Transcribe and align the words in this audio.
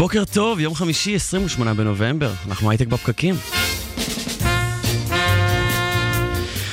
בוקר 0.00 0.24
טוב, 0.24 0.60
יום 0.60 0.74
חמישי, 0.74 1.14
28 1.14 1.74
בנובמבר, 1.74 2.32
אנחנו 2.48 2.70
הייטק 2.70 2.86
בפקקים. 2.86 3.34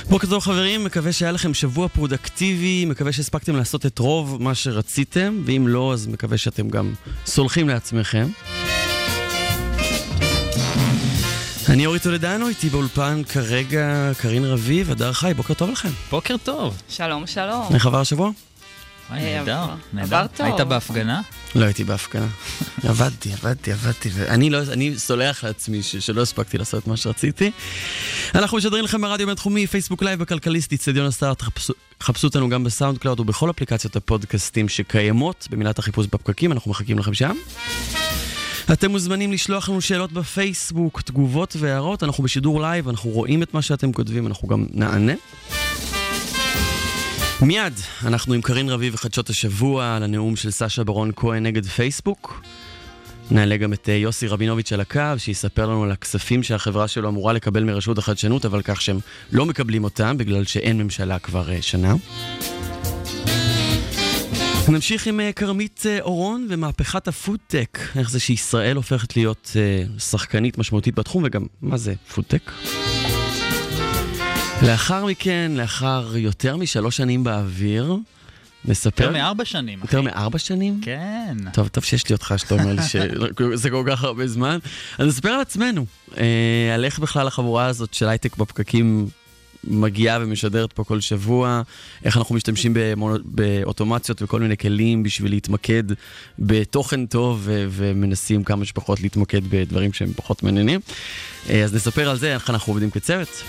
בוקר 0.09 0.27
טוב 0.27 0.43
חברים, 0.43 0.83
מקווה 0.83 1.13
שהיה 1.13 1.31
לכם 1.31 1.53
שבוע 1.53 1.87
פרודקטיבי, 1.87 2.85
מקווה 2.85 3.11
שהספקתם 3.11 3.55
לעשות 3.55 3.85
את 3.85 3.99
רוב 3.99 4.43
מה 4.43 4.55
שרציתם, 4.55 5.41
ואם 5.45 5.67
לא, 5.67 5.93
אז 5.93 6.07
מקווה 6.07 6.37
שאתם 6.37 6.69
גם 6.69 6.93
סולחים 7.25 7.69
לעצמכם. 7.69 8.27
אני 11.69 11.85
אורי 11.85 11.99
טולדנו, 11.99 12.47
איתי 12.47 12.69
באולפן 12.69 13.21
כרגע 13.23 14.11
קרין 14.17 14.45
רביב, 14.45 14.91
הדר 14.91 15.13
חי, 15.13 15.33
בוקר 15.35 15.53
טוב 15.53 15.69
לכם. 15.69 15.89
בוקר 16.11 16.35
טוב. 16.43 16.81
שלום, 16.89 17.27
שלום. 17.27 17.67
איך 17.73 17.85
עבר 17.85 17.99
השבוע? 17.99 18.31
וואי, 19.09 19.19
אה, 19.19 19.39
נהדר, 19.39 19.65
נהדר. 19.93 20.17
עבר 20.17 20.27
טוב. 20.27 20.45
היית 20.45 20.61
בהפגנה? 20.61 21.21
לא 21.55 21.65
הייתי 21.65 21.83
בהפגנה. 21.83 22.27
עבדתי, 22.89 23.33
עבדתי, 23.33 23.71
עבדתי, 23.71 24.09
ואני 24.13 24.49
לא, 24.49 24.59
אני 24.71 24.97
סולח 24.97 25.43
לעצמי 25.43 25.83
ש, 25.83 25.95
שלא 25.95 26.21
הספקתי 26.21 26.57
לעשות 26.57 26.83
את 26.83 26.87
מה 26.87 26.97
שרציתי. 26.97 27.51
אנחנו 28.35 28.57
משדרים 28.57 28.83
לכם 28.83 29.01
ברדיו 29.01 29.27
בינתחומי, 29.27 29.67
פייסבוק 29.67 30.03
live, 30.03 30.19
בכלכליסט, 30.19 30.73
אצטדיון 30.73 31.05
הסטארט, 31.05 31.41
חפשו, 31.41 31.73
חפשו 32.03 32.27
אותנו 32.27 32.49
גם 32.49 32.63
בסאונד 32.63 32.97
קלאוד 32.97 33.19
ובכל 33.19 33.49
אפליקציות 33.49 33.95
הפודקאסטים 33.95 34.69
שקיימות, 34.69 35.47
במילת 35.51 35.79
החיפוש 35.79 36.07
בפקקים, 36.07 36.51
אנחנו 36.51 36.71
מחכים 36.71 36.99
לכם 36.99 37.13
שם. 37.13 37.35
אתם 38.73 38.91
מוזמנים 38.91 39.31
לשלוח 39.31 39.69
לנו 39.69 39.81
שאלות 39.81 40.11
בפייסבוק, 40.11 41.01
תגובות 41.01 41.55
והערות, 41.59 42.03
אנחנו 42.03 42.23
בשידור 42.23 42.61
live, 42.61 42.89
אנחנו 42.89 43.09
רואים 43.09 43.43
את 43.43 43.53
מה 43.53 43.61
שאתם 43.61 43.93
כותבים, 43.93 44.27
אנחנו 44.27 44.47
גם 44.47 44.65
נענה. 44.71 45.13
מיד, 47.41 47.73
אנחנו 48.05 48.33
עם 48.33 48.41
קרין 48.41 48.69
רביב 48.69 48.93
וחדשות 48.93 49.29
השבוע 49.29 49.95
על 49.95 50.03
הנאום 50.03 50.35
של 50.35 50.51
סשה 50.51 50.83
ברון 50.83 51.11
כהן 51.15 51.45
נגד 51.45 51.65
פייסבוק. 51.65 52.41
נעלה 53.31 53.57
גם 53.57 53.73
את 53.73 53.89
אה, 53.89 53.93
יוסי 53.93 54.27
רבינוביץ' 54.27 54.73
על 54.73 54.81
הקו, 54.81 55.01
שיספר 55.17 55.65
לנו 55.65 55.83
על 55.83 55.91
הכספים 55.91 56.43
שהחברה 56.43 56.87
שלו 56.87 57.09
אמורה 57.09 57.33
לקבל 57.33 57.63
מרשות 57.63 57.97
החדשנות, 57.97 58.45
אבל 58.45 58.61
כך 58.61 58.81
שהם 58.81 58.99
לא 59.31 59.45
מקבלים 59.45 59.83
אותם, 59.83 60.17
בגלל 60.17 60.43
שאין 60.43 60.77
ממשלה 60.77 61.19
כבר 61.19 61.51
אה, 61.51 61.61
שנה. 61.61 61.95
נמשיך 64.69 65.07
עם 65.07 65.19
אה, 65.19 65.31
כרמית 65.31 65.83
אורון 66.01 66.47
ומהפכת 66.49 67.07
הפודטק, 67.07 67.79
איך 67.95 68.09
זה 68.09 68.19
שישראל 68.19 68.75
הופכת 68.75 69.15
להיות 69.15 69.55
שחקנית 69.97 70.57
משמעותית 70.57 70.95
בתחום, 70.95 71.23
וגם 71.25 71.45
מה 71.61 71.77
זה 71.77 71.93
פודטק. 72.15 72.51
לאחר 74.63 75.05
מכן, 75.05 75.51
לאחר 75.55 76.17
יותר 76.17 76.57
משלוש 76.57 76.97
שנים 76.97 77.23
באוויר, 77.23 77.95
נספר... 78.65 79.03
יותר 79.03 79.13
מארבע 79.13 79.45
שנים, 79.45 79.79
אחי. 79.83 79.87
יותר 79.87 80.01
מארבע 80.01 80.37
שנים? 80.39 80.79
כן. 80.81 81.37
טוב, 81.53 81.67
טוב 81.67 81.83
שיש 81.83 82.09
לי 82.09 82.13
אותך 82.13 82.33
שאתה 82.37 82.53
אומר 82.55 82.73
לי 82.73 82.81
שזה 82.83 83.69
כל 83.75 83.83
כך 83.87 84.03
הרבה 84.03 84.27
זמן. 84.27 84.59
אז 84.97 85.07
נספר 85.07 85.29
על 85.29 85.41
עצמנו, 85.41 85.85
אה, 86.17 86.23
על 86.75 86.85
איך 86.85 86.99
בכלל 86.99 87.27
החבורה 87.27 87.65
הזאת 87.65 87.93
של 87.93 88.07
הייטק 88.09 88.37
בפקקים 88.37 89.07
מגיעה 89.63 90.17
ומשדרת 90.21 90.73
פה 90.73 90.83
כל 90.83 91.01
שבוע, 91.01 91.61
איך 92.03 92.17
אנחנו 92.17 92.35
משתמשים 92.35 92.71
במונו- 92.75 93.19
באוטומציות 93.25 94.21
וכל 94.21 94.39
מיני 94.39 94.57
כלים 94.57 95.03
בשביל 95.03 95.31
להתמקד 95.31 95.83
בתוכן 96.39 97.05
טוב 97.05 97.41
ו- 97.43 97.65
ומנסים 97.69 98.43
כמה 98.43 98.65
שפחות 98.65 99.01
להתמקד 99.01 99.41
בדברים 99.49 99.93
שהם 99.93 100.13
פחות 100.15 100.43
מעניינים. 100.43 100.79
אה, 101.49 101.63
אז 101.63 101.73
נספר 101.75 102.09
על 102.09 102.17
זה, 102.17 102.33
איך 102.33 102.49
אנחנו 102.49 102.73
עובדים 102.73 102.89
כצוות. 102.89 103.43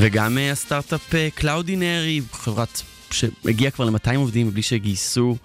וגם 0.00 0.38
אה, 0.38 0.52
הסטארט-אפ 0.52 1.14
קלאודינרי, 1.34 2.20
חברה 2.32 2.82
שהגיעה 3.10 3.70
כבר 3.70 3.84
ל-200 3.84 4.16
עובדים 4.16 4.46
מבלי 4.46 4.62
שגייסו 4.62 5.36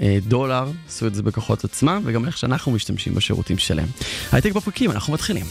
אה, 0.00 0.18
דולר, 0.26 0.70
עשו 0.88 1.06
את 1.06 1.14
זה 1.14 1.22
בכוחות 1.22 1.64
עצמם, 1.64 2.02
וגם 2.04 2.26
איך 2.26 2.38
שאנחנו 2.38 2.72
משתמשים 2.72 3.14
בשירותים 3.14 3.58
שלהם. 3.58 3.88
הייטק 4.32 4.52
בפקקים, 4.52 4.90
אנחנו 4.90 5.12
מתחילים. 5.12 5.46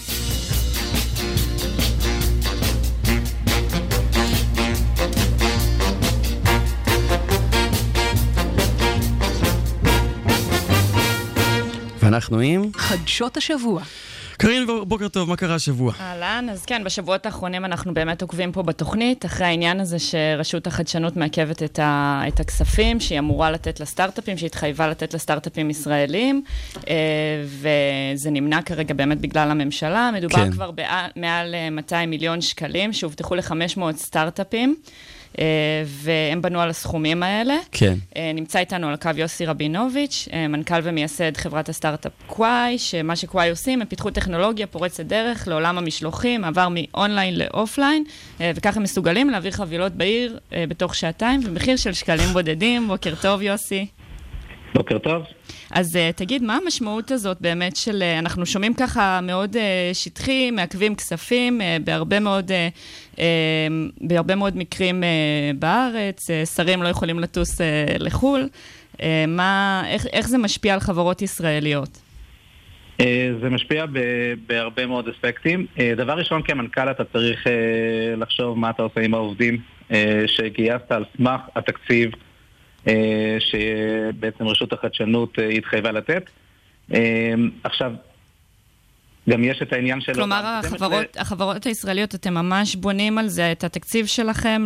ואנחנו 12.00 12.39
עם... 12.39 12.62
חדשות 12.75 13.38
השבוע. 13.38 13.83
קרין, 14.41 14.68
בוקר 14.88 15.07
טוב, 15.07 15.29
מה 15.29 15.35
קרה 15.35 15.56
השבוע? 15.56 15.94
אהלן, 16.00 16.47
אז 16.52 16.66
כן, 16.66 16.84
בשבועות 16.84 17.25
האחרונים 17.25 17.66
אנחנו 17.66 17.94
באמת 17.94 18.22
עוקבים 18.22 18.52
פה 18.52 18.63
בתוכנית, 18.63 19.25
אחרי 19.25 19.47
העניין 19.47 19.79
הזה 19.79 20.00
שרשות 20.00 20.68
החדשנות 20.68 21.18
מעכבת 21.18 21.63
את, 21.63 21.79
ה, 21.79 22.22
את 22.28 22.40
הכספים 22.40 23.00
שהיא 23.00 23.19
אמורה 23.19 23.51
לתת 23.51 23.80
לסטארט-אפים, 23.80 24.38
שהתחייבה 24.38 24.88
לתת 24.88 25.13
לסטארט-אפים 25.13 25.69
ישראלים, 25.69 26.44
אה, 26.90 26.94
וזה 27.46 28.30
נמנע 28.31 28.62
כרגע 28.62 28.94
באמת 28.94 29.22
בגלל 29.22 29.51
הממשלה. 29.51 30.12
מדובר 30.13 30.35
כן. 30.35 30.46
כן. 30.46 30.51
כבר 30.51 30.72
במעל 31.16 31.56
200 31.72 32.09
מיליון 32.09 32.41
שקלים 32.41 32.94
שהובטחו 32.94 33.35
ל-500 33.35 33.96
סטארט-אפים. 33.96 34.75
אה, 35.40 35.46
והם 35.86 36.42
בנו 36.42 36.62
על 36.62 36.69
הסכומים 36.69 37.24
האלה. 37.24 37.58
כן. 37.72 37.94
אה, 38.18 38.31
נמצא 38.34 38.59
איתנו 38.59 38.88
על 38.88 38.94
הקו 38.94 39.09
יוסי 39.16 39.46
רבינוביץ', 39.46 40.28
אה, 40.34 40.47
מנכ"ל 40.47 40.80
ומייסד 40.84 41.38
חברת 41.38 41.69
הסטארט-אפ 41.69 42.12
קוואי, 42.28 42.78
שמה 42.78 43.16
שקוואי 43.16 43.50
עושים, 43.50 43.81
הם 43.81 43.88
פיתחו 43.88 44.12
טכנולוגיה 44.12 44.68
פורצת 44.68 45.06
דרך 45.06 45.47
לעולם 45.47 45.78
המשלוחים, 45.78 46.44
עבר 46.44 46.68
מ 46.72 46.81
online 46.81 47.38
ל 47.38 47.45
offline, 47.45 48.03
וככה 48.40 48.80
הם 48.80 48.84
מסוגלים 48.84 49.30
להעביר 49.30 49.52
חבילות 49.52 49.92
בעיר 49.92 50.40
בתוך 50.52 50.96
שעתיים, 50.96 51.42
במחיר 51.42 51.75
של 51.75 51.94
שקלים 51.94 52.30
בודדים. 52.34 52.88
בוקר 52.88 53.13
טוב, 53.22 53.42
יוסי. 53.42 53.86
בוקר 54.74 54.98
טוב. 54.98 55.24
אז 55.72 55.96
uh, 55.96 56.00
תגיד, 56.16 56.44
מה 56.44 56.58
המשמעות 56.64 57.12
הזאת 57.12 57.42
באמת 57.42 57.76
של, 57.76 58.04
uh, 58.04 58.20
אנחנו 58.20 58.46
שומעים 58.46 58.74
ככה 58.74 59.20
מאוד 59.24 59.56
uh, 59.56 59.59
שטחי, 59.94 60.52
מעכבים 60.52 60.96
כספים 60.96 61.62
uh, 61.62 61.84
בהרבה 61.84 62.20
מאוד, 62.20 62.52
uh, 62.52 63.16
uh, 63.16 63.20
בהרבה 64.02 64.36
מאוד 64.36 64.58
מקרים 64.58 65.04
uh, 65.04 65.58
בארץ, 65.60 66.30
uh, 66.30 66.46
שרים 66.46 66.84
לא 66.84 66.88
יכולים 66.88 67.20
לטוס 67.20 67.62
uh, 67.62 67.64
לחו"ל, 68.00 68.50
uh, 68.94 69.02
מה, 69.28 69.84
איך, 69.88 70.06
איך 70.14 70.28
זה 70.28 70.38
משפיע 70.38 70.74
על 70.74 70.80
חברות 70.80 71.22
ישראליות? 71.22 72.00
אה, 73.02 73.31
זה 73.42 73.50
משפיע 73.50 73.86
בהרבה 74.48 74.86
מאוד 74.86 75.08
אספקטים. 75.08 75.66
אה, 75.80 75.94
דבר 75.98 76.14
ראשון, 76.14 76.42
כמנכ"ל 76.42 76.92
אתה 76.92 77.04
צריך 77.04 77.48
אה, 77.48 78.16
לחשוב 78.18 78.58
מה 78.58 78.70
אתה 78.70 78.84
עושה 78.84 79.02
עם 79.02 79.14
העובדים 79.14 79.58
אה, 79.92 80.24
שגייסת 80.28 80.92
על 80.92 81.06
סמך 81.18 81.42
התקציב 81.56 82.12
שבעצם 83.40 84.47
רשות 84.47 84.74
החדשנות 84.74 85.40
אה, 85.40 85.50
התחייבה 85.50 85.92
לתת. 85.92 86.30
אה, 86.94 87.34
עכשיו, 87.64 87.92
גם 89.30 89.44
יש 89.44 89.62
את 89.62 89.74
העניין 89.74 90.02
של... 90.02 90.14
כלומר, 90.14 90.38
זה 90.38 90.44
מה 90.44 90.59
החברות, 90.59 91.18
החברות 91.18 91.66
הישראליות, 91.66 92.16
אתם 92.16 92.34
ממש 92.34 92.75
בונים 92.75 93.18
על 93.18 93.28
זה 93.28 93.52
את 93.52 93.64
התקציב 93.64 94.06
שלכם 94.06 94.64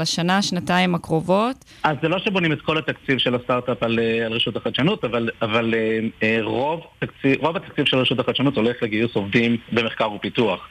לשנה, 0.00 0.42
שנתיים 0.42 0.94
הקרובות. 0.94 1.56
אז 1.82 1.96
זה 2.02 2.08
לא 2.08 2.18
שבונים 2.18 2.52
את 2.52 2.60
כל 2.60 2.78
התקציב 2.78 3.18
של 3.18 3.34
הסטארט-אפ 3.34 3.82
על, 3.82 3.98
אה, 3.98 4.26
על 4.26 4.32
רשות 4.32 4.56
החדשנות, 4.56 5.04
אבל, 5.04 5.30
אבל 5.42 5.74
אה, 5.74 5.98
אה, 6.22 6.38
רוב, 6.42 6.80
תקציב, 6.98 7.36
רוב 7.40 7.56
התקציב 7.56 7.86
של 7.86 7.96
רשות 7.96 8.18
החדשנות 8.18 8.56
הולך 8.56 8.82
לגיוס 8.82 9.14
עובדים 9.14 9.56
במחקר 9.72 10.12
ופיתוח. 10.12 10.68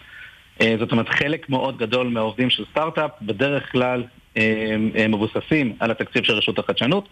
אה, 0.62 0.75
זאת 0.80 0.92
אומרת, 0.92 1.10
חלק 1.10 1.50
מאוד 1.50 1.78
גדול 1.78 2.08
מהעובדים 2.08 2.50
של 2.50 2.64
סטארט-אפ 2.72 3.12
בדרך 3.22 3.72
כלל 3.72 4.00
אה, 4.02 4.04
אה, 4.04 4.27
מבוססים 5.10 5.74
על 5.80 5.92
התקציב 5.92 6.24
של 6.24 6.34
רשות 6.34 6.60
החדשנות. 6.60 7.07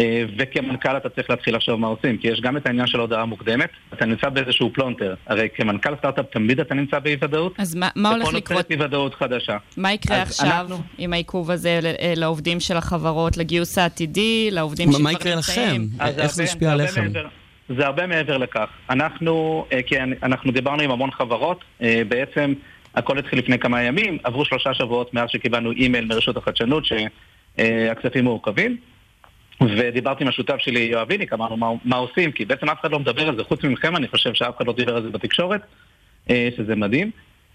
אה, 0.00 0.24
וכמנכ"ל 0.38 0.96
אתה 0.96 1.08
צריך 1.08 1.30
להתחיל 1.30 1.56
לחשוב 1.56 1.80
מה 1.80 1.86
עושים, 1.86 2.18
כי 2.18 2.28
יש 2.28 2.40
גם 2.40 2.56
את 2.56 2.66
העניין 2.66 2.86
של 2.86 3.00
הודעה 3.00 3.24
מוקדמת, 3.24 3.68
אתה 3.92 4.06
נמצא 4.06 4.28
באיזשהו 4.28 4.70
פלונטר, 4.72 5.14
הרי 5.26 5.48
כמנכ"ל 5.54 5.96
סטארט-אפ 5.96 6.26
תמיד 6.30 6.60
אתה 6.60 6.74
נמצא 6.74 6.98
באי 6.98 7.16
ודאות, 7.20 7.54
אז 7.58 7.74
מה, 7.74 7.88
מה 7.96 8.10
הולך 8.10 8.28
ופה 8.28 8.36
לקרות? 8.36 8.58
נוצרת 8.70 8.80
אי 8.80 8.86
ודאות 8.86 9.14
חדשה. 9.14 9.56
מה 9.76 9.92
יקרה 9.92 10.22
עכשיו 10.22 10.46
אנחנו- 10.60 10.82
עם 10.98 11.12
העיכוב 11.12 11.50
הזה 11.50 11.80
אה, 11.84 12.12
לעובדים 12.16 12.60
של 12.60 12.76
החברות, 12.76 13.36
לגיוס 13.36 13.78
העתידי, 13.78 14.48
לעובדים 14.52 14.92
שכבר 14.92 15.02
מה 15.04 15.12
יקרה 15.12 15.34
נמצאים? 15.34 15.88
לכם? 15.94 16.04
אז 16.04 16.18
איך 16.18 16.34
זה 16.34 16.44
הרבה 16.52 16.72
עליכם? 16.72 17.12
זה 17.68 17.86
הרבה 17.86 18.06
מעבר 18.06 18.36
לכך. 18.36 18.68
אנחנו, 18.90 19.64
כי 19.86 19.94
אנחנו 20.22 20.52
דיברנו 20.52 20.82
עם 20.82 20.90
המון 20.90 21.10
חברות, 21.10 21.64
בעצם 22.08 22.52
הכל 22.94 23.18
התחיל 23.18 23.38
לפני 23.38 23.58
כמה 23.58 23.82
ימים, 23.82 24.18
עברו 24.24 24.44
שלושה 24.44 24.74
שבועות 24.74 25.14
מאז 25.14 25.30
שקיבלנו 25.30 25.70
אימייל 25.70 26.04
מרשות 26.04 26.36
החדשנות 26.36 26.84
שהכספים 26.84 28.24
מעוכבים. 28.24 28.76
ודיברתי 29.60 30.24
עם 30.24 30.28
השותף 30.28 30.56
שלי, 30.58 30.80
יואב 30.80 31.06
ויניק, 31.10 31.32
אמרנו 31.32 31.56
מה, 31.56 31.70
מה 31.84 31.96
עושים, 31.96 32.32
כי 32.32 32.44
בעצם 32.44 32.68
אף 32.68 32.80
אחד 32.80 32.92
לא 32.92 32.98
מדבר 32.98 33.28
על 33.28 33.36
זה, 33.36 33.44
חוץ 33.44 33.64
מכם, 33.64 33.96
אני 33.96 34.08
חושב 34.08 34.34
שאף 34.34 34.56
אחד 34.56 34.66
לא 34.66 34.72
דיבר 34.72 34.96
על 34.96 35.02
זה 35.02 35.10
בתקשורת, 35.10 35.60
אה, 36.30 36.48
שזה 36.56 36.76
מדהים. 36.76 37.10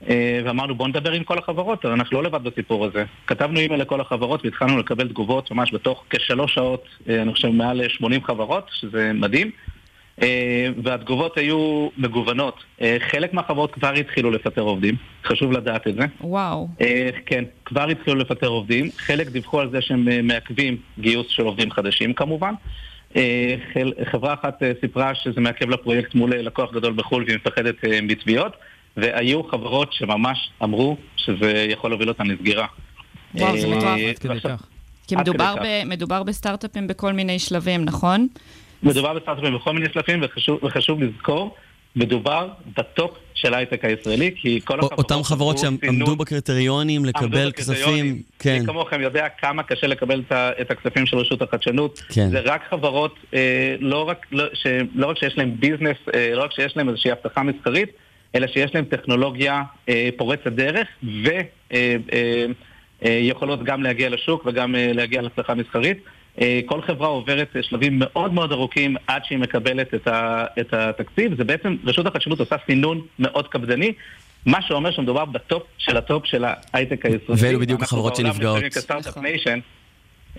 אה, 0.10 0.42
ואמרנו 0.46 0.76
בואו 0.76 0.88
נדבר 0.88 1.12
עם 1.12 1.24
כל 1.24 1.38
החברות, 1.38 1.86
אנחנו 1.86 2.22
לא 2.22 2.24
לבד 2.24 2.44
בסיפור 2.44 2.86
הזה. 2.86 3.04
כתבנו 3.28 3.60
אימייל 3.60 3.82
לכל 3.82 4.02
החברות 4.02 4.46
והתחלנו 4.46 4.78
לקבל 4.78 5.08
תגובות 5.08 5.52
ממש 5.52 5.74
בתוך 5.74 6.04
כשלוש 6.10 6.54
שעות, 6.54 6.86
אה, 7.10 7.22
אני 7.22 7.34
חושב 7.34 7.48
מעל 7.48 7.82
80 7.88 8.24
חברות, 8.24 8.70
שזה 8.74 9.12
מדהים. 9.14 9.52
אה, 10.22 10.68
והתגובות 10.84 11.38
היו 11.38 11.90
מגוונות. 11.98 12.64
אה, 12.82 12.98
חלק 13.12 13.34
מהחברות 13.34 13.74
כבר 13.74 13.94
התחילו 13.94 14.32
לפטר 14.32 14.62
עובדים, 14.62 14.96
חשוב 15.26 15.52
לדעת 15.52 15.88
את 15.88 15.96
זה. 15.96 16.06
וואו. 16.22 16.68
אה, 16.82 17.10
כן, 17.26 17.44
כבר 17.66 17.90
התחילו 17.90 18.16
לפטר 18.16 18.48
עובדים. 18.48 18.90
חלק 18.98 19.28
דיווחו 19.28 19.60
על 19.60 19.70
זה 19.72 19.82
שהם 19.82 20.28
מעכבים 20.28 20.78
גיוס 21.00 21.28
של 21.30 21.44
עובדים 21.44 21.72
חדשים 21.72 22.14
כמובן. 22.14 22.54
חברה 24.12 24.34
אחת 24.34 24.62
סיפרה 24.82 25.16
שזה 25.16 25.42
מעכב 25.42 25.70
לה 25.70 25.78
פרויקט 25.78 26.16
מול 26.16 26.36
לקוח 26.36 26.74
גדול 26.74 26.94
בחו"ל 26.94 27.24
והיא 27.24 27.36
מפחדת 27.36 27.76
מתביעות. 28.02 28.54
והיו 28.98 29.44
חברות 29.44 29.94
שממש 29.94 30.50
אמרו 30.64 30.98
שזה 31.18 31.66
יכול 31.70 31.92
להוביל 31.92 32.10
אותן 32.10 32.28
לסגירה. 32.28 32.68
וואו, 33.36 33.58
זה 33.58 33.68
מטורף. 33.68 34.00
עד 34.10 34.20
כדי 34.20 34.34
ועכשיו- 34.34 34.58
כך. 34.58 34.66
כי 35.08 35.16
מדובר 35.86 36.24
בסטארט-אפים 36.24 36.88
בכל 36.88 37.14
מיני 37.14 37.40
שלבים, 37.40 37.86
נכון? 37.86 38.28
מדובר 38.84 39.14
בסטארט-אפים 39.14 39.56
בכל 39.56 39.74
מיני 39.74 39.86
שלבים, 39.94 40.20
וחשוב, 40.24 40.64
וחשוב 40.64 41.04
לזכור, 41.04 41.56
מדובר 41.96 42.50
ב 42.78 42.88
top 42.88 43.18
של 43.34 43.54
ההייטק 43.54 43.86
הישראלי, 43.86 44.32
כי 44.36 44.60
כל 44.66 44.80
החברות... 44.80 44.98
אותן 44.98 45.24
חברות 45.24 45.58
שעמדו 45.58 46.16
בקריטריונים 46.16 47.06
לקבל. 47.06 47.52
כספים, 47.52 48.22
כן. 48.40 48.60
מי 48.60 48.66
כמוכם 48.66 49.02
יודע 49.02 49.28
כמה 49.30 49.64
קשה 49.64 49.88
לקבל 49.88 50.24
את 50.32 50.72
הכספים 50.72 51.06
של 51.06 51.18
רשות 51.18 51.42
החדשנות. 51.42 52.02
כן. 52.10 52.30
זה 52.30 52.40
רק 52.40 52.62
חברות, 52.70 53.16
אה, 53.34 53.76
לא 53.80 54.10
רק, 54.10 54.26
לא, 54.32 54.44
ש, 54.54 54.68
לא 54.96 55.08
רק 55.08 55.18
שיש 55.18 55.38
להם 55.38 55.56
business, 55.60 55.98
אה, 56.14 56.32
לא 56.34 56.44
רק 56.44 56.52
שיש 56.52 56.78
להם 56.78 56.90
איזושהי 56.90 57.12
הבטחה 57.12 57.44
מסחרית, 57.44 57.90
אלא 58.36 58.48
שיש 58.48 58.76
להם 58.76 58.86
טכנולוגיה 58.86 59.64
אה, 59.90 60.10
פורצת 60.18 60.48
דרך, 60.52 60.88
ויכולות 63.02 63.64
גם 63.64 63.84
להגיע 63.84 64.10
לשוק 64.10 64.46
וגם 64.46 64.76
אה, 64.76 64.92
להגיע 64.94 65.22
להצלחה 65.22 65.56
מסחרית. 65.56 65.98
אה, 66.42 66.60
כל 66.66 66.82
חברה 66.82 67.08
עוברת 67.08 67.48
אה, 67.56 67.64
שלבים 67.64 68.00
מאוד 68.00 68.34
מאוד 68.34 68.52
ארוכים 68.52 68.96
עד 69.08 69.26
שהיא 69.26 69.38
מקבלת 69.38 69.94
את, 69.94 70.08
ה, 70.08 70.46
את 70.60 70.74
התקציב. 70.74 71.38
זה 71.38 71.44
בעצם, 71.44 71.76
רשות 71.84 72.06
החדשנות 72.06 72.40
עושה 72.40 72.56
סינון 72.66 73.02
מאוד 73.20 73.48
קפדני. 73.48 73.94
מה 74.46 74.62
שאומר 74.62 74.92
שמדובר 74.92 75.26
ב 75.26 75.35
top 75.35 75.64
של 75.78 75.98
ה 75.98 76.05
top 76.05 76.26
של 76.26 76.46
ההייטק 76.48 77.06
הישראלי. 77.06 77.42
ואלו 77.42 77.60
בדיוק 77.60 77.84
החברות 77.84 78.16
שנפגעות. 78.16 78.64
נכון. 78.78 79.60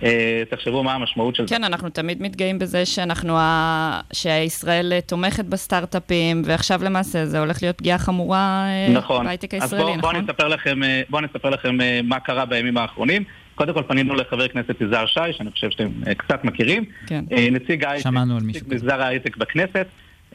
אה, 0.03 0.43
תחשבו 0.51 0.83
מה 0.83 0.95
המשמעות 0.95 1.37
של 1.37 1.47
זה. 1.47 1.55
כן, 1.55 1.65
אנחנו 1.65 1.89
תמיד 1.89 2.23
מתגאים 2.23 2.59
בזה 2.59 2.87
שאנחנו, 2.87 3.39
ה... 3.39 4.01
שישראל 4.13 5.01
תומכת 5.01 5.45
בסטארט-אפים, 5.45 6.43
ועכשיו 6.45 6.85
למעשה 6.85 7.27
זה 7.27 7.39
הולך 7.39 7.63
להיות 7.63 7.79
פגיעה 7.79 7.99
חמורה 7.99 8.67
נכון. 8.95 9.25
בהייטק 9.25 9.55
אז 9.55 9.63
הישראלי, 9.63 9.85
בואו 9.85 10.01
בוא 10.01 10.13
נכון? 10.13 10.51
לכם, 10.51 10.83
אה, 10.83 11.03
בואו 11.11 11.19
אני 11.19 11.29
אספר 11.33 11.51
לכם 11.51 11.81
אה, 11.81 12.01
מה 12.05 12.21
קרה 12.21 12.45
בימים 12.45 12.77
האחרונים. 12.77 13.25
קודם 13.61 13.75
כל 13.75 13.83
פנינו 13.87 14.15
לחבר 14.15 14.43
הכנסת 14.43 14.81
יזהר 14.81 15.07
שי, 15.07 15.21
שאני 15.33 15.51
חושב 15.51 15.71
שאתם 15.71 15.89
אה, 16.07 16.15
קצת 16.15 16.45
מכירים. 16.45 16.85
כן. 17.07 17.25
אה, 17.33 17.49
נציג 17.51 17.85
ההייטק, 17.85 18.05
שמענו 18.05 18.37
על 18.37 18.43
נציג 18.43 18.47
מישהו 18.47 18.67
כזה. 18.67 18.75
מגזר 18.75 19.03
ההייטק 19.03 19.37
בכנסת. 19.37 19.87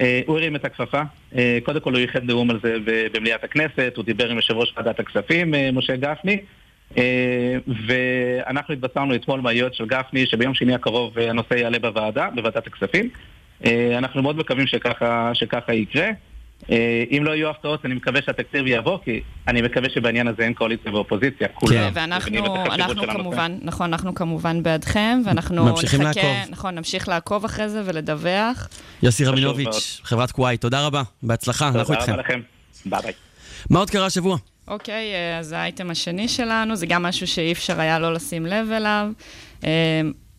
אה, 0.01 0.21
הוא 0.25 0.37
הרים 0.37 0.55
את 0.55 0.65
הכפפה. 0.65 1.01
קודם 1.63 1.79
כל 1.79 1.91
הוא 1.93 1.99
ייחד 1.99 2.23
נאום 2.23 2.49
על 2.49 2.59
זה 2.63 2.77
במליאת 3.13 3.43
הכנסת, 3.43 3.93
הוא 3.95 4.05
דיבר 4.05 4.29
עם 4.29 4.35
יושב 4.35 4.53
ראש 4.53 4.73
ועדת 4.77 4.99
הכספים, 4.99 5.53
משה 5.73 5.95
גפני. 5.95 6.37
ואנחנו 7.87 8.73
התבשרנו 8.73 9.15
אתמול 9.15 9.41
מהיועץ 9.41 9.73
של 9.73 9.85
גפני 9.85 10.25
שביום 10.25 10.53
שני 10.53 10.73
הקרוב 10.73 11.19
הנושא 11.19 11.53
יעלה 11.53 11.79
בוועדה, 11.79 12.29
בוועדת 12.35 12.67
הכספים. 12.67 13.09
אנחנו 13.97 14.21
מאוד 14.21 14.37
מקווים 14.37 14.67
שככה, 14.67 15.31
שככה 15.33 15.73
יקרה. 15.73 16.09
אה, 16.71 17.03
אם 17.11 17.23
לא 17.23 17.31
יהיו 17.31 17.49
הפתעות, 17.49 17.85
אני 17.85 17.93
מקווה 17.93 18.21
שהתקציב 18.25 18.67
יעבור, 18.67 18.99
כי 19.03 19.21
אני 19.47 19.61
מקווה 19.61 19.89
שבעניין 19.89 20.27
הזה 20.27 20.43
אין 20.43 20.53
קואליציה 20.53 20.93
ואופוזיציה. 20.93 21.47
את 21.47 21.53
ואנחנו. 21.93 22.37
כמובן, 23.07 23.57
נכון, 23.61 23.93
אנחנו 23.93 24.15
כמובן 24.15 24.63
בעדכם, 24.63 25.21
ואנחנו 25.25 25.65
ממשיכים 25.65 26.01
נחכה, 26.01 26.21
לעקוב. 26.21 26.51
נכון, 26.51 26.75
נמשיך 26.75 27.09
לעקוב 27.09 27.45
אחרי 27.45 27.69
זה 27.69 27.81
ולדווח. 27.85 28.67
יוסי 29.03 29.25
רבינוביץ'. 29.25 30.01
חברת 30.03 30.31
קוואי, 30.31 30.57
תודה 30.57 30.85
רבה, 30.85 31.03
בהצלחה, 31.23 31.67
אנחנו 31.67 31.83
תודה 31.83 31.99
איתכם. 31.99 32.11
רבה 32.11 32.21
לכם. 32.21 32.41
ביי 32.85 33.01
ביי. 33.01 33.13
מה 33.69 33.79
עוד 33.79 33.89
קרה 33.89 34.05
השבוע? 34.05 34.37
אוקיי, 34.67 35.13
אה, 35.13 35.39
אז 35.39 35.51
האייטם 35.51 35.89
השני 35.89 36.27
שלנו, 36.27 36.75
זה 36.75 36.85
גם 36.85 37.03
משהו 37.03 37.27
שאי 37.27 37.51
אפשר 37.51 37.81
היה 37.81 37.99
לא 37.99 38.13
לשים 38.13 38.45
לב 38.45 38.71
אליו. 38.71 39.07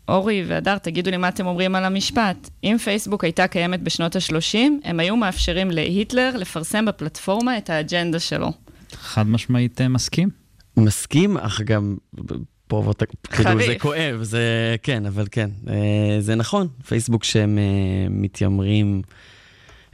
אורי 0.08 0.44
והדר, 0.49 0.79
תגידו 0.79 1.11
לי 1.11 1.17
מה 1.17 1.29
אתם 1.29 1.47
אומרים 1.47 1.75
על 1.75 1.85
המשפט. 1.85 2.50
אם 2.64 2.76
פייסבוק 2.85 3.25
הייתה 3.25 3.47
קיימת 3.47 3.82
בשנות 3.82 4.17
ה-30, 4.17 4.58
הם 4.85 5.00
היו 5.00 5.17
מאפשרים 5.17 5.70
להיטלר 5.70 6.31
לפרסם 6.37 6.85
בפלטפורמה 6.85 7.58
את 7.58 7.70
האג'נדה 7.70 8.19
שלו. 8.20 8.53
חד 8.93 9.26
משמעית 9.26 9.81
אה, 9.81 9.88
מסכים. 9.88 10.29
מסכים, 10.76 11.37
אך 11.37 11.61
גם 11.61 11.97
פה 12.69 12.76
ואת- 12.87 13.03
כאילו 13.32 13.61
זה. 13.67 13.75
כואב, 13.79 14.23
זה 14.23 14.76
כן, 14.82 15.06
אבל 15.06 15.26
כן, 15.31 15.50
אה, 15.69 15.75
זה 16.20 16.35
נכון, 16.35 16.69
פייסבוק 16.88 17.25
שהם 17.25 17.59
אה, 17.59 17.62
מתיימרים 18.11 19.02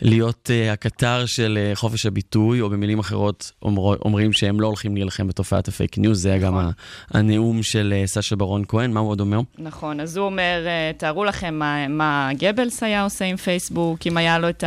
להיות 0.05 0.51
אה, 0.53 0.73
הקטר 0.73 1.27
של 1.27 1.59
אה, 1.61 1.75
חופש 1.75 2.07
הביטוי, 2.07 2.61
או 2.61 2.71
במילים 2.71 2.99
אחרות 2.99 3.53
אומר, 3.63 3.97
אומרים 4.05 4.33
שהם 4.33 4.61
לא 4.61 4.67
הולכים 4.67 4.97
להילחם 4.97 5.27
בתופעת 5.27 5.69
הפייק 5.69 5.99
ניוז, 5.99 6.23
זה 6.23 6.29
היה 6.29 6.39
גם 6.39 6.55
נכון. 6.55 6.65
ה- 6.65 7.19
הנאום 7.19 7.63
של 7.63 7.95
אה, 7.97 8.07
סשה 8.07 8.37
ברון 8.37 8.65
כהן, 8.69 8.91
מה 8.93 9.01
הוא 9.01 9.11
עוד 9.11 9.21
אומר? 9.21 9.41
נכון, 9.59 10.01
אז 10.01 10.17
הוא 10.17 10.27
אומר, 10.27 10.65
אה, 10.67 10.91
תארו 10.97 11.25
לכם 11.25 11.55
מה, 11.55 11.89
מה 11.89 12.31
גבלס 12.39 12.83
היה 12.83 13.03
עושה 13.05 13.25
עם 13.25 13.37
פייסבוק, 13.37 14.07
אם 14.07 14.17
היה 14.17 14.39
לו 14.39 14.49
את 14.49 14.65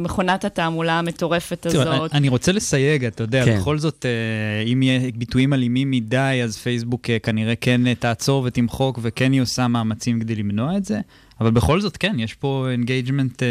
מכונת 0.00 0.44
התעמולה 0.44 0.98
המטורפת 0.98 1.66
תראו, 1.66 1.82
הזאת. 1.82 2.14
אני 2.14 2.28
רוצה 2.28 2.52
לסייג, 2.52 3.04
אתה 3.04 3.22
יודע, 3.22 3.44
כן. 3.44 3.58
בכל 3.58 3.78
זאת, 3.78 4.06
אה, 4.06 4.72
אם 4.72 4.82
יהיה 4.82 5.00
ביטויים 5.14 5.52
אלימים 5.52 5.90
מדי, 5.90 6.40
אז 6.44 6.56
פייסבוק 6.56 7.10
אה, 7.10 7.18
כנראה 7.18 7.54
כן 7.56 7.86
אה, 7.86 7.94
תעצור 7.94 8.42
ותמחוק, 8.46 8.98
וכן 9.02 9.32
היא 9.32 9.42
עושה 9.42 9.68
מאמצים 9.68 10.20
כדי 10.20 10.34
למנוע 10.34 10.76
את 10.76 10.84
זה. 10.84 11.00
אבל 11.40 11.50
בכל 11.50 11.80
זאת, 11.80 11.96
כן, 11.96 12.16
יש 12.18 12.34
פה 12.34 12.66
engagement 12.72 13.42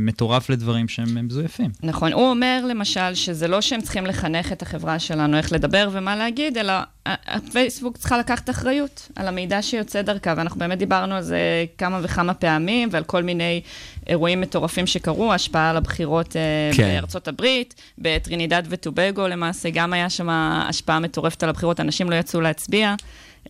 מטורף 0.00 0.50
לדברים 0.50 0.88
שהם 0.88 1.16
אה, 1.16 1.22
מזויפים. 1.22 1.70
נכון, 1.82 2.12
הוא 2.12 2.30
אומר 2.30 2.64
למשל 2.68 3.14
שזה 3.14 3.48
לא 3.48 3.60
שהם 3.60 3.80
צריכים 3.80 4.06
לחנך 4.06 4.52
את 4.52 4.62
החברה 4.62 4.98
שלנו 4.98 5.36
איך 5.36 5.52
לדבר 5.52 5.88
ומה 5.92 6.16
להגיד, 6.16 6.58
אלא 6.58 6.72
הפייסבוק 7.06 7.96
צריכה 7.96 8.18
לקחת 8.18 8.50
אחריות 8.50 9.08
על 9.16 9.28
המידע 9.28 9.62
שיוצא 9.62 10.02
דרכה, 10.02 10.34
ואנחנו 10.36 10.58
באמת 10.58 10.78
דיברנו 10.78 11.14
על 11.14 11.22
זה 11.22 11.64
כמה 11.78 12.00
וכמה 12.02 12.34
פעמים, 12.34 12.88
ועל 12.92 13.04
כל 13.04 13.22
מיני 13.22 13.60
אירועים 14.06 14.40
מטורפים 14.40 14.86
שקרו, 14.86 15.32
השפעה 15.32 15.70
על 15.70 15.76
הבחירות 15.76 16.36
אה, 16.36 16.70
כן. 16.76 16.82
בארצות 16.82 17.28
הברית, 17.28 17.74
בטרינידד 17.98 18.62
וטובגו 18.68 19.28
למעשה, 19.28 19.68
גם 19.72 19.92
היה 19.92 20.10
שם 20.10 20.28
השפעה 20.30 21.00
מטורפת 21.00 21.42
על 21.42 21.48
הבחירות, 21.48 21.80
אנשים 21.80 22.10
לא 22.10 22.14
יצאו 22.14 22.40
להצביע. 22.40 22.94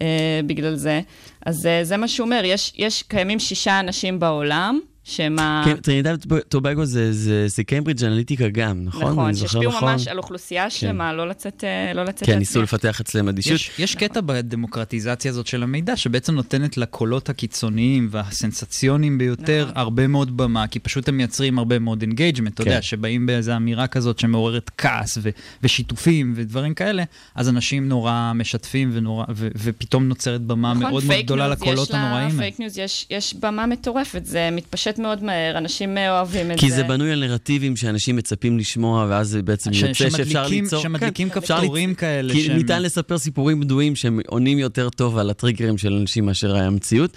אה, 0.03 0.41
בגלל 0.47 0.75
זה. 0.75 1.01
אז 1.47 1.67
אה, 1.67 1.85
זה 1.85 1.97
מה 1.97 2.09
שהוא 2.09 2.25
אומר, 2.25 2.43
יש, 2.45 2.73
יש 2.77 3.03
קיימים 3.03 3.39
שישה 3.39 3.81
אנשים 3.81 4.21
בעולם, 4.21 4.81
שהם 5.05 5.39
ה... 5.39 5.63
כן, 5.65 5.77
טרינידד 5.77 6.17
טובגו 6.49 6.85
זה- 6.85 7.13
זה 7.13 7.49
זה 7.49 7.65
קיימברידג' 7.65 8.05
אנליטיקה 8.05 8.49
גם, 8.49 8.85
נכון? 8.85 9.13
נכון, 9.13 9.35
שהשפיעו 9.35 9.73
נכון? 9.73 9.93
ממש 9.93 10.09
על 10.09 10.19
אוכלוסייה 10.19 10.71
שלמה, 10.71 11.13
לא 11.13 11.29
לצאת 11.29 11.65
אה, 11.65 11.93
לא 11.95 12.05
לצאת 12.05 12.27
כן, 12.27 12.39
ניסו. 12.39 12.63
לפתח 12.63 13.01
אצלם 13.01 13.29
אדישות. 13.29 13.53
יש, 13.53 13.71
יש 13.79 13.95
קטע 13.95 14.21
בדמוקרטיזציה 14.21 15.31
הזאת 15.31 15.47
של 15.47 15.63
המידע, 15.63 15.97
שבעצם 15.97 16.35
נותנת 16.35 16.77
לקולות 16.77 17.29
הקיצוניים 17.29 18.09
והסנסציוניים 18.11 19.19
ביותר 19.19 19.63
נכון. 19.65 19.77
הרבה 19.79 20.07
מאוד 20.07 20.37
במה, 20.37 20.67
כי 20.67 20.79
פשוט 20.79 21.09
הם 21.09 21.17
מייצרים 21.17 21.59
הרבה 21.59 21.79
מאוד 21.79 22.03
engagement, 22.03 22.55
אתה 22.55 22.65
כן. 22.65 22.71
יודע, 22.71 22.83
שבאים 22.83 23.27
באיזו 23.27 23.57
אמירה 23.57 23.87
כזאת 23.87 24.19
שמעוררת 24.19 24.71
כעס 24.79 25.19
ו- 25.23 25.31
ושיתופים 25.63 26.33
ודברים 26.37 26.75
כאלה, 26.75 27.03
אז 27.35 27.49
אנשים 27.49 27.89
נורא 27.89 28.33
משתפים 28.35 28.91
ונורא, 28.93 29.25
ו- 29.35 29.49
ופתאום 29.57 30.09
נוצרת 30.09 30.41
במה 30.41 30.75
מאוד 30.75 30.91
מאוד 30.91 31.03
נכון, 31.03 31.15
פייק 31.15 31.27
גדולה 31.27 31.49
לקולות 31.49 31.91
הנוראים 31.91 32.27
האלה. 32.27 32.39
פייק 32.39 32.59
ניוז, 32.61 32.79
יש, 32.79 33.07
יש 33.11 33.35
במה 33.35 33.67
מטורפת, 33.67 34.25
זה 34.25 34.49
מתפשט 34.53 34.94
מאוד 34.99 35.23
מהר, 35.25 35.59
אנשים 35.59 35.99
אה, 35.99 36.11
אוהבים 36.19 36.51
את 36.51 36.59
כי 36.61 36.71
זה. 36.71 36.77
זה 36.77 36.83
בנוי 36.85 37.13
על 37.13 37.27
נרטיבים 37.27 37.77
שאנשים 37.77 38.17
מצפים 38.17 38.59
לשמוע, 38.59 39.07
ואז 39.09 39.29
זה 39.29 39.43
בעצם 39.43 39.73
ש- 39.73 39.83
יוצא 39.83 40.11
שאפשר 40.11 40.47
ליצור... 40.49 40.83
שמדליקים 40.83 41.29
כן, 41.31 41.41
כפתורים 41.41 41.91
ליצ- 41.91 41.95
כאלה 41.99 42.33
כי 42.33 42.45
שהם- 42.45 42.57
ניתן 42.57 42.83
לספר 42.83 43.19
סיפורים 43.19 43.61
בדויים 43.61 43.97
שהם 43.97 44.21
עונים 44.27 44.59
יותר 44.59 44.89
טוב 44.91 45.19
על 45.19 45.31
הטריגרים 45.31 45.79
של 45.79 45.93
אנשים 45.93 46.27
מאשר 46.27 46.57
המציאות. 46.57 47.17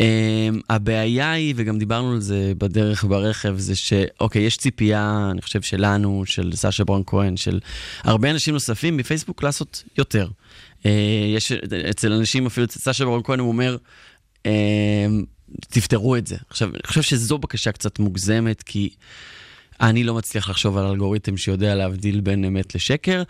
Um, 0.00 0.02
הבעיה 0.70 1.32
היא, 1.32 1.54
וגם 1.56 1.78
דיברנו 1.78 2.12
על 2.12 2.20
זה 2.20 2.52
בדרך 2.58 3.04
ברכב, 3.04 3.54
זה 3.58 3.76
שאוקיי, 3.76 4.42
יש 4.42 4.56
ציפייה, 4.56 5.28
אני 5.30 5.42
חושב 5.42 5.62
שלנו, 5.62 6.22
של 6.26 6.50
סשה 6.54 6.84
ברון 6.84 7.02
כהן, 7.06 7.36
של 7.36 7.58
הרבה 8.04 8.30
אנשים 8.30 8.54
נוספים 8.54 8.96
בפייסבוק 8.96 9.42
לעשות 9.42 9.82
יותר. 9.98 10.28
Uh, 10.82 10.86
יש 11.36 11.52
אצל 11.90 12.12
אנשים, 12.12 12.46
אפילו 12.46 12.66
אצל 12.66 12.78
סשה 12.80 13.04
ברון 13.04 13.20
כהן, 13.24 13.38
הוא 13.38 13.48
אומר, 13.48 13.76
אמ, 14.38 14.48
תפתרו 15.60 16.16
את 16.16 16.26
זה. 16.26 16.36
עכשיו, 16.50 16.68
אני 16.68 16.82
חושב 16.86 17.02
שזו 17.02 17.38
בקשה 17.38 17.72
קצת 17.72 17.98
מוגזמת, 17.98 18.62
כי... 18.62 18.90
אני 19.80 20.04
לא 20.04 20.14
מצליח 20.14 20.50
לחשוב 20.50 20.76
על 20.76 20.86
אלגוריתם 20.86 21.36
שיודע 21.36 21.74
להבדיל 21.74 22.20
בין 22.20 22.44
אמת 22.44 22.74
לשקר. 22.74 23.22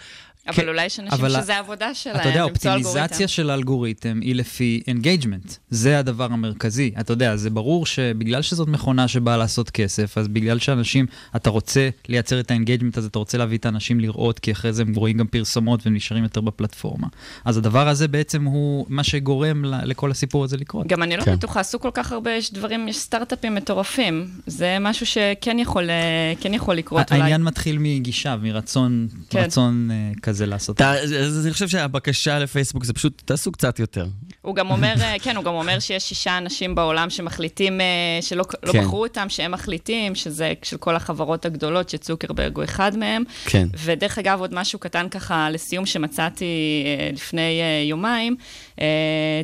אבל 0.49 0.56
כן, 0.56 0.68
אולי 0.68 0.85
יש 0.87 1.00
אנשים 1.00 1.18
אבל 1.25 1.42
שזה 1.42 1.56
העבודה 1.56 1.94
שלהם, 1.94 2.16
אתה 2.16 2.28
יודע, 2.28 2.47
למצוא 2.47 2.70
אלגוריתם. 2.73 2.99
האופטימיזציה 2.99 3.28
של 3.28 3.50
האלגוריתם 3.50 4.18
היא 4.23 4.35
לפי 4.35 4.82
engagement. 4.87 5.52
זה 5.70 5.99
הדבר 5.99 6.25
המרכזי. 6.25 6.92
אתה 7.00 7.12
יודע, 7.12 7.37
זה 7.37 7.50
ברור 7.50 7.87
שבגלל 7.87 8.42
שזאת 8.42 8.68
מכונה 8.68 9.09
שבאה 9.09 9.37
לעשות 9.37 9.70
כסף, 9.70 10.18
אז 10.18 10.28
בגלל 10.28 10.59
שאנשים, 10.59 11.06
אתה 11.37 11.50
רוצה 11.50 11.88
לייצר 12.09 12.40
את 12.40 12.50
ה 12.50 12.55
engagement 12.55 12.97
הזה, 12.97 13.09
אתה 13.09 13.18
רוצה 13.18 13.38
להביא 13.38 13.59
את 13.59 13.66
האנשים 13.66 14.00
לראות, 14.00 14.38
כי 14.38 14.52
אחרי 14.52 14.73
זה 14.73 14.82
הם 14.82 14.94
רואים 14.94 15.16
גם 15.16 15.26
פרסומות 15.26 15.80
והם 15.87 15.94
נשארים 15.94 16.23
יותר 16.23 16.40
בפלטפורמה. 16.40 17.06
אז 17.44 17.56
הדבר 17.56 17.88
הזה 17.88 18.09
בעצם 18.09 18.44
הוא 18.44 18.87
מה 18.88 19.04
שגורם 19.04 19.64
ל- 19.64 19.80
לכל 19.85 20.11
הסיפור 20.11 20.44
הזה 20.44 20.56
לקרות. 20.56 20.87
גם 20.87 21.02
אני 21.02 21.16
לא 21.16 21.23
כן. 21.23 21.37
בטוחה, 21.37 21.61
עשו 21.61 21.80
כל 21.80 21.90
כך 21.94 22.12
הרבה, 22.12 22.30
יש 22.30 22.52
דברים, 22.52 22.88
יש 22.88 22.97
סטארט-אפים 22.99 23.54
מטורפים. 23.54 24.26
זה 24.47 24.76
משהו 24.80 25.06
שכן 25.06 25.59
יכול, 25.59 25.90
אה, 25.90 26.32
כן 26.40 26.54
יכול 26.54 26.75
לקרות 26.75 27.11
אולי. 27.12 27.23
העניין 27.23 27.42
מתחיל 27.42 27.76
מגישה, 27.78 28.37
מרצון 28.37 29.09
כן. 29.30 29.38
רצון 29.38 29.90
אה, 29.90 30.11
כזה 30.30 30.46
לעשות. 30.46 30.76
אתה- 30.76 30.92
אז 31.00 31.42
אני 31.44 31.52
חושב 31.52 31.68
שהבקשה 31.68 32.38
לפייסבוק 32.38 32.84
זה 32.84 32.92
פשוט, 32.92 33.22
תעשו 33.25 33.52
קצת 33.52 33.78
יותר. 33.78 34.06
הוא 34.42 34.54
גם 34.54 34.70
אומר, 34.70 34.94
אה, 35.00 35.14
כן, 35.22 35.37
הוא 35.37 35.44
גם 35.44 35.54
אומר 35.54 35.78
שיש 35.78 36.02
שישה 36.08 36.38
אנשים 36.38 36.75
בעולם 36.75 37.10
שמחליטים, 37.10 37.80
אה, 37.80 37.87
שלא 38.20 38.44
לא 38.62 38.72
כן. 38.72 38.80
בחרו 38.82 39.02
אותם, 39.04 39.26
שהם 39.28 39.50
מחליטים, 39.52 40.14
שזה 40.14 40.52
של 40.62 40.76
כל 40.76 40.96
החברות 40.96 41.46
הגדולות, 41.46 41.88
שצוקרברג 41.88 42.56
הוא 42.56 42.64
אחד 42.64 42.96
מהם. 42.96 43.22
כן. 43.44 43.66
ודרך 43.84 44.18
אגב, 44.18 44.40
עוד 44.40 44.54
משהו 44.54 44.78
קטן 44.78 45.08
ככה 45.08 45.50
לסיום 45.50 45.87
שמצאתי 45.87 46.44
אה, 46.87 47.10
לפני 47.12 47.60
יומיים, 47.88 48.37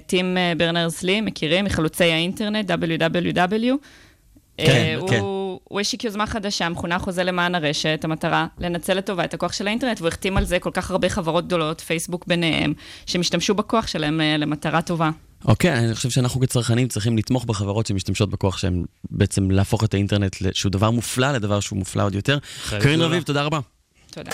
טים 0.07 0.37
ברנרס 0.57 1.03
לי, 1.03 1.21
מכירים? 1.21 1.65
מחלוצי 1.65 2.05
האינטרנט, 2.05 2.71
www. 2.71 3.75
כן, 4.59 4.99
כן. 5.09 5.19
הוא, 5.19 5.46
הוא 5.69 5.81
השיק 5.81 6.05
יוזמה 6.05 6.27
חדשה, 6.27 6.69
מכונה 6.69 6.99
חוזה 6.99 7.25
למען 7.25 7.55
הרשת, 7.55 8.01
המטרה 8.05 8.47
לנצל 8.59 8.95
לטובה 8.95 9.25
את 9.25 9.35
הכוח 9.35 9.53
של 9.53 9.67
האינטרנט, 9.67 10.01
והוא 10.01 10.09
החתים 10.09 10.37
על 10.37 10.45
זה 10.45 10.59
כל 10.59 10.71
כך 10.75 10.91
הרבה 10.91 11.09
חברות 11.09 11.47
גדולות, 11.47 11.81
פייסבוק 11.81 12.27
ביניהם, 12.27 12.75
שהם 13.07 13.21
השתמשו 13.21 13.55
בכוח 13.55 13.87
שלהם 13.87 14.21
אה, 14.21 14.37
למטרה 14.37 14.83
טובה. 14.83 15.11
אוקיי, 15.45 15.79
אני 15.79 15.95
חושב 15.95 16.11
שאנחנו 16.11 16.41
כצרכנים 16.41 16.89
צריכים 16.89 17.19
לתמוך 17.19 17.45
בחברות 17.45 17.87
שמשתמשות 17.87 18.31
בכוח 18.31 18.59
שלהם, 18.59 18.85
בעצם 19.11 19.51
להפוך 19.51 19.85
את 19.85 19.95
האינטרנט, 19.95 20.37
שהוא 20.53 20.73
דבר 20.73 20.91
מופלא 20.91 21.33
לדבר 21.33 21.61
שהוא 21.61 21.79
מופלא 21.79 22.03
עוד 22.03 22.15
יותר. 22.15 22.39
קרין. 22.71 23.01
רביב, 23.01 23.23
תודה 23.23 23.43
רבה. 23.43 23.61
תודה. 24.11 24.31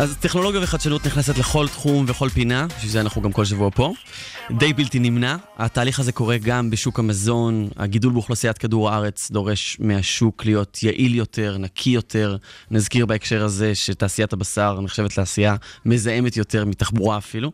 אז 0.00 0.16
טכנולוגיה 0.20 0.60
וחדשנות 0.62 1.06
נכנסת 1.06 1.38
לכל 1.38 1.68
תחום 1.68 2.04
וכל 2.08 2.28
פינה, 2.28 2.66
בשביל 2.76 2.90
זה 2.90 3.00
אנחנו 3.00 3.22
גם 3.22 3.32
כל 3.32 3.44
שבוע 3.44 3.70
פה. 3.74 3.92
די 4.58 4.72
בלתי 4.72 4.98
נמנע. 4.98 5.36
התהליך 5.58 6.00
הזה 6.00 6.12
קורה 6.12 6.38
גם 6.38 6.70
בשוק 6.70 6.98
המזון, 6.98 7.68
הגידול 7.76 8.12
באוכלוסיית 8.12 8.58
כדור 8.58 8.90
הארץ 8.90 9.30
דורש 9.30 9.76
מהשוק 9.80 10.44
להיות 10.44 10.82
יעיל 10.82 11.14
יותר, 11.14 11.56
נקי 11.58 11.90
יותר. 11.90 12.36
נזכיר 12.70 13.06
בהקשר 13.06 13.44
הזה 13.44 13.74
שתעשיית 13.74 14.32
הבשר 14.32 14.80
נחשבת 14.80 15.14
תעשייה 15.14 15.56
מזהמת 15.84 16.36
יותר 16.36 16.64
מתחבורה 16.64 17.18
אפילו. 17.18 17.52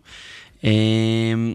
אמ, 0.64 1.54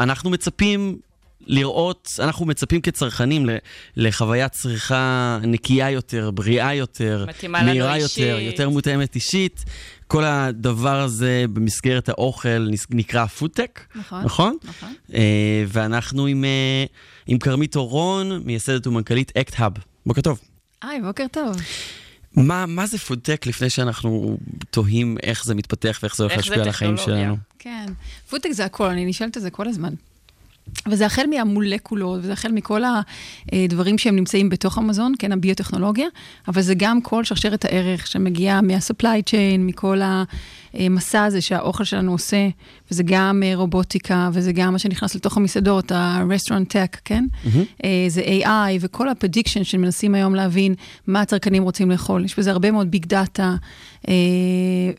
אנחנו 0.00 0.30
מצפים 0.30 0.98
לראות, 1.46 2.08
אנחנו 2.18 2.46
מצפים 2.46 2.80
כצרכנים 2.80 3.48
לחוויית 3.96 4.52
צריכה 4.52 5.38
נקייה 5.42 5.90
יותר, 5.90 6.30
בריאה 6.30 6.74
יותר, 6.74 7.26
מהירה. 7.48 7.98
יותר, 7.98 8.38
יותר 8.40 8.68
מותאמת 8.68 9.14
אישית. 9.14 9.64
כל 10.06 10.24
הדבר 10.24 11.00
הזה 11.00 11.44
במסגרת 11.52 12.08
האוכל 12.08 12.68
נקרא 12.90 13.26
פודטק, 13.26 13.80
נכון. 13.94 14.24
נכון? 14.24 14.56
נכון. 14.64 14.94
אה, 15.14 15.64
ואנחנו 15.68 16.26
עם, 16.26 16.44
אה, 16.44 16.84
עם 17.26 17.38
כרמית 17.38 17.76
אורון, 17.76 18.42
מייסדת 18.44 18.86
ומנכ"לית 18.86 19.32
אקט 19.36 19.54
האב. 19.56 19.72
בוקר 20.06 20.20
טוב. 20.20 20.40
היי, 20.82 21.00
בוקר 21.00 21.26
טוב. 21.30 21.56
מה, 22.36 22.66
מה 22.66 22.86
זה 22.86 22.98
פודטק 22.98 23.46
לפני 23.46 23.70
שאנחנו 23.70 24.38
תוהים 24.70 25.16
איך 25.22 25.44
זה 25.44 25.54
מתפתח 25.54 25.98
ואיך 26.02 26.16
זה 26.16 26.22
הולך 26.22 26.36
להשפיע 26.36 26.62
על 26.62 26.68
החיים. 26.68 26.96
שלנו? 26.96 27.36
כן, 27.58 27.86
פודטק 28.30 28.50
זה 28.52 28.64
הכל, 28.64 28.86
אני 28.86 29.04
נשאלת 29.04 29.36
על 29.36 29.42
זה 29.42 29.50
כל 29.50 29.68
הזמן. 29.68 29.94
וזה 30.88 31.06
החל 31.06 31.26
מהמולקולות, 31.30 32.20
וזה 32.22 32.32
החל 32.32 32.52
מכל 32.52 32.82
הדברים 33.52 33.98
שהם 33.98 34.16
נמצאים 34.16 34.48
בתוך 34.48 34.78
המזון, 34.78 35.12
כן, 35.18 35.32
הביוטכנולוגיה, 35.32 36.06
אבל 36.48 36.62
זה 36.62 36.74
גם 36.76 37.00
כל 37.00 37.24
שרשרת 37.24 37.64
הערך 37.64 38.06
שמגיעה 38.06 38.60
מה-supply 38.60 39.22
chain, 39.30 39.58
מכל 39.58 40.00
המסע 40.74 41.24
הזה 41.24 41.40
שהאוכל 41.40 41.84
שלנו 41.84 42.12
עושה, 42.12 42.48
וזה 42.90 43.02
גם 43.06 43.42
אה, 43.46 43.52
רובוטיקה, 43.54 44.30
וזה 44.32 44.52
גם 44.52 44.72
מה 44.72 44.78
שנכנס 44.78 45.14
לתוך 45.14 45.36
המסעדות, 45.36 45.92
ה-restaurant 45.92 46.72
tech, 46.72 46.98
כן? 47.04 47.24
אה, 47.84 48.04
זה 48.08 48.22
AI 48.22 48.78
וכל 48.80 49.08
ה-prediction 49.08 49.64
שמנסים 49.64 50.14
היום 50.14 50.34
להבין 50.34 50.74
מה 51.06 51.20
הצרכנים 51.20 51.62
רוצים 51.62 51.90
לאכול. 51.90 52.24
יש 52.24 52.38
בזה 52.38 52.50
הרבה 52.50 52.70
מאוד 52.70 52.90
ביג 52.90 53.06
דאטה, 53.06 53.56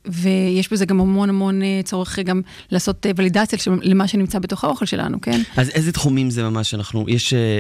ויש 0.06 0.74
בזה 0.74 0.86
גם 0.86 1.00
המון 1.00 1.30
המון 1.30 1.62
אה, 1.62 1.82
צורך 1.84 2.20
גם 2.20 2.42
לעשות 2.72 3.06
אה, 3.06 3.12
ולידציה 3.16 3.60
למה 3.82 4.08
שנמצא 4.08 4.40
בתוך 4.40 4.64
האוכל 4.64 4.86
שלנו, 4.86 5.22
כן? 5.22 5.42
אז 5.58 5.70
איזה 5.70 5.92
תחומים 5.92 6.30
זה 6.30 6.44
ממש 6.44 6.74
אנחנו, 6.74 7.06
יש... 7.08 7.34
אה, 7.34 7.60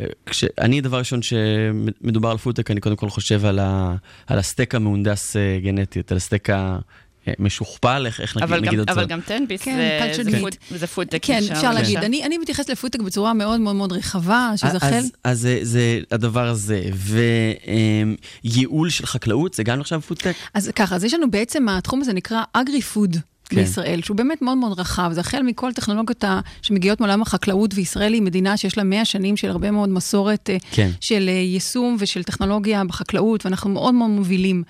אה, 0.00 0.06
כש, 0.26 0.44
אני, 0.60 0.80
דבר 0.80 0.98
ראשון 0.98 1.22
שמדובר 1.22 2.30
על 2.30 2.36
פודטק, 2.36 2.70
אני 2.70 2.80
קודם 2.80 2.96
כל 2.96 3.08
חושב 3.08 3.44
על, 3.44 3.58
ה, 3.58 3.96
על 4.26 4.38
הסטייק 4.38 4.74
המהונדס 4.74 5.36
אה, 5.36 5.58
גנטית, 5.62 6.10
על 6.10 6.16
הסטייק 6.16 6.48
המשוכפל, 6.50 6.94
איך, 7.26 8.20
איך 8.20 8.36
נגיד, 8.36 8.48
אבל, 8.48 8.60
נגיד 8.60 8.78
גם, 8.78 8.84
את 8.84 8.90
אבל 8.90 9.02
זה. 9.02 9.08
גם 9.08 9.20
תן-ביס 9.20 9.62
כן, 9.62 10.10
זה, 10.16 10.24
זה. 10.24 10.40
פוד, 10.40 10.54
זה 10.70 10.86
פודטק. 10.86 11.18
כן. 11.22 11.42
אפשר 11.52 11.72
להגיד. 11.72 11.98
כן. 11.98 12.04
אני, 12.04 12.24
אני 12.24 12.38
מתייחסת 12.38 12.70
לפודטק 12.70 13.00
בצורה 13.00 13.32
מאוד 13.32 13.60
מאוד 13.60 13.76
מאוד 13.76 13.92
רחבה, 13.92 14.52
שזה 14.56 14.76
החל... 14.76 14.86
אז, 14.94 15.10
אז 15.24 15.40
זה, 15.40 15.58
זה 15.62 16.00
הדבר 16.10 16.48
הזה, 16.48 16.82
וייעול 18.44 18.90
של 18.90 19.06
חקלאות, 19.06 19.54
זה 19.54 19.62
גם 19.62 19.78
נחשב 19.78 20.00
פודטק? 20.00 20.34
אז 20.54 20.70
ככה, 20.76 20.96
אז 20.96 21.04
יש 21.04 21.14
לנו 21.14 21.30
בעצם, 21.30 21.68
התחום 21.68 22.00
הזה 22.00 22.12
נקרא 22.12 22.42
agri-food. 22.52 23.16
כן. 23.48 23.56
בישראל, 23.56 24.02
שהוא 24.02 24.16
באמת 24.16 24.42
מאוד 24.42 24.58
מאוד 24.58 24.80
רחב, 24.80 25.10
זה 25.12 25.20
החל 25.20 25.42
מכל 25.42 25.72
טכנולוגיות 25.72 26.24
שמגיעות 26.62 27.00
מעולם 27.00 27.22
החקלאות, 27.22 27.70
וישראל 27.74 28.12
היא 28.12 28.22
מדינה 28.22 28.56
שיש 28.56 28.78
לה 28.78 28.84
100 28.84 29.04
שנים 29.04 29.36
של 29.36 29.50
הרבה 29.50 29.70
מאוד 29.70 29.88
מסורת 29.88 30.50
אה, 30.50 30.56
כן. 30.70 30.90
של 31.00 31.28
אה, 31.28 31.32
יישום 31.32 31.96
ושל 31.98 32.22
טכנולוגיה 32.22 32.84
בחקלאות, 32.84 33.44
ואנחנו 33.44 33.70
מאוד 33.70 33.94
מאוד 33.94 34.10
מובילים. 34.10 34.62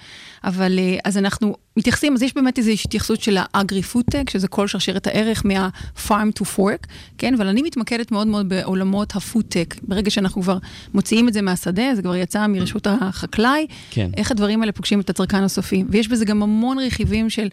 אבל 0.45 0.79
אה, 0.79 0.97
אז 1.05 1.19
אנחנו 1.19 1.57
מתייחסים, 1.77 2.15
אז 2.15 2.23
יש 2.23 2.35
באמת 2.35 2.59
איזו 2.59 2.71
התייחסות 2.71 3.21
של 3.21 3.37
ה 3.41 3.47
agri-foodtech, 3.47 4.31
שזה 4.31 4.49
כל 4.49 4.69
שרשרת 4.69 5.07
הערך 5.07 5.47
מה-farm 5.47 6.41
to 6.41 6.43
fork, 6.57 6.87
כן? 7.19 7.35
אבל 7.35 7.47
אני 7.47 7.63
מתמקדת 7.63 8.13
מאוד 8.13 8.27
מאוד 8.27 8.49
בעולמות 8.49 9.17
הפודטק. 9.17 9.75
ברגע 9.83 10.11
שאנחנו 10.11 10.43
כבר 10.43 10.59
מוציאים 10.95 11.29
את 11.29 11.33
זה 11.33 11.43
מהשדה, 11.43 11.95
זה 11.95 12.03
כבר 12.03 12.17
יצא 12.17 12.47
מרשות 12.47 12.87
החקלאי, 12.87 13.67
כן. 13.91 14.11
איך 14.17 14.31
הדברים 14.31 14.61
האלה 14.61 14.73
פוגשים 14.73 15.01
את 15.01 15.11
הצרכן 15.11 15.43
הסופי. 15.43 15.85
ויש 15.89 16.09
בזה 16.09 16.25
גם 16.25 16.43
המון 16.43 16.79
רכיבים 16.79 17.31
של 17.31 17.49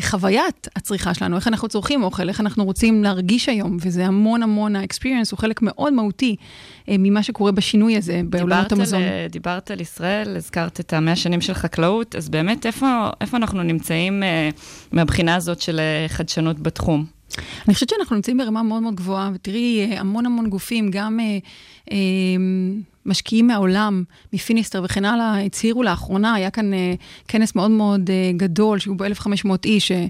חוויית 0.00 0.68
הצריכה 0.76 1.14
שלנו, 1.14 1.36
איך 1.36 1.48
אנחנו 1.48 1.68
צורכים 1.68 2.02
אוכל, 2.02 2.28
איך 2.28 2.40
אנחנו 2.40 2.64
רוצים 2.64 3.02
להרגיש 3.02 3.48
היום, 3.48 3.76
וזה 3.80 4.06
המון 4.06 4.42
המון, 4.42 4.76
ה-experience 4.76 5.30
הוא 5.30 5.38
חלק 5.38 5.62
מאוד 5.62 5.92
מהותי 5.92 6.36
אה, 6.88 6.96
ממה 6.98 7.22
שקורה 7.22 7.52
בשינוי 7.52 7.96
הזה 7.96 8.20
בעולמות 8.24 8.72
המזון. 8.72 9.02
על, 9.02 9.08
דיברת 9.30 9.70
על 9.70 9.80
ישראל, 9.80 10.36
הזכרת 10.36 10.80
את 10.80 10.92
המאה 10.92 11.16
שנים 11.16 11.40
של 11.40 11.54
חקלאות, 11.54 12.16
אז 12.16 12.28
באמת, 12.28 12.66
איפה, 12.66 13.08
איפה 13.20 13.36
אנחנו 13.36 13.62
נמצאים 13.62 14.22
אה, 14.22 14.48
מהבחינה 14.92 15.34
הזאת 15.34 15.60
של 15.60 15.80
אה, 15.80 16.08
חדשנות 16.08 16.60
בתחום? 16.60 17.04
אני 17.66 17.74
חושבת 17.74 17.88
שאנחנו 17.88 18.16
נמצאים 18.16 18.38
ברמה 18.38 18.62
מאוד 18.62 18.82
מאוד 18.82 18.94
גבוהה, 18.94 19.30
ותראי, 19.34 19.80
אה, 19.80 20.00
המון 20.00 20.26
המון 20.26 20.50
גופים, 20.50 20.90
גם 20.90 21.20
אה, 21.20 21.38
אה, 21.92 21.96
משקיעים 23.10 23.46
מהעולם, 23.46 24.04
מפיניסטר 24.32 24.82
וכן 24.84 25.04
הלאה, 25.04 25.40
הצהירו 25.40 25.82
לאחרונה, 25.82 26.34
היה 26.34 26.50
כאן 26.50 26.74
אה, 26.74 26.94
כנס 27.28 27.54
מאוד 27.54 27.70
מאוד 27.70 28.10
אה, 28.10 28.30
גדול, 28.36 28.78
שהיו 28.78 28.94
בו 28.96 29.04
1,500 29.04 29.64
איש, 29.64 29.92
אה, 29.92 30.06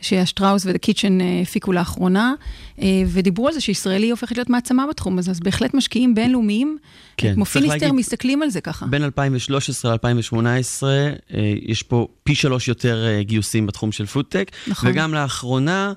שהשטראוס 0.00 0.62
וקיצ'ן 0.66 1.20
אה, 1.20 1.40
הפיקו 1.42 1.72
לאחרונה, 1.72 2.34
אה, 2.82 2.86
ודיברו 3.06 3.48
על 3.48 3.54
זה 3.54 3.60
שישראל 3.60 4.02
היא 4.02 4.10
הופכת 4.10 4.36
להיות 4.36 4.50
מעצמה 4.50 4.84
בתחום 4.90 5.18
הזה, 5.18 5.30
אז 5.30 5.40
בהחלט 5.40 5.74
משקיעים 5.74 6.14
בינלאומיים, 6.14 6.78
כן, 7.16 7.34
כמו 7.34 7.44
פיניסטר, 7.44 7.74
להגיד- 7.76 7.92
מסתכלים 7.94 8.42
על 8.42 8.50
זה 8.50 8.60
ככה. 8.60 8.86
בין 8.86 9.02
2013 9.04 9.92
ל-2018, 9.94 10.82
יש 11.62 11.82
פה 11.82 12.06
פי 12.24 12.34
שלוש 12.34 12.68
יותר 12.68 13.06
אה, 13.06 13.22
גיוסים 13.22 13.66
בתחום 13.66 13.92
של 13.92 14.06
פודטק. 14.06 14.50
נכון. 14.66 14.90
וגם 14.90 15.14
לאחרונה, 15.14 15.92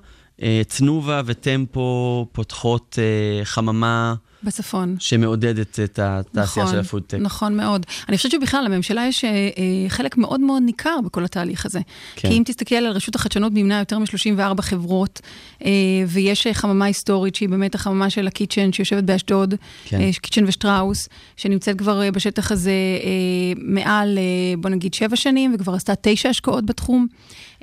תנובה 0.67 1.21
וטמפו 1.25 2.27
פותחות 2.31 2.99
אה, 2.99 3.45
חממה 3.45 4.15
בצפון. 4.43 4.95
שמעודדת 4.99 5.79
את 5.79 5.99
התעשייה 5.99 6.65
נכון, 6.65 6.75
של 6.75 6.79
הפודטק. 6.79 7.17
נכון 7.21 7.57
מאוד. 7.57 7.85
אני 8.09 8.17
חושבת 8.17 8.31
שבכלל, 8.31 8.65
לממשלה 8.65 9.05
יש 9.07 9.25
אה, 9.25 9.29
אה, 9.29 9.89
חלק 9.89 10.17
מאוד 10.17 10.39
מאוד 10.39 10.63
ניכר 10.65 10.95
בכל 11.05 11.25
התהליך 11.25 11.65
הזה. 11.65 11.79
כן. 12.15 12.29
כי 12.29 12.37
אם 12.37 12.43
תסתכל 12.45 12.75
על 12.75 12.87
רשות 12.87 13.15
החדשנות, 13.15 13.53
מימנה 13.53 13.79
יותר 13.79 13.99
מ-34 13.99 14.61
חברות, 14.61 15.21
אה, 15.65 15.69
ויש 16.07 16.47
אה, 16.47 16.53
חממה 16.53 16.85
היסטורית, 16.85 17.35
שהיא 17.35 17.49
באמת 17.49 17.75
החממה 17.75 18.09
של 18.09 18.27
הקיצ'ן, 18.27 18.73
שיושבת 18.73 19.03
באשדוד, 19.03 19.53
כן. 19.85 20.01
אה, 20.01 20.09
קיצ'ן 20.21 20.45
ושטראוס, 20.47 21.09
שנמצאת 21.37 21.77
כבר 21.77 22.01
אה, 22.01 22.11
בשטח 22.11 22.51
הזה 22.51 22.71
אה, 22.71 23.61
מעל, 23.61 24.17
אה, 24.17 24.57
בוא 24.57 24.69
נגיד, 24.69 24.93
שבע 24.93 25.15
שנים, 25.15 25.55
וכבר 25.55 25.73
עשתה 25.73 25.93
תשע 26.01 26.29
השקעות 26.29 26.65
בתחום. 26.65 27.07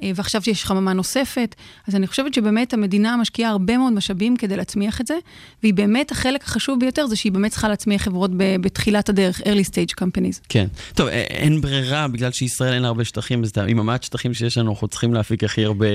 אה, 0.04 0.10
ועכשיו 0.14 0.42
יש 0.46 0.64
חממה 0.64 0.92
נוספת, 0.92 1.54
אז 1.88 1.94
אני 1.96 2.06
חושבת 2.06 2.34
שבאמת 2.34 2.72
המדינה 2.72 3.16
משקיעה 3.16 3.50
הרבה 3.50 3.78
מאוד 3.78 3.92
משאבים 3.92 4.36
כדי 4.36 4.56
להצמיח 4.56 5.00
את 5.00 5.06
זה, 5.06 5.14
והיא 5.62 5.74
באמת, 5.74 6.12
החלק 6.12 6.44
החשוב 6.44 6.80
ביותר 6.80 7.06
זה 7.06 7.16
שהיא 7.16 7.32
באמת 7.32 7.50
צריכה 7.50 7.68
להצמיח 7.68 8.02
חברות 8.02 8.30
ב- 8.36 8.56
בתחילת 8.60 9.08
הדרך, 9.08 9.40
early 9.40 9.66
stage 9.70 10.02
companies. 10.02 10.40
כן. 10.48 10.66
טוב, 10.94 11.08
א- 11.08 11.10
אין 11.10 11.60
ברירה, 11.60 12.08
בגלל 12.08 12.32
שישראל 12.32 12.72
אין 12.72 12.84
הרבה 12.84 13.04
שטחים, 13.04 13.42
אז 13.42 13.52
עם 13.68 13.78
המעט 13.78 14.02
שטחים 14.02 14.34
שיש 14.34 14.58
לנו, 14.58 14.70
אנחנו 14.70 14.88
צריכים 14.88 15.14
להפיק 15.14 15.44
הכי 15.44 15.64
הרבה 15.64 15.86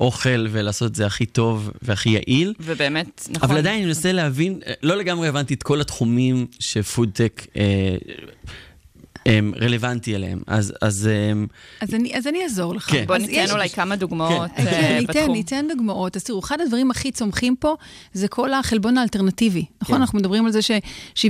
אוכל 0.00 0.46
ולעשות 0.50 0.90
את 0.90 0.94
זה 0.94 1.06
הכי 1.06 1.26
טוב 1.26 1.70
והכי 1.82 2.10
יעיל. 2.10 2.54
ובאמת, 2.60 3.28
נכון. 3.30 3.48
אבל 3.50 3.58
עדיין 3.58 3.76
אני 3.78 3.86
מנסה 3.86 4.12
להבין, 4.12 4.60
לא 4.82 4.96
לגמרי 4.96 5.28
הבנתי 5.28 5.54
את 5.54 5.62
כל 5.62 5.80
התחומים 5.80 6.46
שפודטק 6.60 7.46
אה, 7.56 7.62
רלוונטי 9.60 10.14
אליהם. 10.14 10.40
אז, 10.46 10.72
אז 10.82 11.06
אה, 11.06 11.32
אז 11.80 11.94
אני, 11.94 12.14
אז 12.16 12.26
אני 12.26 12.42
אעזור 12.44 12.74
לך. 12.74 12.90
כן. 12.90 13.04
בוא 13.06 13.16
ניתן 13.16 13.32
יש- 13.32 13.50
אולי 13.50 13.68
כמה 13.68 13.96
דוגמאות 13.96 14.50
כן, 14.56 14.66
אה, 14.66 14.98
ניתן, 15.00 15.12
בתחום. 15.20 15.32
ניתן 15.34 15.64
דוגמאות. 15.68 16.16
אז 16.16 16.24
תראו, 16.24 16.38
אחד 16.40 16.60
הדברים 16.60 16.90
הכי 16.90 17.12
צומחים 17.12 17.56
פה 17.56 17.74
זה 18.12 18.28
כל 18.28 18.52
החלבון 18.52 18.98
האלטרנטיבי. 18.98 19.64
נכון? 19.82 19.94
כן. 19.96 20.00
אנחנו 20.00 20.18
מדברים 20.18 20.46
על 20.46 20.52
זה 20.52 20.62
ש-70% 20.62 21.28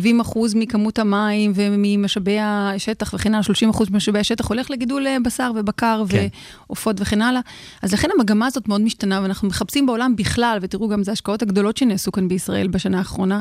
מכמות 0.55 0.99
המים 0.99 1.53
וממשאבי 1.55 2.37
השטח 2.41 3.15
וכן 3.15 3.35
הלאה, 3.35 3.45
30% 3.73 3.91
ממשאבי 3.91 4.19
השטח 4.19 4.49
הולך 4.49 4.71
לגידול 4.71 5.07
אה, 5.07 5.17
בשר 5.25 5.53
ובקר 5.57 6.03
כן. 6.09 6.27
ועופות 6.69 6.97
וכן 7.01 7.23
הלאה. 7.23 7.41
אז 7.83 7.93
לכן 7.93 8.09
המגמה 8.19 8.47
הזאת 8.47 8.69
מאוד 8.69 8.81
משתנה, 8.81 9.21
ואנחנו 9.23 9.49
מחפשים 9.49 9.87
בעולם 9.87 10.17
בכלל, 10.17 10.59
ותראו 10.63 10.89
גם 10.89 11.05
זה 11.05 11.11
ההשקעות 11.11 11.43
הגדולות 11.43 11.77
שנעשו 11.77 12.13
כאן 12.13 12.29
בישראל 12.29 12.69
בשנה 12.69 12.99
האחרונה, 12.99 13.41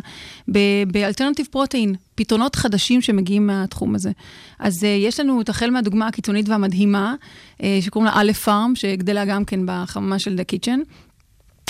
באלטרנטיב 0.87 1.47
פרוטאין, 1.51 1.95
פתרונות 2.15 2.55
חדשים 2.55 3.01
שמגיעים 3.01 3.47
מהתחום 3.47 3.95
הזה. 3.95 4.11
אז 4.59 4.83
uh, 4.83 4.87
יש 4.87 5.19
לנו 5.19 5.41
את 5.41 5.49
החל 5.49 5.69
מהדוגמה 5.69 6.07
הקיצונית 6.07 6.49
והמדהימה, 6.49 7.15
uh, 7.57 7.63
שקוראים 7.81 8.11
לה 8.11 8.21
א' 8.21 8.33
פארם, 8.33 8.71
שגדלה 8.75 9.25
גם 9.25 9.45
כן 9.45 9.59
בחממה 9.65 10.19
של 10.19 10.39
The 10.39 10.55
Kitchen. 10.55 10.79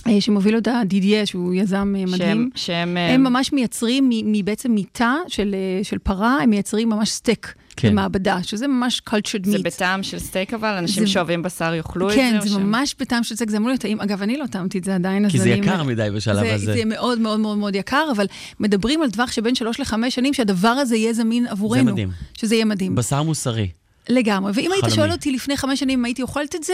אה, 0.07 0.21
שמוביל 0.21 0.55
אותה 0.55 0.81
דידייה, 0.85 1.25
שהוא 1.25 1.53
יזם 1.53 1.93
מדהים. 1.93 2.17
שהם, 2.17 2.49
שהם, 2.55 2.97
הם 2.97 3.23
ממש 3.23 3.53
מייצרים 3.53 4.09
מ- 4.09 4.31
מבעצם 4.31 4.71
מתא 4.71 5.15
של, 5.27 5.55
של 5.83 5.97
פרה, 5.97 6.37
הם 6.41 6.49
מייצרים 6.49 6.89
ממש 6.89 7.09
סטייק 7.09 7.53
כן. 7.77 7.91
במעבדה, 7.91 8.37
שזה 8.43 8.67
ממש 8.67 9.01
cultured 9.09 9.45
זה 9.45 9.57
meat. 9.57 9.61
בטעם 9.63 10.03
של 10.03 10.19
סטייק 10.19 10.53
אבל? 10.53 10.67
אנשים 10.77 11.05
זה- 11.05 11.11
שאוהבים 11.11 11.43
בשר 11.43 11.73
יאכלו 11.73 12.07
את 12.09 12.13
זה? 12.13 12.17
כן, 12.19 12.37
זה 12.41 12.49
שהם- 12.49 12.69
ממש 12.71 12.95
בטעם 12.99 13.23
של 13.23 13.35
סטייק, 13.35 13.49
זה 13.49 13.57
אמור 13.57 13.69
להיות 13.69 13.81
טעים. 13.81 14.01
אגב, 14.01 14.21
אני 14.21 14.37
לא 14.37 14.45
טעמתי 14.45 14.77
את 14.77 14.83
זה 14.83 14.95
עדיין, 14.95 15.29
כי 15.29 15.37
זה 15.39 15.43
אני... 15.53 15.61
יקר 15.67 15.83
מדי 15.83 16.07
בשלב 16.15 16.39
זה, 16.47 16.53
הזה. 16.53 16.73
זה 16.73 16.85
מאוד 16.85 17.19
מאוד 17.19 17.39
מאוד 17.39 17.57
מאוד 17.57 17.75
יקר, 17.75 18.07
אבל 18.15 18.25
מדברים 18.59 19.01
על 19.01 19.09
טווח 19.11 19.31
שבין 19.31 19.55
שלוש 19.55 19.79
לחמש 19.79 20.15
שנים, 20.15 20.33
שהדבר 20.33 20.67
הזה 20.67 20.95
יהיה 20.95 21.13
זמין 21.13 21.47
עבורנו. 21.47 21.91
מדהים. 21.91 22.09
שזה 22.33 22.55
יהיה 22.55 22.65
מדהים. 22.65 22.95
בשר 22.95 23.23
מוסרי. 23.23 23.69
לגמרי. 24.09 24.51
ואם 24.55 24.71
היית 24.71 24.83
חלומי. 24.83 24.95
שואל 24.95 25.11
אותי 25.11 25.31
לפני 25.31 25.57
חמש 25.57 25.79
שנים 25.79 25.99
אם 25.99 26.05
הייתי 26.05 26.21
אוכלת 26.21 26.55
את 26.55 26.63
זה, 26.63 26.73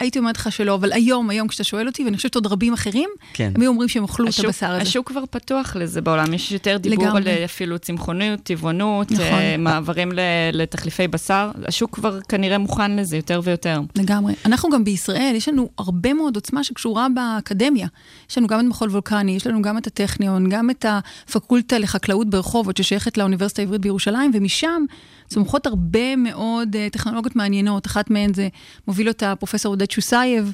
הייתי 0.00 0.18
אומרת 0.18 0.36
לך 0.36 0.52
שלא, 0.52 0.74
אבל 0.74 0.92
היום, 0.92 1.30
היום 1.30 1.48
כשאתה 1.48 1.64
שואל 1.64 1.86
אותי, 1.86 2.04
ואני 2.04 2.16
חושבת 2.16 2.34
עוד 2.34 2.46
רבים 2.46 2.72
אחרים, 2.72 3.08
כן. 3.32 3.52
הם 3.54 3.60
היו 3.60 3.70
אומרים 3.70 3.88
שהם 3.88 4.02
אוכלו 4.02 4.24
את 4.24 4.30
השוק, 4.30 4.44
הבשר 4.44 4.70
הזה. 4.70 4.82
השוק 4.82 5.08
כבר 5.08 5.24
פתוח 5.30 5.76
לזה 5.76 6.00
בעולם, 6.00 6.34
יש 6.34 6.52
יותר 6.52 6.76
דיבור 6.76 7.04
לגמרי. 7.04 7.20
על 7.20 7.28
אה, 7.28 7.44
אפילו 7.44 7.78
צמחוניות, 7.78 8.40
טבעונות, 8.40 9.10
נכון. 9.10 9.24
אה, 9.24 9.56
מעברים 9.58 10.12
ל- 10.12 10.20
לתחליפי 10.52 11.08
בשר, 11.08 11.50
השוק 11.64 11.94
כבר 11.94 12.20
כנראה 12.20 12.58
מוכן 12.58 12.96
לזה 12.96 13.16
יותר 13.16 13.40
ויותר. 13.44 13.80
לגמרי. 13.96 14.34
אנחנו 14.46 14.70
גם 14.70 14.84
בישראל, 14.84 15.32
יש 15.36 15.48
לנו 15.48 15.68
הרבה 15.78 16.12
מאוד 16.14 16.36
עוצמה 16.36 16.64
שקשורה 16.64 17.06
באקדמיה. 17.14 17.86
יש 18.30 18.38
לנו 18.38 18.46
גם 18.46 18.60
את 18.60 18.64
מכון 18.64 18.88
וולקני, 18.90 19.36
יש 19.36 19.46
לנו 19.46 19.62
גם 19.62 19.78
את 19.78 19.86
הטכניון, 19.86 20.48
גם 20.48 20.70
את 20.70 20.86
הפקולטה 20.88 21.78
לחקלאות 21.78 22.30
ברחובות, 22.30 22.76
ששייכת 22.76 23.18
לאוניברסיטה 23.18 23.62
העברית 23.62 23.80
בירושלים, 23.80 24.30
ומשם 24.34 24.84
צומחות 25.28 25.66
הרבה 25.66 26.16
מאוד 26.16 26.76
אה, 26.76 26.88
טכנולוגיות 26.92 27.36
מעניינות. 27.36 27.86
אחת 27.86 28.10
מהן 28.10 28.34
זה 28.34 28.48
מוביל 28.88 29.08
אותה 29.08 29.34
פרופסור 29.36 29.72
עודד 29.82 29.90
שוסייב, 29.90 30.52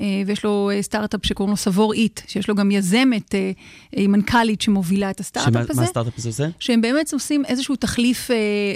אה, 0.00 0.22
ויש 0.26 0.44
לו 0.44 0.70
אה, 0.72 0.82
סטארט-אפ 0.82 1.26
שקוראים 1.26 1.50
לו 1.50 1.56
סבור 1.56 1.92
איט, 1.92 2.20
שיש 2.26 2.48
לו 2.48 2.54
גם 2.54 2.70
יזמת, 2.70 3.34
אה, 3.34 3.50
אה, 3.96 4.06
מנכ"לית 4.08 4.60
שמובילה 4.60 5.10
את 5.10 5.20
הסטארט-אפ 5.20 5.70
הזה. 5.70 5.80
מה 5.80 5.86
הסטארט-אפ 5.86 6.18
הזה 6.18 6.28
עושה? 6.28 6.48
שהם 6.58 6.80
באמת 6.80 7.12
עושים 7.12 7.44
איזשהו 7.44 7.76
תחליף, 7.76 8.30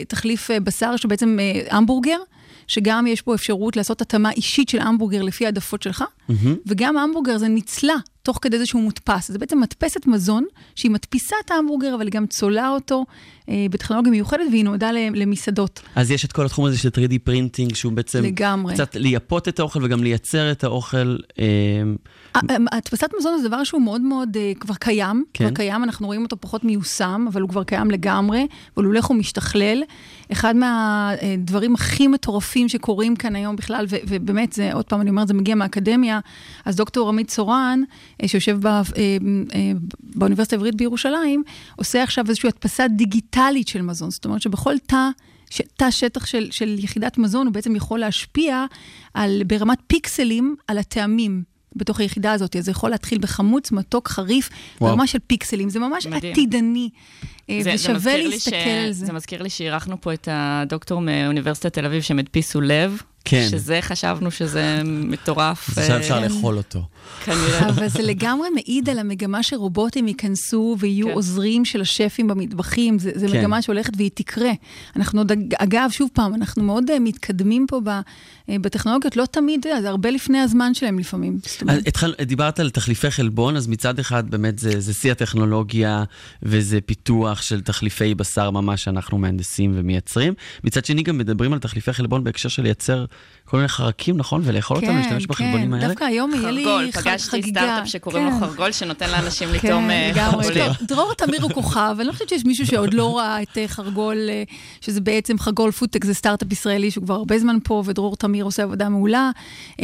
תחליף 0.08 0.50
בשר, 0.64 0.96
שבעצם 0.96 1.38
המבורגר, 1.70 2.16
שגם 2.66 3.06
יש 3.06 3.24
בו 3.24 3.34
אפשרות 3.34 3.76
לעשות 3.76 4.00
התאמה 4.00 4.30
אישית 4.30 4.68
של 4.68 4.80
המבורגר 4.80 5.22
לפי 5.22 5.44
העדפות 5.46 5.82
שלך, 5.82 6.04
וגם 6.66 6.96
המבורגר 6.96 7.38
זה 7.38 7.48
נצלה 7.48 7.94
תוך 8.24 8.38
כדי 8.42 8.58
זה 8.58 8.66
שהוא 8.66 8.82
מודפס. 8.82 9.30
זה 9.30 9.38
בעצם 9.38 9.60
מדפסת 9.60 10.06
מזון, 10.06 10.44
שהיא 10.74 10.90
מדפיסה 10.90 11.36
את 11.44 11.50
ההמבורגר, 11.50 11.94
אבל 11.94 12.06
היא 12.06 12.12
גם 12.12 12.26
צולה 12.26 12.68
אותו 12.68 13.04
אה, 13.48 13.66
בטכנולוגיה 13.70 14.10
מיוחדת, 14.12 14.46
והיא 14.50 14.64
נועדה 14.64 14.92
למסעדות. 14.92 15.82
אז 15.94 16.10
יש 16.10 16.24
את 16.24 16.32
כל 16.32 16.46
התחום 16.46 16.64
הזה 16.64 16.78
של 16.78 16.88
3D 16.88 17.18
printing, 17.24 17.74
שהוא 17.74 17.92
בעצם... 17.92 18.24
לגמרי. 18.24 18.74
קצת 18.74 18.96
לייפות 18.96 19.48
את 19.48 19.58
האוכל 19.58 19.84
וגם 19.84 20.02
לייצר 20.02 20.52
את 20.52 20.64
האוכל. 20.64 21.16
אה, 21.38 21.44
הדפסת 22.72 23.10
מזון 23.18 23.38
זה 23.38 23.48
דבר 23.48 23.64
שהוא 23.64 23.82
מאוד 23.82 24.00
מאוד 24.00 24.36
אה, 24.36 24.52
כבר 24.60 24.74
קיים, 24.74 25.24
כן. 25.32 25.44
כבר 25.44 25.54
קיים, 25.54 25.84
אנחנו 25.84 26.06
רואים 26.06 26.22
אותו 26.22 26.36
פחות 26.40 26.64
מיושם, 26.64 27.26
אבל 27.28 27.40
הוא 27.40 27.50
כבר 27.50 27.64
קיים 27.64 27.90
לגמרי, 27.90 28.46
אבל 28.76 28.84
הוא 28.84 28.92
הולך 28.92 29.10
ומשתכלל. 29.10 29.82
אחד 30.32 30.56
מהדברים 30.56 31.74
הכי 31.74 32.08
מטורפים 32.08 32.68
שקורים 32.68 33.16
כאן 33.16 33.36
היום 33.36 33.56
בכלל, 33.56 33.86
ו- 33.88 33.96
ובאמת, 34.08 34.52
זה, 34.52 34.72
עוד 34.72 34.84
פעם, 34.84 35.00
אני 35.00 35.10
אומרת, 35.10 35.28
זה 35.28 35.34
מגיע 35.34 35.54
מהאקדמיה, 35.54 36.20
אז 36.64 36.76
דוקטור 36.76 37.08
עמית 37.08 37.28
צורן, 37.28 37.82
אה, 38.22 38.28
שיושב 38.28 38.58
ב, 38.60 38.66
אה, 38.66 38.82
באוניברסיטה 40.00 40.56
העברית 40.56 40.74
בירושלים, 40.74 41.42
עושה 41.76 42.02
עכשיו 42.02 42.24
איזושהי 42.28 42.48
הדפסה 42.48 42.88
דיגיטלית 42.88 43.68
של 43.68 43.82
מזון, 43.82 44.10
זאת 44.10 44.24
אומרת 44.24 44.42
שבכל 44.42 44.78
תא... 44.78 45.08
תא 45.76 45.90
שטח 45.90 46.26
של, 46.26 46.48
של 46.50 46.76
יחידת 46.78 47.18
מזון, 47.18 47.46
הוא 47.46 47.54
בעצם 47.54 47.76
יכול 47.76 48.00
להשפיע 48.00 48.64
על, 49.14 49.42
ברמת 49.46 49.78
פיקסלים 49.86 50.56
על 50.68 50.78
הטעמים. 50.78 51.53
בתוך 51.76 52.00
היחידה 52.00 52.32
הזאת, 52.32 52.56
אז 52.56 52.64
זה 52.64 52.70
יכול 52.70 52.90
להתחיל 52.90 53.18
בחמוץ, 53.18 53.72
מתוק, 53.72 54.08
חריף. 54.08 54.50
ברמה 54.80 55.06
של 55.06 55.18
פיקסלים, 55.26 55.68
זה 55.70 55.78
ממש 55.78 56.06
מדהים. 56.06 56.32
עתידני, 56.32 56.88
אה, 57.50 57.58
זה- 57.62 57.70
זה 57.70 57.74
ושווה 57.74 58.16
להסתכל 58.16 58.50
ש- 58.56 58.84
על 58.86 58.92
זה. 58.92 59.06
זה 59.06 59.12
מזכיר 59.12 59.42
לי 59.42 59.50
שאירחנו 59.50 60.00
פה 60.00 60.12
את 60.14 60.28
הדוקטור 60.32 61.00
מאוניברסיטת 61.00 61.72
תל 61.72 61.86
אביב 61.86 62.02
שהם 62.02 62.18
הדפיסו 62.18 62.60
לב. 62.60 63.02
כן. 63.24 63.46
שזה 63.50 63.78
חשבנו 63.82 64.30
שזה 64.30 64.82
מטורף. 64.84 65.68
עכשיו 65.68 65.90
אה, 65.90 66.00
אפשר 66.00 66.20
לאכול 66.20 66.56
אותו. 66.56 66.82
כנראה. 67.24 67.68
אבל 67.70 67.88
זה 67.88 68.02
לגמרי 68.02 68.48
מעיד 68.50 68.88
על 68.88 68.98
המגמה 68.98 69.42
שרובוטים 69.42 70.08
ייכנסו 70.08 70.76
ויהיו 70.78 71.06
כן. 71.06 71.12
עוזרים 71.12 71.64
של 71.64 71.80
השפים 71.80 72.28
במטבחים. 72.28 72.98
זה, 72.98 73.10
זה 73.14 73.28
כן. 73.28 73.38
מגמה 73.38 73.62
שהולכת 73.62 73.92
והיא 73.96 74.10
תקרה. 74.14 74.50
אנחנו 74.96 75.20
עוד, 75.20 75.32
אגב, 75.58 75.90
שוב 75.90 76.10
פעם, 76.12 76.34
אנחנו 76.34 76.62
מאוד 76.62 76.90
אה, 76.90 76.98
מתקדמים 76.98 77.66
פה 77.68 77.80
ב, 77.84 77.88
אה, 77.88 78.00
בטכנולוגיות, 78.48 79.16
לא 79.16 79.26
תמיד, 79.26 79.66
זה 79.82 79.88
הרבה 79.88 80.10
לפני 80.10 80.38
הזמן 80.38 80.74
שלהם 80.74 80.98
לפעמים. 80.98 81.38
אז 81.68 81.78
התחל, 81.86 82.14
דיברת 82.22 82.60
על 82.60 82.70
תחליפי 82.70 83.10
חלבון, 83.10 83.56
אז 83.56 83.66
מצד 83.66 83.98
אחד 83.98 84.30
באמת 84.30 84.58
זה, 84.58 84.80
זה 84.80 84.94
שיא 84.94 85.12
הטכנולוגיה 85.12 86.04
וזה 86.42 86.80
פיתוח 86.80 87.42
של 87.42 87.60
תחליפי 87.60 88.14
בשר 88.14 88.50
ממש 88.50 88.84
שאנחנו 88.84 89.18
מהנדסים 89.18 89.72
ומייצרים. 89.74 90.34
מצד 90.64 90.84
שני 90.84 91.02
גם 91.02 91.18
מדברים 91.18 91.52
על 91.52 91.58
תחליפי 91.58 91.92
חלבון 91.92 92.24
בהקשר 92.24 92.48
של 92.48 92.62
לייצר 92.62 93.04
כל 93.46 93.56
מיני 93.56 93.68
חרקים, 93.68 94.16
נכון? 94.16 94.40
ולאכול 94.44 94.76
אותם, 94.76 94.96
להשתמש 94.96 95.26
בחלבונים 95.26 95.74
האלה? 95.74 95.82
כן, 95.84 95.88
דווקא 95.90 96.04
היום 96.04 96.34
יהיה 96.34 96.50
לי 96.50 96.64
חרגול, 96.64 96.90
ח- 96.92 97.00
פגשתי 97.00 97.30
חגיגה. 97.30 97.60
סטארט-אפ 97.60 97.88
שקוראים 97.88 98.24
לו 98.24 98.30
כן. 98.30 98.40
חרגול, 98.40 98.72
שנותן 98.72 99.10
לאנשים 99.10 99.48
כן, 99.48 99.54
לטעום 99.54 99.90
אה, 99.90 100.10
לגמרי. 100.12 100.44
חרגולים. 100.44 100.72
דרור 100.82 101.14
תמיר 101.14 101.42
הוא 101.42 101.50
כוכב, 101.50 101.96
אני 101.98 102.06
לא 102.08 102.12
חושבת 102.12 102.28
שיש 102.28 102.44
מישהו 102.44 102.66
שעוד 102.66 102.94
לא 102.94 103.18
ראה 103.18 103.42
את 103.42 103.58
אה, 103.58 103.68
חרגול, 103.68 104.16
אה, 104.28 104.42
שזה 104.80 105.00
בעצם 105.00 105.38
חרגול 105.38 105.70
פודטק, 105.70 106.04
זה 106.04 106.14
סטארט-אפ 106.14 106.52
ישראלי 106.52 106.90
שהוא 106.90 107.04
כבר 107.04 107.14
הרבה 107.14 107.38
זמן 107.38 107.56
פה, 107.64 107.82
ודרור 107.86 108.16
תמיר 108.16 108.44
עושה 108.44 108.62
עבודה 108.62 108.88
מעולה, 108.88 109.30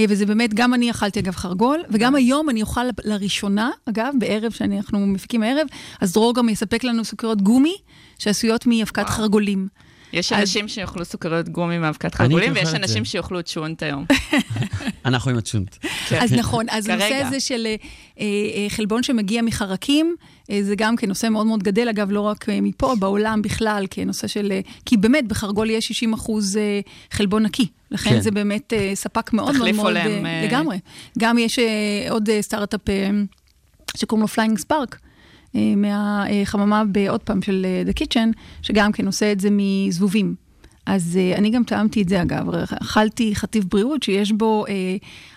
וזה 0.09 0.27
באמת, 0.27 0.55
גם 0.55 0.75
אני 0.75 0.91
אכלתי 0.91 1.21
אגב 1.21 1.35
חרגול, 1.37 1.81
וגם 1.91 2.15
היום 2.15 2.51
אני 2.51 2.63
אוכל 2.63 2.85
לראשונה, 3.05 3.71
אגב, 3.89 4.13
בערב 4.19 4.53
שאנחנו 4.53 5.07
מפיקים 5.07 5.43
הערב, 5.43 5.67
אז 6.01 6.13
דרור 6.13 6.35
גם 6.35 6.49
יספק 6.49 6.85
לנו 6.85 7.05
סוכריות 7.05 7.43
גומי, 7.43 7.75
שעשויות 8.19 8.67
מאבקת 8.67 9.09
חרגולים. 9.09 9.69
יש 10.13 10.33
אנשים 10.33 10.69
שיאכלו 10.69 11.05
סוכריות 11.05 11.49
גומי 11.49 11.79
מאבקת 11.79 12.21
הייתי 12.21 12.51
ויש 12.51 12.75
אנשים. 12.75 13.05
שיאכלו 13.05 13.43
צ'ולנט 13.43 13.83
היום. 13.83 14.05
אנחנו 15.05 15.31
עם 15.31 15.39
הצ'ולנט. 15.39 15.77
כן. 16.09 16.19
אז 16.23 16.33
נכון, 16.33 16.67
אז. 16.71 16.89
הנושא 16.89 17.15
הזה 17.15 17.41
של 17.41 17.67
אה, 17.67 17.75
אה, 18.21 18.67
חלבון 18.69 19.03
שמגיע 19.03 19.43
מחרקים, 19.43 20.17
אה, 20.51 20.63
זה 20.63 20.75
גם 20.77 20.97
כן 20.97 21.09
נושא 21.09 21.29
מאוד 21.29 21.47
מאוד 21.47 21.63
גדל, 21.63 21.89
אגב, 21.89 22.11
לא 22.11 22.21
רק 22.21 22.49
מפה, 22.63 22.95
בעולם 22.99 23.43
בכלל, 23.43 23.87
כנושא 23.91 24.27
של... 24.27 24.53
כי 24.87 24.97
באמת, 24.97 25.29
בחרגול 25.29 25.71
יש 25.71 25.87
60 25.87 26.13
אחוז 26.13 26.59
חלבון 27.11 27.43
נקי. 27.43 27.67
לכן 27.91 28.11
כן. 28.11 28.21
זה 28.21 28.31
באמת 28.31 28.73
ספק 28.95 29.33
מאוד 29.33 29.45
מאוד 29.45 29.57
תחליף 29.57 29.77
מאוד... 29.77 29.87
הולם, 29.87 30.27
אה, 30.27 30.41
אה. 30.41 30.47
לגמרי. 30.47 30.79
גם 31.19 31.39
יש 31.39 31.59
עוד 32.11 32.29
סטארט-אפ 32.41 32.81
שקוראים 33.97 34.23
לו 34.23 34.29
Flying 34.29 34.59
Spark. 34.59 34.99
מהחממה, 35.55 36.83
ב- 36.93 37.07
עוד 37.09 37.21
פעם, 37.21 37.43
של 37.43 37.67
אה, 37.69 37.93
The 37.93 38.03
Kitchen, 38.03 38.39
שגם 38.63 38.93
כן 38.93 39.07
עושה 39.07 39.33
את 39.33 39.41
זה 39.41 39.49
מזבובים. 39.53 40.35
אז 40.87 41.19
אה, 41.21 41.39
אני 41.39 41.51
גם 41.51 41.65
טעמתי 41.65 42.03
את 42.03 42.09
זה, 42.09 42.23
אגב. 42.23 42.51
אכלתי 42.83 43.35
חטיף 43.35 43.65
בריאות 43.65 44.03
שיש 44.03 44.33
בו 44.33 44.67
אה, 44.69 44.97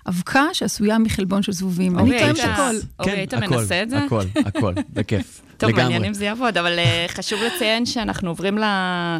אבקה 0.09 0.43
שעשויה 0.53 0.97
מחלבון 0.97 1.43
של 1.43 1.51
זבובים. 1.51 1.99
אני 1.99 2.07
אורי, 2.09 2.19
טועמת 2.19 2.37
היית- 2.39 2.49
הכל. 2.53 2.75
אורי, 2.99 3.11
היית 3.11 3.33
מנסה 3.33 3.83
את 3.83 3.89
זה? 3.89 3.97
כן, 3.99 4.05
הכל, 4.05 4.23
הכל, 4.45 4.73
בכיף. 4.93 5.41
טוב. 5.57 5.71
מעניין 5.71 6.05
אם 6.05 6.13
זה 6.13 6.25
יעבוד, 6.25 6.57
אבל 6.57 6.79
אה, 6.79 7.05
חשוב 7.09 7.39
לציין 7.41 7.85
שאנחנו 7.85 8.29
עוברים 8.29 8.57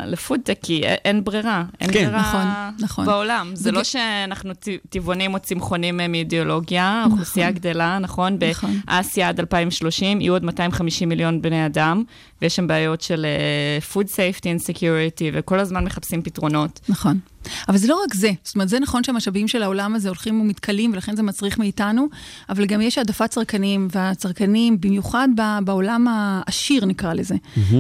לפודטק, 0.08 0.58
כי 0.64 0.82
אין 0.84 1.24
ברירה. 1.24 1.64
אין 1.82 1.94
כן. 1.94 2.06
ברירה 2.06 2.20
נכון, 2.22 2.46
נכון. 2.86 3.06
בעולם. 3.06 3.52
זה 3.54 3.72
לא 3.72 3.84
שאנחנו 3.84 4.52
טבעונים 4.90 5.34
או 5.34 5.40
צמחונים 5.40 6.00
אה, 6.00 6.08
מאידיאולוגיה, 6.08 6.84
האוכלוסייה 6.86 7.52
גדלה, 7.52 8.00
נכון? 8.00 8.38
נכון. 8.52 8.80
באסיה 8.88 9.30
עד 9.30 9.40
2030 9.40 10.22
יהיו 10.22 10.34
עוד 10.34 10.44
250 10.46 11.10
מיליון 11.10 11.42
בני 11.42 11.66
אדם, 11.66 12.04
ויש 12.42 12.56
שם 12.56 12.68
בעיות 12.68 13.02
של 13.02 13.26
אה, 13.26 13.78
food 13.94 14.08
safety 14.08 14.44
and 14.44 14.76
security, 14.76 15.24
וכל 15.34 15.60
הזמן 15.60 15.84
מחפשים 15.86 16.22
פתרונות. 16.22 16.80
נכון. 16.90 17.20
אבל 17.68 17.78
זה 17.78 17.88
לא 17.88 18.02
רק 18.06 18.14
זה, 18.14 18.32
זאת 18.44 18.56
אומרת, 18.56 18.70
זה 18.70 18.80
נכון 18.80 19.04
שהמשאבים 19.04 19.48
של 19.48 19.64
העולם 19.64 19.96
הזה 19.96 20.10
הולכים 20.10 20.42
ומתכלים, 20.42 20.94
ולכן 20.94 21.16
זה 21.16 21.24
מצריך 21.24 21.60
מאיתנו, 21.60 22.08
אבל 22.50 22.66
גם 22.66 22.82
יש 22.82 22.98
העדפת 22.98 23.30
צרכנים, 23.30 23.88
והצרכנים, 23.92 24.82
במיוחד 24.82 25.28
בעולם 25.64 26.08
העשיר 26.10 26.86
נקרא 26.86 27.14
לזה, 27.14 27.36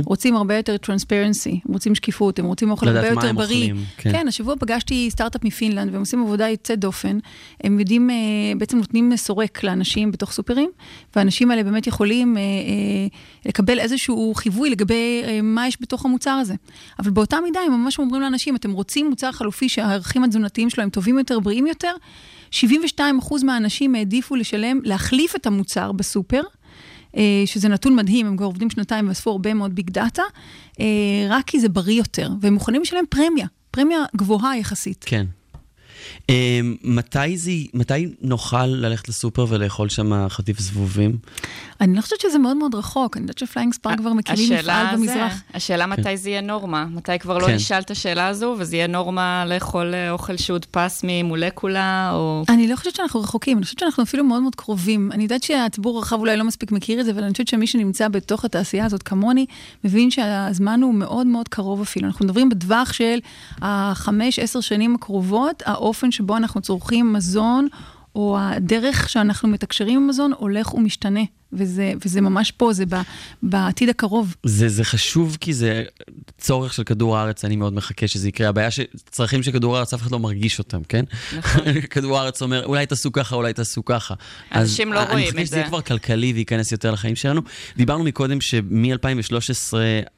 רוצים 0.05 0.35
הרבה 0.35 0.55
יותר 0.55 0.75
transparency, 0.85 1.51
הם 1.65 1.73
רוצים 1.73 1.95
שקיפות, 1.95 2.39
הם 2.39 2.45
רוצים 2.45 2.71
אוכל 2.71 2.87
הרבה 2.87 3.07
יותר 3.07 3.33
בריא. 3.33 3.71
אוכלים, 3.71 3.75
כן. 3.97 4.11
כן, 4.11 4.27
השבוע 4.27 4.55
פגשתי 4.59 5.07
סטארט-אפ 5.11 5.43
מפינלנד, 5.43 5.91
והם 5.91 5.99
עושים 5.99 6.21
עבודה 6.23 6.49
יוצאת 6.49 6.79
דופן. 6.79 7.17
הם 7.63 7.79
יודעים, 7.79 8.09
אה, 8.09 8.15
בעצם 8.57 8.77
נותנים 8.77 9.17
סורק 9.17 9.63
לאנשים 9.63 10.11
בתוך 10.11 10.31
סופרים, 10.31 10.69
והאנשים 11.15 11.51
האלה 11.51 11.63
באמת 11.63 11.87
יכולים 11.87 12.37
אה, 12.37 12.41
אה, 12.41 13.07
לקבל 13.45 13.79
איזשהו 13.79 14.33
חיווי 14.35 14.69
לגבי 14.69 15.23
מה 15.43 15.67
יש 15.67 15.77
בתוך 15.81 16.05
המוצר 16.05 16.31
הזה. 16.31 16.53
אבל 16.99 17.11
באותה 17.11 17.37
מידה 17.43 17.59
הם 17.59 17.71
ממש 17.71 17.99
אומרים 17.99 18.21
לאנשים, 18.21 18.55
אתם 18.55 18.71
רוצים 18.71 19.09
מוצר 19.09 19.31
חלופי 19.31 19.52
שהערכים 19.61 20.23
התזונתיים 20.23 20.69
שלו 20.69 20.83
הם 20.83 20.89
טובים 20.89 21.17
יותר, 21.17 21.39
בריאים 21.39 21.67
יותר? 21.67 21.95
72% 22.51 22.55
מהאנשים 23.43 23.95
העדיפו 23.95 24.35
לשלם, 24.35 24.79
להחליף 24.83 25.35
את 25.35 25.45
המוצר 25.45 25.91
בסופר. 25.91 26.41
אה, 27.17 27.43
שזה 27.45 27.69
נתון 27.69 27.95
מדהים, 27.95 28.25
הם 28.25 28.37
כבר 28.37 28.45
עובדים 28.45 28.69
שנתיים 28.69 29.07
ואספו 29.07 29.31
הרבה 29.31 29.53
מאוד 29.53 29.75
ביג 29.75 29.89
דאטה, 29.89 30.23
אה, 30.79 30.85
רק 31.29 31.45
כי 31.47 31.59
זה 31.59 31.69
בריא 31.69 31.97
יותר, 31.97 32.29
והם 32.41 32.53
מוכנים 32.53 32.81
לשלם 32.81 33.03
פרמיה, 33.09 33.47
פרמיה 33.71 33.99
גבוהה 34.15 34.57
יחסית. 34.57 35.05
כן. 35.07 35.25
אמ, 36.29 36.75
מתי 36.83 37.37
זה, 37.37 37.51
מתי 37.73 38.13
נוכל 38.21 38.65
ללכת 38.65 39.09
לסופר 39.09 39.45
ולאכול 39.49 39.89
שם 39.89 40.27
חטיף 40.29 40.59
זבובים? 40.59 41.17
אני 41.83 41.95
לא 41.95 42.01
חושבת 42.01 42.21
שזה 42.21 42.39
מאוד 42.39 42.57
מאוד 42.57 42.75
רחוק, 42.75 43.17
אני 43.17 43.23
יודעת 43.23 43.37
ש 43.37 43.46
Flying 43.46 43.73
Spark 43.73 43.97
כבר 43.97 44.13
מקימים 44.13 44.53
מפעל 44.53 44.85
זה- 44.91 44.97
במזרח. 44.97 45.41
השאלה 45.53 45.85
מתי 45.87 46.17
זה 46.17 46.29
יהיה 46.29 46.41
נורמה, 46.41 46.85
מתי 46.85 47.19
כבר 47.19 47.37
לא 47.37 47.47
כן. 47.47 47.53
נשאל 47.55 47.79
את 47.79 47.91
השאלה 47.91 48.27
הזו, 48.27 48.55
וזה 48.59 48.75
יהיה 48.75 48.87
נורמה 48.87 49.45
לאכול 49.47 49.93
אה, 49.93 50.11
אוכל 50.11 50.37
שהודפס 50.37 51.01
ממולקולה, 51.03 52.11
או... 52.13 52.43
אני 52.49 52.67
לא 52.67 52.75
חושבת 52.75 52.95
שאנחנו 52.95 53.19
רחוקים, 53.21 53.57
אני 53.57 53.63
חושבת 53.65 53.79
שאנחנו 53.79 54.03
אפילו 54.03 54.23
מאוד 54.23 54.41
מאוד 54.41 54.55
קרובים. 54.55 55.11
אני 55.11 55.23
יודעת 55.23 55.43
שהציבור 55.43 55.97
הרחב 55.97 56.19
אולי 56.19 56.37
לא 56.37 56.43
מספיק 56.43 56.71
מכיר 56.71 56.99
את 56.99 57.05
זה, 57.05 57.11
אבל 57.11 57.23
אני 57.23 57.31
חושבת 57.31 57.47
שמי 57.47 57.67
שנמצא 57.67 58.07
בתוך 58.07 58.45
התעשייה 58.45 58.85
הזאת 58.85 59.03
כמוני, 59.03 59.45
מבין 59.83 60.11
שהזמן 60.11 60.81
הוא 60.81 60.93
מאוד 60.93 61.27
מאוד 61.27 61.47
קרוב 61.47 61.81
אפילו. 61.81 62.07
אנחנו 62.07 62.25
מדברים 62.25 62.49
בטווח 62.49 62.93
של 62.93 63.19
החמש, 63.61 64.39
עשר 64.39 64.59
שנים 64.61 64.95
הקרובות, 64.95 65.63
האופן 65.65 66.11
שבו 66.11 66.37
אנחנו 66.37 66.61
צורכים 66.61 67.13
מזון, 67.13 67.67
או 68.15 68.37
הדרך 68.39 69.09
שאנחנו 69.09 69.49
מתקשרים 69.49 69.99
עם 69.99 70.07
מזון, 70.07 70.31
הולך 70.37 70.73
ומשתנה. 70.73 71.19
וזה, 71.57 71.93
וזה 72.05 72.21
ממש 72.21 72.51
פה, 72.51 72.73
זה 72.73 72.85
ב, 72.85 72.95
בעתיד 73.43 73.89
הקרוב. 73.89 74.35
זה, 74.43 74.69
זה 74.69 74.83
חשוב 74.83 75.37
כי 75.39 75.53
זה 75.53 75.83
צורך 76.37 76.73
של 76.73 76.83
כדור 76.83 77.17
הארץ, 77.17 77.45
אני 77.45 77.55
מאוד 77.55 77.73
מחכה 77.73 78.07
שזה 78.07 78.27
יקרה. 78.27 78.49
הבעיה 78.49 78.71
שצרכים 78.71 79.43
של 79.43 79.51
כדור 79.51 79.77
הארץ, 79.77 79.93
אף 79.93 80.01
אחד 80.01 80.11
לא 80.11 80.19
מרגיש 80.19 80.59
אותם, 80.59 80.83
כן? 80.83 81.05
נכון. 81.37 81.61
כדור 81.89 82.19
הארץ 82.19 82.41
אומר, 82.41 82.65
אולי 82.65 82.85
תעשו 82.85 83.11
ככה, 83.11 83.35
אולי 83.35 83.53
תעשו 83.53 83.85
ככה. 83.85 84.13
אנשים 84.55 84.93
לא 84.93 84.99
רואים 84.99 85.17
אני 85.17 85.25
מחכה 85.27 85.41
את 85.41 85.47
שזה 85.47 85.55
יהיה 85.55 85.65
זה. 85.65 85.69
כבר 85.69 85.81
כלכלי 85.81 86.33
וייכנס 86.33 86.71
יותר 86.71 86.91
לחיים 86.91 87.15
שלנו. 87.15 87.41
דיברנו 87.77 88.03
מקודם 88.03 88.41
שמ-2013 88.41 89.73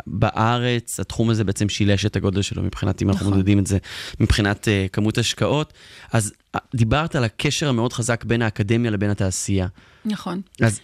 בארץ, 0.07 0.99
התחום 0.99 1.29
הזה 1.29 1.43
בעצם 1.43 1.69
שילש 1.69 2.05
את 2.05 2.15
הגודל 2.15 2.41
שלו 2.41 2.63
מבחינת, 2.63 3.01
אם 3.01 3.09
אנחנו 3.09 3.25
נכון. 3.25 3.37
מודדים 3.37 3.59
את 3.59 3.67
זה, 3.67 3.77
מבחינת 4.19 4.67
אה, 4.67 4.89
כמות 4.89 5.17
השקעות. 5.17 5.73
אז 6.11 6.33
אה, 6.55 6.59
דיברת 6.75 7.15
על 7.15 7.23
הקשר 7.23 7.69
המאוד 7.69 7.93
חזק 7.93 8.23
בין 8.23 8.41
האקדמיה 8.41 8.91
לבין 8.91 9.09
התעשייה. 9.09 9.67
נכון. 10.05 10.41
אז 10.61 10.79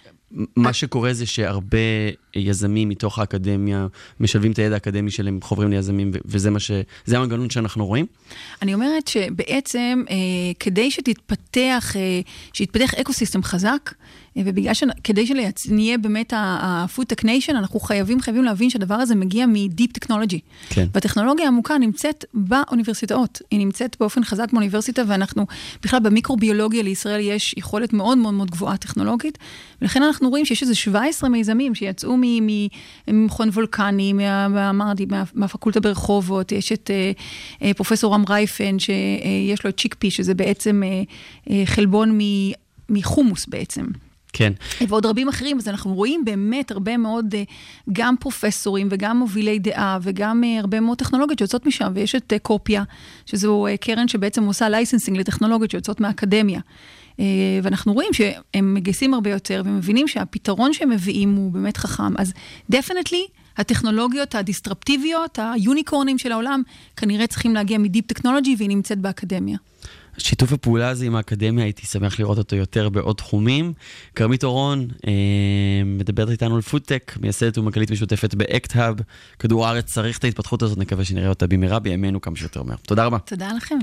מה 0.55 0.73
שקורה 0.73 1.13
זה 1.13 1.25
שהרבה 1.25 1.77
יזמים 2.35 2.89
מתוך 2.89 3.19
האקדמיה 3.19 3.87
משלבים 4.19 4.51
את 4.51 4.59
הידע 4.59 4.73
האקדמי 4.73 5.11
שלהם, 5.11 5.39
חוברים 5.41 5.69
ליזמים, 5.69 6.11
וזה 6.25 6.49
מה 6.49 6.59
ש... 6.59 6.71
זה 7.05 7.17
המנגנון 7.17 7.49
שאנחנו 7.49 7.85
רואים. 7.85 8.05
אני 8.61 8.73
אומרת 8.73 9.07
שבעצם 9.07 10.03
אה, 10.09 10.15
כדי 10.59 10.91
שתתפתח, 10.91 11.95
אה, 11.95 12.21
שיתפתח 12.53 12.93
ecosystem 12.93 13.43
חזק, 13.43 13.93
ובגלל 14.35 14.73
שכדי 14.73 15.25
שנהיה 15.57 15.97
באמת 15.97 16.33
ה-food 16.33 17.03
tech 17.13 17.23
nation, 17.23 17.49
אנחנו 17.51 17.79
חייבים, 17.79 18.21
חייבים 18.21 18.43
להבין 18.43 18.69
שהדבר 18.69 18.95
הזה 18.95 19.15
מגיע 19.15 19.45
מ-deep 19.45 20.05
technology. 20.05 20.39
כן. 20.69 20.87
והטכנולוגיה 20.93 21.45
העמוקה 21.45 21.77
נמצאת 21.77 22.25
באוניברסיטאות. 22.33 23.41
היא 23.51 23.59
נמצאת 23.59 23.95
באופן 23.99 24.23
חזק 24.23 24.51
באוניברסיטה, 24.53 25.01
ואנחנו, 25.07 25.45
בכלל 25.83 25.99
במיקרוביולוגיה 25.99 26.83
לישראל 26.83 27.19
יש 27.19 27.53
יכולת 27.57 27.93
מאוד 27.93 28.17
מאוד 28.17 28.33
מאוד 28.33 28.51
גבוהה 28.51 28.77
טכנולוגית, 28.77 29.37
ולכן 29.81 30.03
אנחנו 30.03 30.29
רואים 30.29 30.45
שיש 30.45 30.61
איזה 30.61 30.75
17 30.75 31.29
מיזמים 31.29 31.75
שיצאו 31.75 32.17
ממכון 33.07 33.49
וולקני, 33.49 34.13
מה- 34.13 34.47
מה- 34.73 34.93
מהפקולטה 35.33 35.79
ברחובות, 35.79 36.51
יש 36.51 36.71
את 36.71 36.91
אה, 36.93 37.11
אה, 37.67 37.73
פרופסור 37.73 38.13
רם 38.13 38.23
רייפן, 38.29 38.79
שיש 38.79 39.63
לו 39.63 39.69
את 39.69 39.79
צ'יקפי, 39.79 40.11
שזה 40.11 40.33
בעצם 40.33 40.81
אה, 41.49 41.63
חלבון 41.65 42.17
מ- 42.21 42.51
מחומוס 42.89 43.45
בעצם. 43.45 43.85
כן. 44.33 44.53
ועוד 44.87 45.05
רבים 45.05 45.27
אחרים, 45.27 45.57
אז 45.57 45.67
אנחנו 45.67 45.93
רואים 45.93 46.25
באמת 46.25 46.71
הרבה 46.71 46.97
מאוד, 46.97 47.35
אה, 47.35 47.43
גם 47.93 48.15
פרופסורים 48.19 48.87
וגם 48.91 49.17
מובילי 49.17 49.59
דעה 49.59 49.97
וגם 50.01 50.43
אה, 50.43 50.59
הרבה 50.59 50.79
מאוד 50.79 50.97
טכנולוגיות 50.97 51.39
שיוצאות 51.39 51.65
משם, 51.65 51.91
ויש 51.95 52.15
את 52.15 52.33
אה, 52.33 52.39
קופיה, 52.39 52.83
שזו 53.25 53.67
קרן 53.81 54.07
שבעצם 54.07 54.43
עושה 54.43 54.69
licensing 54.69 55.17
לטכנולוגיות 55.17 55.71
שיוצאות 55.71 55.99
מהאקדמיה. 55.99 56.59
ואנחנו 57.63 57.93
רואים 57.93 58.13
שהם 58.13 58.73
מגייסים 58.73 59.13
הרבה 59.13 59.29
יותר 59.29 59.61
ומבינים 59.65 60.07
שהפתרון 60.07 60.73
שהם 60.73 60.89
מביאים 60.89 61.35
הוא 61.35 61.51
באמת 61.51 61.77
חכם. 61.77 62.17
אז 62.17 62.33
definitely, 62.69 63.25
הטכנולוגיות 63.57 64.35
הדיסטרפטיביות, 64.35 65.39
היוניקורנים 65.41 66.17
של 66.17 66.31
העולם, 66.31 66.61
כנראה 66.97 67.27
צריכים 67.27 67.53
להגיע 67.53 67.77
מדיפ 67.77 68.07
טכנולוגי 68.07 68.55
והיא 68.57 68.69
נמצאת 68.69 68.97
באקדמיה. 68.97 69.57
שיתוף 70.17 70.53
הפעולה 70.53 70.89
הזה 70.89 71.05
עם 71.05 71.15
האקדמיה, 71.15 71.63
הייתי 71.63 71.87
שמח 71.87 72.19
לראות 72.19 72.37
אותו 72.37 72.55
יותר 72.55 72.89
בעוד 72.89 73.15
תחומים. 73.15 73.73
כרמית 74.15 74.43
אורון 74.43 74.87
אה, 75.07 75.11
מדברת 75.85 76.29
איתנו 76.29 76.55
על 76.55 76.61
פודטק, 76.61 77.17
מייסדת 77.21 77.57
ומנכ"לית 77.57 77.91
משותפת 77.91 78.35
באקט-האב. 78.35 78.95
כדור 79.39 79.67
הארץ 79.67 79.85
צריך 79.85 80.17
את 80.17 80.23
ההתפתחות 80.23 80.61
הזאת, 80.61 80.77
נקווה 80.77 81.05
שנראה 81.05 81.29
אותה 81.29 81.47
במהרה 81.47 81.79
בימינו 81.79 82.21
כמה 82.21 82.35
שיותר 82.35 82.63
מהר. 82.63 82.77
תודה 82.87 83.05
רבה. 83.05 83.17
תודה 83.19 83.51
לכם. 83.57 83.79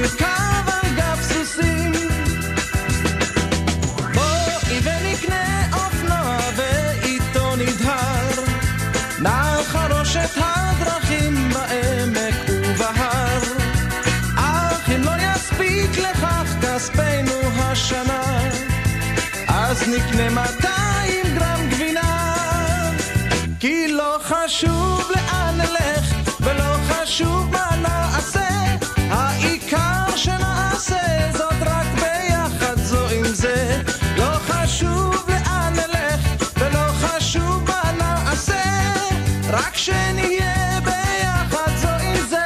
נרכב 0.00 0.64
על 0.66 0.94
גב 0.96 1.18
סוסים. 1.22 1.92
בואי 4.14 4.80
ונקנה 4.82 5.66
אופנוע 5.72 6.38
ואיתו 6.56 7.56
נדהר, 7.56 8.44
נחרוש 9.20 10.16
את 10.16 10.30
הדרכים 10.36 11.50
בעמק 11.50 12.34
ובהר. 12.48 13.40
אך 14.36 14.90
אם 14.96 15.02
לא 15.02 15.12
יספיק 15.18 15.98
לכך 15.98 16.54
כספנו 16.62 17.40
השנה, 17.58 18.50
אז 19.48 19.88
נקנה 19.88 20.30
200 20.30 21.26
גרם 21.34 21.68
גבינה. 21.70 22.38
כי 23.60 23.88
לא 23.88 24.18
חשוב 24.22 25.10
לאן 25.16 25.54
נלך, 25.58 26.14
ולא 26.40 26.76
חשוב 26.88 27.50
מה 27.50 27.76
נעשה, 27.82 28.47
שנעשה 30.18 30.96
זאת 31.32 31.52
רק 31.60 31.86
ביחד 31.94 32.78
זו 32.82 33.08
עם 33.08 33.24
זה. 33.24 33.82
לא 34.16 34.32
חשוב 34.38 35.14
לאן 35.28 35.72
נלך, 35.72 36.20
ולא 36.58 36.92
חשוב 36.92 37.64
מה 37.68 37.92
נעשה, 37.98 38.62
רק 39.50 39.76
שנהיה 39.76 40.80
ביחד 40.84 41.72
זו 41.82 41.88
עם 41.88 42.28
זה. 42.28 42.36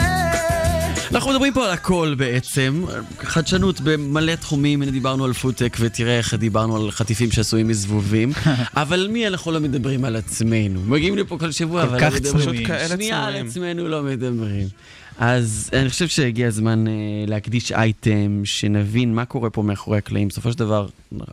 אנחנו 1.12 1.30
מדברים 1.30 1.52
פה 1.52 1.64
על 1.64 1.70
הכל 1.70 2.14
בעצם, 2.18 2.84
חדשנות 3.22 3.80
במלא 3.80 4.34
תחומים, 4.34 4.82
הנה 4.82 4.90
דיברנו 4.90 5.24
על 5.24 5.32
פודטק 5.32 5.76
ותראה 5.80 6.18
איך 6.18 6.34
דיברנו 6.34 6.76
על 6.76 6.90
חטיפים 6.90 7.30
שעשויים 7.30 7.68
מזבובים, 7.68 8.32
אבל 8.76 9.08
מי 9.12 9.26
אנחנו 9.28 9.52
לא 9.52 9.60
מדברים 9.60 10.04
על 10.04 10.16
עצמנו? 10.16 10.80
מגיעים 10.86 11.18
לפה 11.18 11.38
כל 11.38 11.50
שבוע, 11.50 11.82
כל 11.82 11.88
אבל 11.88 12.00
כך 12.00 12.12
לא 12.12 12.18
מדברים. 12.20 12.42
צנועים. 12.42 12.66
כאלה 12.66 12.88
שנייה 12.88 13.24
על. 13.24 13.36
עצמנו 13.36 13.88
לא 13.88 14.02
מדברים. 14.02 14.68
אז 15.18 15.70
אני 15.72 15.88
חושב 15.88 16.08
שהגיע 16.08 16.48
הזמן 16.48 16.86
אה, 16.86 16.92
להקדיש 17.26 17.72
אייטם, 17.72 18.40
שנבין 18.44 19.14
מה 19.14 19.24
קורה 19.24 19.50
פה 19.50 19.62
מאחורי 19.62 19.98
הקלעים. 19.98 20.28
בסופו 20.28 20.52
של 20.52 20.58
דבר, 20.58 20.88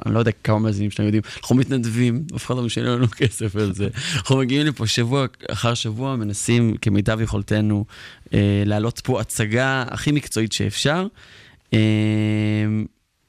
אני 0.06 0.14
לא 0.14 0.20
יודע 0.20 0.32
כמה 0.44 0.60
מאזינים 0.60 0.92
שלנו 0.92 1.08
יודעים, 1.08 1.24
אנחנו 1.42 1.56
מתנדבים, 1.56 2.24
אף 2.36 2.46
אחד 2.46 2.56
לא 2.56 2.64
משלם 2.64 2.86
לנו 2.98 3.08
כסף 3.18 3.56
על 3.56 3.74
זה. 3.74 3.88
אנחנו 4.16 4.38
מגיעים 4.38 4.68
לפה 4.68 4.88
שבוע 4.88 5.26
אחר 5.52 5.74
שבוע, 5.74 6.16
מנסים 6.16 6.76
כמיטב 6.82 7.22
יכולתנו 7.22 7.86
אה, 8.34 8.64
להעלות 8.66 9.00
פה 9.04 9.22
הצגה 9.22 9.84
הכי 9.90 10.12
מקצועית 10.12 10.52
שאפשר. 10.52 11.08
אה, 11.74 11.80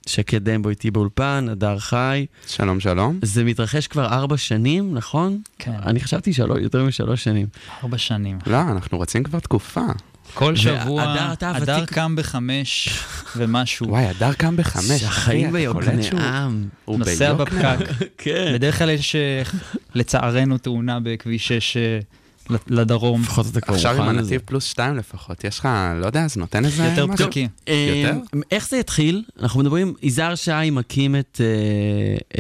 שקד 0.07 0.49
דמבו 0.49 0.69
איתי 0.69 0.91
באולפן, 0.91 1.47
הדר 1.51 1.79
חי. 1.79 2.27
שלום, 2.47 2.81
שלום. 2.81 3.19
זה 3.23 3.45
מתרחש 3.45 3.87
כבר 3.87 4.07
ארבע 4.07 4.37
שנים, 4.37 4.95
נכון? 4.95 5.43
כן. 5.59 5.73
אני 5.87 6.01
חשבתי 6.01 6.33
שלוש, 6.33 6.59
יותר 6.63 6.85
משלוש 6.85 7.25
שנים. 7.25 7.47
ארבע 7.83 7.99
שנים. 7.99 8.39
לא, 8.47 8.61
אנחנו 8.61 9.01
רצים 9.01 9.23
כבר 9.23 9.41
תקופה. 9.41 9.87
כל 10.35 10.57
שבוע, 10.57 11.33
אתה 11.33 11.51
הדר. 11.51 11.87
קם 11.87 12.17
בחמש 12.17 12.89
ומשהו. 13.37 13.89
וואי, 13.89 14.05
הדר 14.07 14.33
קם 14.33 14.57
בחמש. 14.57 15.03
החיים 15.03 15.53
ביוקנעם. 15.53 16.69
הוא 16.85 16.99
נוסע. 16.99 17.33
בפקק. 17.33 17.79
כן. 18.19 18.51
בדרך 18.55 18.79
כלל 18.79 18.91
יש, 18.91 19.17
אה, 19.17 19.43
לצערנו, 19.95 20.59
תאונה 20.59 20.99
בכביש 21.03 21.49
6 21.49 21.77
אה, 21.77 21.99
לדרום. 22.69 23.23
לפחות 23.23 23.47
אתה 23.53 23.61
כבר 23.61 23.75
עכשיו 23.75 23.91
עם 23.97 24.03
מוכן. 24.03 24.19
הנתיב 24.19 24.41
פלוס 24.45 24.65
שתיים 24.65 24.97
לפחות, 24.97 25.45
יש 25.45 25.59
לך, 25.59 25.69
לא 26.01 26.07
יודע, 26.07 26.29
זה 26.29 26.41
נותן 26.41 26.65
איזה 26.65 26.85
יותר? 26.85 27.07
פקקים. 27.07 27.49
יותר? 27.67 28.19
איך 28.51 28.69
זה 28.69 28.77
התחיל? 28.77 29.23
אנחנו 29.43 29.61
מדברים, 29.61 29.95
יזהר 30.03 30.35
שי 30.35 30.71
מקים 30.73 31.17
את, 31.17 31.41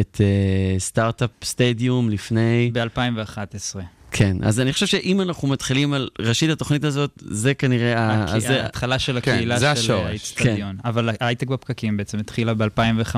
את 0.01 0.21
אה, 0.21 0.79
סטארט-אפ 0.79 1.31
סטדיום 1.45 2.11
לפני... 2.11 2.71
ב-2011. 2.73 4.00
כן, 4.11 4.37
אז 4.43 4.61
אני 4.61 4.73
חושב 4.73 4.87
שאם 4.87 5.21
אנחנו 5.21 5.49
מתחילים 5.49 5.93
על 5.93 6.09
ראשית 6.21 6.51
התוכנית 6.51 6.85
הזאת, 6.85 7.11
זה 7.27 7.55
כנראה... 7.55 7.99
ה- 7.99 8.25
אז 8.37 8.43
זה- 8.43 8.63
ההתחלה 8.63 8.99
של 8.99 9.21
כן, 9.23 9.33
הקהילה 9.33 9.59
זה 9.59 9.77
של. 9.77 9.93
האיצטדיון. 9.95 10.77
אבל 10.85 11.11
ההייטק 11.21 11.47
בפקקים 11.49 11.97
בעצם 11.97 12.19
התחילה 12.19 12.55
ב-2015, 12.55 13.17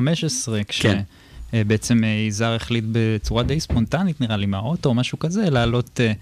כן. 0.80 1.00
כשבעצם 1.52 2.00
יזהר 2.28 2.54
החליט 2.54 2.84
בצורה 2.92 3.42
די 3.42 3.60
ספונטנית, 3.60 4.20
נראה 4.20 4.36
לי, 4.36 4.46
מהאוטו 4.46 4.88
או 4.88 4.94
משהו 4.94 5.18
כזה, 5.18 5.50
לעלות 5.50 6.00
אה, 6.00 6.06
אה, 6.06 6.12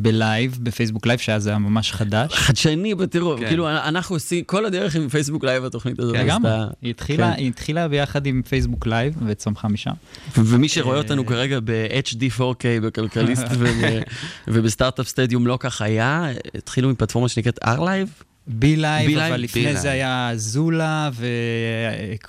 בלייב, 0.00 0.58
בפייסבוק 0.62 1.06
לייב, 1.06 1.18
שאז 1.18 1.46
היה 1.46 1.58
ממש 1.58 1.92
חדש. 1.92 2.32
חדשני 2.34 2.94
בטירוף, 2.94 3.40
כן. 3.40 3.46
כאילו 3.48 3.68
אנחנו 3.70 4.16
עושים 4.16 4.44
כל 4.44 4.64
הדרך 4.66 4.96
עם 4.96 5.08
פייסבוק 5.08 5.44
לייב 5.44 5.64
התוכנית 5.64 5.98
הזאת. 6.00 6.16
לגמרי. 6.16 6.50
עשתה- 6.50 6.68
היא 6.82 6.90
התחילה- 6.90 7.30
כן. 7.32 7.38
היא 7.38 7.48
התחילה 7.48 7.88
ביחד 7.88 8.26
עם 8.26 8.42
פייסבוק 8.48 8.86
לייב 8.86 9.14
וצמחה 9.26 9.68
משם. 9.68 9.90
ומי 10.38 10.68
שרואה 10.68 10.96
אה, 10.96 11.02
אותנו 11.02 11.26
כרגע 11.26 11.58
ב-HD 11.64 12.22
4K 12.38 12.42
בכלכליסט 12.82 13.44
וב- 13.58 14.02
ובסטארט-אפ 14.48 15.08
סטדיום 15.08 15.46
לא 15.46 15.56
כך 15.60 15.82
היה, 15.82 16.26
התחילו 16.58 16.88
מפלטפורמה 16.88 17.28
שנקראת 17.28 17.58
R-Live. 17.64 18.22
ב-Live, 18.46 19.18
אבל 19.18 19.40
לפני 19.40 19.62
לייב. 19.62 19.76
זה 19.76 19.90
היה 19.90 20.30
זולה, 20.34 21.10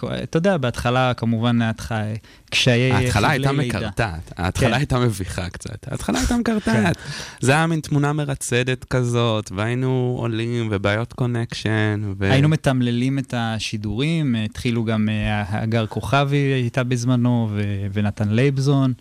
ואתה 0.02 0.38
יודע, 0.38 0.58
בהתחלה 0.58 1.14
כמובן 1.14 1.60
קשיי 2.50 2.92
ההתחלה 2.92 3.28
חבלי 3.28 3.48
הייתה 3.48 3.52
לידה. 3.52 3.78
מקרטעת, 3.80 4.34
ההתחלה 4.38 4.70
כן. 4.70 4.74
הייתה 4.74 5.00
מביכה 5.00 5.50
קצת, 5.50 5.88
ההתחלה 5.92 6.20
הייתה 6.20 6.38
מקרטעת. 6.38 6.98
זה 7.42 7.52
היה 7.52 7.68
מין 7.68 7.80
תמונה 7.80 8.14
מרצדת 8.14 8.84
כזאת, 8.84 9.52
והיינו 9.56 10.16
עולים, 10.20 10.68
ובעיות 10.72 11.14
connection, 11.14 12.02
ו... 12.18 12.32
היינו 12.32 12.50
מתמללים 12.50 13.20
את 13.20 13.34
השידורים, 13.38 14.36
התחילו 14.36 14.84
גם 14.86 15.10
אה, 15.10 15.44
הגר 15.62 15.86
כוכבי 15.88 16.38
הייתה 16.38 16.84
בזמנו, 16.84 17.50
ו- 17.52 17.86
ונתן 17.94 18.30
לייבזון, 18.30 18.94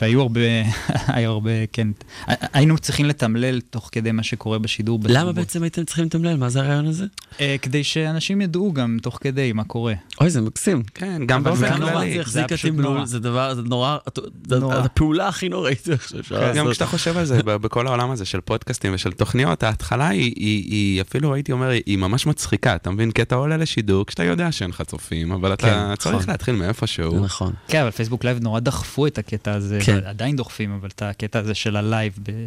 והיו 0.00 0.20
הרבה, 0.20 0.40
היו 1.16 1.30
הרבה, 1.30 1.50
כן, 1.72 1.88
היינו 2.26 2.78
צריכים 2.78 3.06
לתמלל 3.06 3.60
תוך 3.60 3.88
כדי 3.92 4.12
מה 4.12 4.22
שקורה 4.22 4.58
בשידור. 4.58 5.00
למה. 5.08 5.32
בעצם 5.32 5.62
הייתם 5.62 5.84
צריכים 5.84 6.04
לתמלל? 6.04 6.36
מה 6.36 6.48
זה 6.48 6.60
הרעיון 6.60 6.86
הזה? 6.86 7.04
אה, 7.40 7.56
כדי 7.62 7.84
שאנשים 7.84 8.40
ידעו 8.40 8.72
גם 8.72 8.98
תוך 9.02 9.18
כדי 9.20 9.52
מה 9.52 9.64
קורה. 9.64 9.94
אוי, 10.20 10.30
זה 10.30 10.40
מקסים. 10.40 10.82
כן, 10.94 11.22
גם 11.26 11.44
באופן 11.44 11.76
נורא 11.80 11.92
כללי. 11.92 12.14
זה 12.14 12.20
החזיק 12.20 12.36
היה 12.36 12.58
פשוט 12.58 12.70
התמלול, 12.70 12.94
נורא. 12.94 13.04
זה 13.04 13.20
דבר, 13.20 13.54
זה 13.54 13.62
נורא, 13.62 13.98
זה. 14.46 14.56
הפעולה 14.66 15.28
הכי 15.28 15.48
נוראית 15.48 15.88
שאפשר 16.08 16.52
גם. 16.54 16.70
כשאתה 16.70 16.86
חושב 16.86 17.16
על 17.16 17.24
זה, 17.24 17.42
בכל 17.42 17.86
העולם 17.86 18.10
הזה 18.10 18.24
של 18.24 18.40
פודקאסטים 18.40 18.94
ושל 18.94 19.12
תוכניות, 19.12 19.62
ההתחלה 19.62 20.08
היא, 20.08 21.00
אפילו 21.00 21.34
הייתי 21.34 21.52
אומר, 21.52 21.68
היא 21.68 21.98
ממש 21.98 22.26
מצחיקה. 22.26 22.74
אתה 22.76 22.90
מבין? 22.90 23.10
כי 23.10 23.22
אתה 23.22 23.34
עולה 23.34 23.56
לשידור 23.56 24.06
כשאתה 24.06 24.24
יודע 24.24 24.52
שאין 24.52 24.70
לך 24.70 24.82
צופים, 24.82 25.32
אבל 25.32 25.52
אתה 25.52 25.66
כן, 25.66 25.96
צריך 25.96 26.16
נכון. 26.16 26.30
להתחיל 26.30 26.54
מאיפשהו. 26.54 27.24
נכון. 27.24 27.52
כן, 27.68 27.80
אבל 27.80 27.90
פייסבוק 27.90 28.24
לייב 28.24 28.42
נורא 28.42 28.60
דחפו 28.66 29.06
את 29.06 29.18
הקטע 29.18 29.52
הזה, 29.52 29.78
כן. 29.84 29.98
עדיין 30.04 30.36
דוחפים, 30.36 30.72
אבל 30.72 30.88
את 30.88 31.02
הקטע 31.02 31.38
הזה 31.38 31.54
של 31.54 31.76
הלייב. 31.76 32.12
ב- 32.22 32.44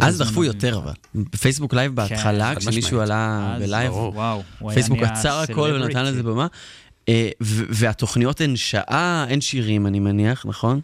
אז. 0.00 0.18
דחפו 0.18 0.44
יותר 0.44 0.78
אבל. 0.78 0.92
בפייסבוק 1.14 1.74
לייב 1.74 1.94
בהתחלה, 1.94 2.52
חד 2.54 2.58
כשמישהו. 2.60 3.00
עלה 3.00 3.56
בלייב. 3.60 3.92
וואו, 3.92 4.42
פייסבוק 4.74 4.98
עצר 5.02 5.38
הכל 5.38 5.80
ונתן 5.82 6.04
לזה. 6.04 6.22
במה. 6.22 6.46
אה, 7.08 7.28
והתוכניות 7.70 8.40
הן 8.40 8.56
שעה, 8.56 9.26
אין 9.28 9.40
שירים, 9.40 9.86
אני 9.86 9.98
מניח, 10.00 10.46
נכון? 10.46 10.80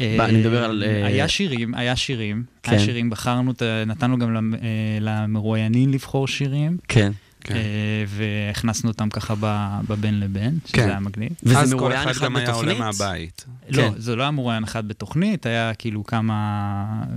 אה, 0.00 0.24
אני 0.24 0.38
מדבר 0.40 0.64
על, 0.64 0.84
אה, 0.86 1.06
היה 1.06 1.28
שירים, 1.28 1.74
היה 1.74 1.96
שירים. 1.96 2.44
כן. 2.62 2.72
היה 2.72 2.80
שירים, 2.80 3.10
בחרנו, 3.10 3.52
נתנו 3.86 4.18
גם 4.18 4.34
למ- 4.34 4.54
למרואיינים 5.00 5.92
לבחור 5.92 6.28
שירים, 6.28 6.76
כן. 6.88 7.12
כן. 7.44 7.54
אה, 7.54 7.60
והכנסנו 8.06 8.90
אותם 8.90 9.10
ככה 9.10 9.34
בבין 9.88 10.20
לבין, 10.20 10.58
שזה 10.64 10.76
כן. 10.76 10.88
היה 10.88 11.00
מגניב. 11.00 11.32
וזה 11.42 11.58
אז 11.58 11.70
כל 11.70 11.76
מרואיין 11.76 12.00
אחד 12.00 12.10
אחד 12.10 12.24
גם 12.24 12.36
היה 12.36 12.52
עולה 12.52 12.74
בתוכנית? 12.74 13.00
מהבית. 13.00 13.44
לא, 13.68 13.82
כן. 13.82 13.90
זה 13.96 14.16
לא 14.16 14.22
היה 14.22 14.30
מרואיין 14.30 14.64
אחד 14.64 14.88
בתוכנית, 14.88 15.46
היה 15.46 15.74
כאילו 15.74 16.06
כמה, 16.06 16.34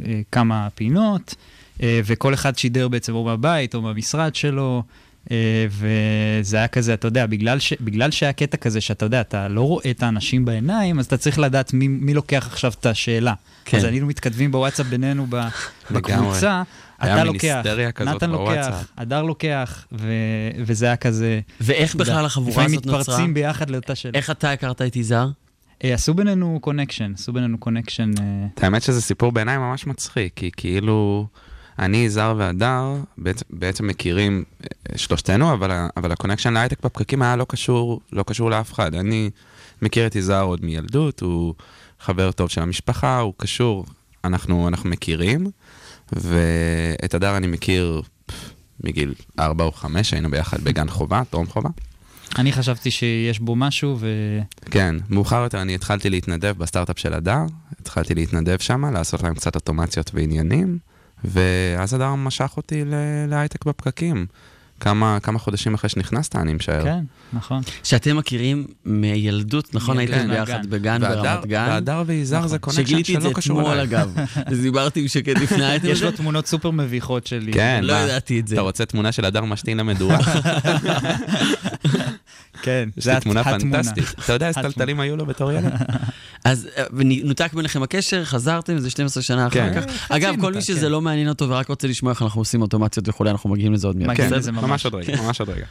אה, 0.06 0.22
כמה 0.32 0.68
פינות, 0.76 1.36
אה, 1.84 2.02
וכל 2.06 2.34
אחד 2.34 2.58
שידר 2.58 2.88
בעצם 2.88 3.14
או 3.14 3.24
מהבית 3.24 3.76
או 3.76 3.82
מהמשרד 3.82 4.36
שלו, 4.36 4.84
וזה 5.70 6.58
היה 6.58 6.68
כזה, 6.68 6.94
אתה 6.94 7.08
יודע, 7.08 7.26
בגלל, 7.26 7.60
ש, 7.60 7.74
בגלל 7.82 8.12
שהיה 8.12 8.34
קטע 8.34 8.58
כזה 8.58 8.82
שאתה 8.82 9.06
יודע, 9.06 9.22
אתה 9.22 9.48
לא 9.48 9.62
רואה 9.62 9.92
את 9.92 10.04
האנשים 10.04 10.46
בעיניים, 10.46 11.00
אז 11.00 11.06
אתה 11.06 11.18
צריך 11.18 11.40
לדעת 11.40 11.74
מי, 11.74 11.88
מי 11.88 12.14
לוקח 12.14 12.48
עכשיו 12.48 12.72
את 12.80 12.86
השאלה. 12.86 13.34
כן. 13.66 13.78
אז 13.78 13.84
היינו 13.84 14.08
מתכתבים 14.08 14.52
בוואטסאפ 14.52 14.86
בינינו 14.86 15.28
ב- 15.30 15.48
בקבוצה, 15.92 16.64
היה 17.00 17.14
אתה 17.14 17.24
מין 17.24 17.34
לוקח, 17.34 17.56
היסטריה 17.56 17.92
כזאת 17.92 18.16
נתן 18.16 18.30
לוקח, 18.30 18.52
בוואטסאפ. 18.52 18.86
הדר 18.98 19.24
לוקח, 19.24 19.86
ו, 19.92 20.12
וזה 20.66 20.86
היה 20.86 20.96
כזה... 20.96 21.40
ואיך 21.62 21.96
בכלל 21.96 22.26
החבורה 22.26 22.52
לפעמים 22.52 22.72
הזאת 22.72 22.86
נוצרה? 22.86 23.00
מתפרצים 23.00 23.34
ביחד 23.34 23.70
לאותה 23.70 23.96
שאלה. 23.96 24.14
איך 24.18 24.30
אתה 24.30 24.52
הכרת 24.52 24.82
את 24.82 24.96
יזהר? 24.96 25.30
אה, 25.84 25.94
עשו 25.94 26.14
בינינו 26.14 26.60
connection, 26.62 27.12
עשו 27.16 27.34
בינינו 27.34 27.58
connection. 27.58 28.12
אה, 28.20 28.66
האמת 28.66 28.82
שזה 28.82 29.02
סיפור 29.02 29.32
בעיניי 29.32 29.58
ממש 29.58 29.88
מצחיק, 29.88 30.34
כי 30.36 30.52
כאילו, 30.58 31.28
אני, 31.80 31.98
יזהר 31.98 32.36
והדר, 32.38 32.96
בעצם, 33.18 33.46
בעצם 33.50 33.88
מכירים 33.88 34.44
אה, 34.64 34.98
שלושתנו, 34.98 35.54
אבל, 35.54 35.88
אבל 35.98 36.12
ה 36.12 36.16
connection 36.16 36.54
להייטק 36.54 36.86
בפקקים 36.86 37.22
היה 37.22 37.36
לא 37.36 37.46
קשור, 37.50 38.02
לא 38.12 38.24
קשור 38.24 38.50
לאף 38.50 38.74
אחד. 38.74 38.96
אני 38.96 39.30
מכיר 39.82 40.08
את 40.08 40.16
יזהר 40.16 40.44
עוד 40.44 40.66
מילדות, 40.66 41.22
הוא 41.22 41.54
חבר 42.00 42.32
טוב 42.32 42.50
של 42.50 42.62
המשפחה, 42.62 43.20
הוא 43.20 43.34
קשור, 43.38 43.86
אנחנו, 44.24 44.68
אנחנו 44.68 44.90
מכירים, 44.90 45.52
ואת 46.16 47.14
הדר 47.14 47.38
אני 47.38 47.48
מכיר 47.48 48.02
מגיל 48.84 49.14
4 49.40 49.64
או 49.64 49.72
5, 49.72 50.14
היינו 50.14 50.32
ביחד 50.32 50.62
בגן 50.62 50.90
חובה, 50.90 51.22
טרום 51.30 51.48
חובה. 51.48 51.70
אני 52.38 52.52
חשבתי 52.52 52.92
שיש 52.92 53.40
בו 53.40 53.56
משהו, 53.56 53.98
ו... 54.00 54.08
כן, 54.72 54.96
מאוחר 55.10 55.44
יותר 55.44 55.62
אני 55.62 55.76
התחלתי 55.76 56.10
להתנדב 56.10 56.54
בסטארט-אפ 56.58 57.00
של 57.00 57.14
הדר, 57.14 57.42
התחלתי 57.80 58.16
להתנדב 58.16 58.60
שם, 58.60 58.86
לעשות 58.86 59.24
להם 59.24 59.34
קצת 59.34 59.56
אוטומציות 59.56 60.12
ועניינים, 60.14 60.78
ואז 61.24 61.94
הדר 61.94 62.16
משך 62.16 62.54
אותי 62.58 62.84
להייטק 63.28 63.66
בפקקים. 63.66 64.26
כמה, 64.84 65.18
כמה 65.24 65.40
חודשים 65.40 65.74
אחרי 65.74 65.90
שנכנסת, 65.90 66.36
אני 66.36 66.54
משער. 66.54 66.84
כן, 66.84 67.00
נכון. 67.34 67.62
שאתם 67.84 68.18
מכירים 68.18 68.66
מילדות, 68.86 69.76
נכון? 69.76 69.98
הייתם 69.98 70.14
כן, 70.14 70.30
ביחד 70.30 70.54
מהגן. 70.54 70.70
בגן 70.70 71.02
ברמת 71.02 71.46
גן? 71.46 71.66
והדר 71.70 72.04
ויזהר 72.06 72.48
זה 72.48 72.60
connection 72.60 72.84
שגיליתי 72.86 73.16
את 73.16 73.22
זה 73.22 73.28
שלא 73.28 73.36
קשור 73.36 73.62
אתמול, 73.62 73.74
אליי. 73.74 73.84
אגב. 73.84 74.16
דיברתי 74.64 75.00
עם 75.00 75.08
שקד 75.08 75.38
לפני 75.38 75.66
האייטם 75.66 75.88
יש. 75.88 76.04
לו 76.04 76.12
תמונות 76.12 76.48
סופר 76.48 76.72
מביכות 76.72 77.28
שלי. 77.28 77.54
כן, 77.54 77.80
לא? 77.84 77.94
ידעתי 77.94 78.40
את 78.40 78.48
זה. 78.48 78.56
אתה 78.56 78.62
רוצה 78.62 78.86
תמונה 78.86 79.12
של 79.12 79.26
הדר 79.26 79.46
משתין 79.46 79.78
למדורה? 79.78 80.18
כן, 82.64 82.90
יש 82.98 83.04
זה 83.04 83.14
לי 83.14 83.20
תמונה 83.20 83.42
התמונה. 83.42 83.60
פנטסטית. 83.84 84.04
אתה 84.26 84.34
יודע 84.34 84.48
איזה 84.48 84.60
התמונה. 84.60 84.74
טלטלים 84.74 85.00
היו 85.00 85.18
לו 85.18 85.26
בתור 85.26 85.52
ילד? 85.52 85.74
אז 86.46 86.68
אה, 86.78 86.84
ונותק 86.94 87.54
ביניכם 87.54 87.84
הקשר, 87.84 88.26
חזרתם, 88.26 88.80
זה 88.80 88.90
12 88.90 89.24
שנה 89.24 89.48
אחר 89.48 89.74
כן. 89.74 89.82
כך. 89.82 90.12
אגב, 90.12 90.36
כל 90.42 90.48
מי 90.50 90.56
נותק, 90.56 90.60
שזה 90.68 90.86
כן. 90.86 90.92
לא 90.92 91.02
מעניין 91.02 91.30
אותו 91.30 91.50
ורק 91.50 91.68
רוצה 91.68 91.88
לשמוע 91.88 92.12
איך 92.12 92.22
אנחנו 92.22 92.42
עושים 92.42 92.62
אוטומציות 92.62 93.10
וכולי, 93.10 93.30
אנחנו 93.30 93.50
מגיעים 93.50 93.74
לזה 93.74 93.88
עוד 93.88 93.96
מיד. 93.98 94.10
בסדר? 94.10 94.38
לזה 94.38 94.52
ממש. 94.52 94.64
ממש 94.64 94.86
עוד 94.86 94.96
רגע, 94.96 95.22
ממש 95.22 95.40
עוד 95.40 95.50
רגע. 95.50 95.66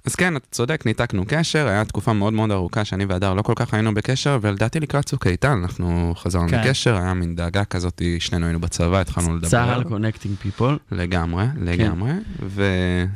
אה, 0.00 0.10
אז 0.10 0.14
כן, 0.14 0.36
אתה 0.36 0.46
צודק, 0.50 0.86
ניתקנו 0.86 1.24
קשר, 1.28 1.68
היה 1.68 1.84
תקופה 1.84 2.12
מאוד 2.12 2.32
מאוד 2.32 2.50
ארוכה 2.50 2.84
שאני 2.84 3.04
והדר 3.04 3.34
לא 3.34 3.42
כל 3.42 3.52
כך 3.56 3.74
היינו 3.74 3.94
בקשר, 3.94 4.38
ולדעתי 4.42 4.80
לקראת 4.80 5.04
צוק 5.04 5.26
איתן 5.26 5.58
אנחנו 5.62 6.14
חזרנו 6.16 6.48
כן. 6.48 6.60
לקשר, 6.60 6.96
היה 6.96 7.14
מין 7.14 7.36
דאגה 7.36 7.64
כזאת, 7.64 8.02
שנינו 8.18 8.46
היינו 8.46 8.60
בצבא, 8.60 9.00
התחלנו 9.00 9.36
לדבר. 9.36 9.48
צה"ל 9.48 9.84
connecting 9.84 10.36
people. 10.36 10.78
לגמרי, 10.92 11.44
לגמרי, 11.60 12.12
ו... 12.42 12.64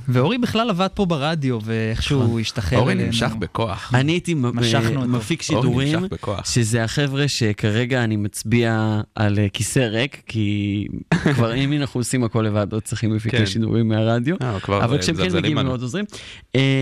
ואורי 0.08 0.38
בכלל 0.38 0.70
עבד 0.70 0.88
פה 0.94 1.06
ברדיו, 1.06 1.58
ואיכשהו 1.64 2.38
השתחרר 2.38 2.78
אורי 2.78 2.92
אלינו. 2.92 3.06
נמשך 3.06 3.30
בכוח. 3.38 3.90
אני 3.94 4.12
הייתי. 4.12 4.34
מפיק 4.34 5.42
אורי 5.50 5.62
שידורים. 5.62 5.98
שזה 6.44 6.84
החבר'ה 6.84 7.28
שכרגע 7.28 8.04
אני 8.04 8.16
מצביע 8.16 9.00
על 9.14 9.38
אה, 9.38 9.48
כיסא 9.48 9.78
ריק, 9.78 10.22
כי 10.26 10.86
כבר 11.34 11.54
אם 11.54 11.72
אנחנו 11.72 12.00
עושים 12.00 12.24
הכל 12.24 12.42
לבד, 12.42 12.66
לא 12.72 12.80
צריכים 12.80 13.14
מפיקי 13.14 13.36
כן. 13.36 13.46
שידורים 13.46 13.88
מהרדיו. 13.88 14.36
אה, 14.42 14.56
אבל 14.84 14.98
כשהם 14.98 15.16
כן 15.16 15.36
מגיעים 15.36 15.58
הם. 15.58 15.66
מאוד 15.66 15.82
עוזרים. 15.82 16.04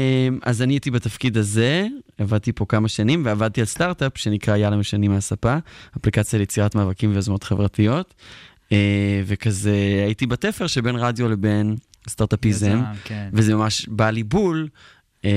אה, 0.03 0.29
אז 0.43 0.63
אני 0.63 0.75
הייתי 0.75 0.91
בתפקיד 0.91 1.37
הזה, 1.37 1.87
עבדתי 2.19 2.53
פה 2.53 2.67
כמה 2.69 2.89
שנים, 2.89 3.23
ועבדתי 3.25 3.61
על 3.61 3.67
סטארט-אפ 3.67 4.19
שנקרא 4.19 4.57
יאללה 4.57 4.77
משנים 4.77 5.11
מהספה, 5.11 5.57
אפליקציה 5.97 6.39
ליצירת 6.39 6.75
מאבקים 6.75 7.11
ויוזמות 7.13 7.45
חברתיות. 7.45 8.15
אה, 8.73 9.23
וכזה 9.27 10.03
הייתי 10.07 10.27
בתפר 10.27 10.67
שבין 10.67 10.97
רדיו 10.97 11.29
לבין 11.29 11.77
סטארט-אפיזם, 12.09 12.67
יזם, 12.67 12.83
כן. 13.05 13.29
וזה 13.33 13.55
ממש 13.55 13.89
בא 13.89 14.11
לי 14.11 14.23
בול. 14.23 14.69
אה, 15.25 15.31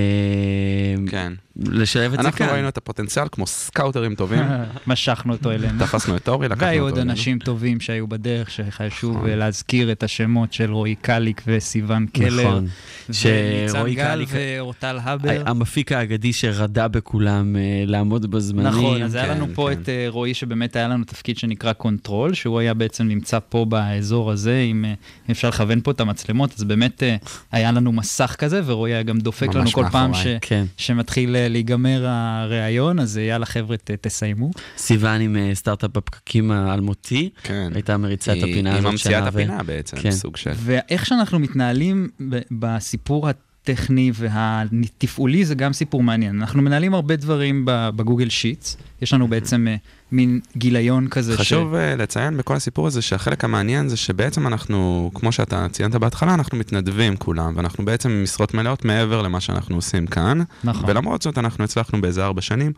כן. 1.08 1.34
לשלב 1.60 2.13
את 2.13 2.20
זה 2.20 2.26
אנחנו 2.26 2.38
כאן. 2.38 2.50
ראינו 2.50 2.68
את 2.68 2.78
הפוטנציאל 2.78 3.26
כמו 3.32 3.48
סקאוטרים 3.48 4.15
טובים, 4.15 4.44
משכנו 4.88 5.34
אותו 5.34 5.52
אלינו. 5.52 5.80
תפסנו 5.86 6.15
את 6.18 6.28
אורי, 6.30 6.48
לקחנו 6.48 6.56
אותו 6.62 6.65
והיו 6.65 6.84
עוד 6.84 6.94
אלינו. 6.98 7.12
אנשים 7.12 7.39
טובים 7.39 7.80
שהיו 7.80 8.08
בדרך, 8.08 8.52
שחשוב 8.52 9.26
אה, 9.26 9.36
להזכיר 9.36 9.91
את 9.91 10.04
השמות 10.04 10.54
של 10.54 10.72
רועי 10.72 10.96
קליק 10.96 11.41
וסיון 11.48 12.06
קלר. 12.13 12.48
נכון. 12.50 12.68
וניצן 13.10 13.94
גל 13.94 14.15
קליק- 14.26 14.30
ואורטל 14.32 14.98
הבר. 15.04 15.44
המפיק 15.46 15.91
האגדי 15.91 16.34
שרדה 16.34 16.88
בכולם 16.88 17.56
אה, 17.56 17.62
לעמוד 17.86 18.32
בזמנים. 18.32 18.68
נכון, 18.68 19.02
אז 19.04 19.15
היה 19.15 19.26
כן, 19.26 19.32
לנו 19.32 19.48
פה 19.54 19.70
כן. 19.74 19.82
את 19.82 19.89
אה, 19.89 20.06
רועי, 20.10 20.34
שבאמת 20.34 20.76
היה 20.76 20.88
לנו 20.88 21.04
תפקיד 21.06 21.38
שנקרא 21.38 21.74
control, 21.74 22.34
שהוא 22.34 22.60
היה 22.60 22.74
בעצם 22.74 23.08
נמצא 23.08 23.39
פה 23.50 23.65
באזור 23.70 24.32
הזה, 24.32 24.60
אם 24.72 24.86
אה, 24.86 24.94
אפשר 25.32 25.50
לכוון 25.50 25.82
פה 25.84 25.91
את 25.91 26.00
המצלמות, 26.02 26.54
אז 26.58 26.63
באמת 26.63 27.04
היה 27.52 27.72
לנו 27.72 27.91
מסך 27.91 28.36
כזה, 28.38 28.62
ורועי 28.65 28.94
היה 28.94 29.04
גם 29.04 29.18
דופק 29.20 29.56
לנו 29.56 29.72
כל 29.72 29.86
פעם 29.91 30.12
כן. 30.41 30.65
שמתחיל 30.78 31.36
להיגמר 31.49 32.05
הראיון, 32.08 32.99
אז 32.99 33.17
אה, 33.17 33.23
יאללה 33.23 33.45
חבר'ה, 33.45 33.77
ת- 33.77 33.91
תסיימו. 33.91 34.51
סיוון 34.77 35.21
עם 35.21 35.38
אה, 35.38 35.51
סטארט-אפ 35.53 35.91
בפקקים 35.97 36.51
האלמותי, 36.51 37.29
כן. 37.43 37.71
הייתה 37.75 37.97
מריצה 37.97 38.31
את 38.31 38.43
היא- 38.43 38.43
הפינה 38.53 38.69
היא 38.71 38.79
הזאת 38.79 38.91
ממציאה 38.91 39.19
את 39.19 39.23
שנה 39.23 39.31
ו- 39.34 39.39
הפינה 39.41 39.63
בעצם, 39.63 39.97
כן. 39.97 40.12
סוג 40.12 40.38
של... 40.38 40.51
ואיך 40.55 41.05
שאנחנו 41.05 41.39
מתנהלים 41.39 42.10
בסיפור 42.51 43.29
הטכני 43.69 44.12
והתפעולי 44.15 45.45
זה 45.45 45.56
גם 45.56 45.73
סיפור 45.73 46.04
מעניין. 46.04 46.41
אנחנו 46.41 46.62
מנהלים 46.62 46.93
הרבה 46.93 47.15
דברים 47.15 47.62
בגוגל 47.65 48.30
שיטס, 48.30 48.78
יש 49.01 49.13
לנו 49.13 49.28
בעצם 49.28 49.67
אה, 49.67 49.75
מין 50.12 50.39
גיליון 50.58 51.08
כזה. 51.08 51.38
חשוב 51.38 51.73
uh, 51.73 51.78
לציין 51.78 52.38
בכל 52.38 52.56
הסיפור 52.56 52.88
הזה 52.88 53.01
שהחלק 53.01 53.43
המעניין 53.43 53.89
זה 53.89 53.97
שבעצם 53.97 54.47
אנחנו, 54.47 55.12
כמו 55.13 55.32
שאתה 55.32 55.67
ציינת 55.71 55.95
בהתחלה, 55.95 56.34
אנחנו 56.34 56.58
מתנדבים 56.58 57.17
כולם, 57.17 57.54
ואנחנו 57.56 57.86
בעצם 57.86 58.23
משרות 58.23 58.54
מלאות 58.54 58.86
מעבר 58.86 59.21
למה 59.21 59.39
שאנחנו 59.39 59.75
עושים 59.75 60.08
כאן. 60.08 60.41
נכון. 60.63 60.89
ולמרות 60.89 61.21
זאת 61.21 61.38
אנחנו 61.38 61.63
הצלחנו 61.63 62.01
באיזה 62.01 62.25
ארבע 62.25 62.41
שנים 62.41 62.71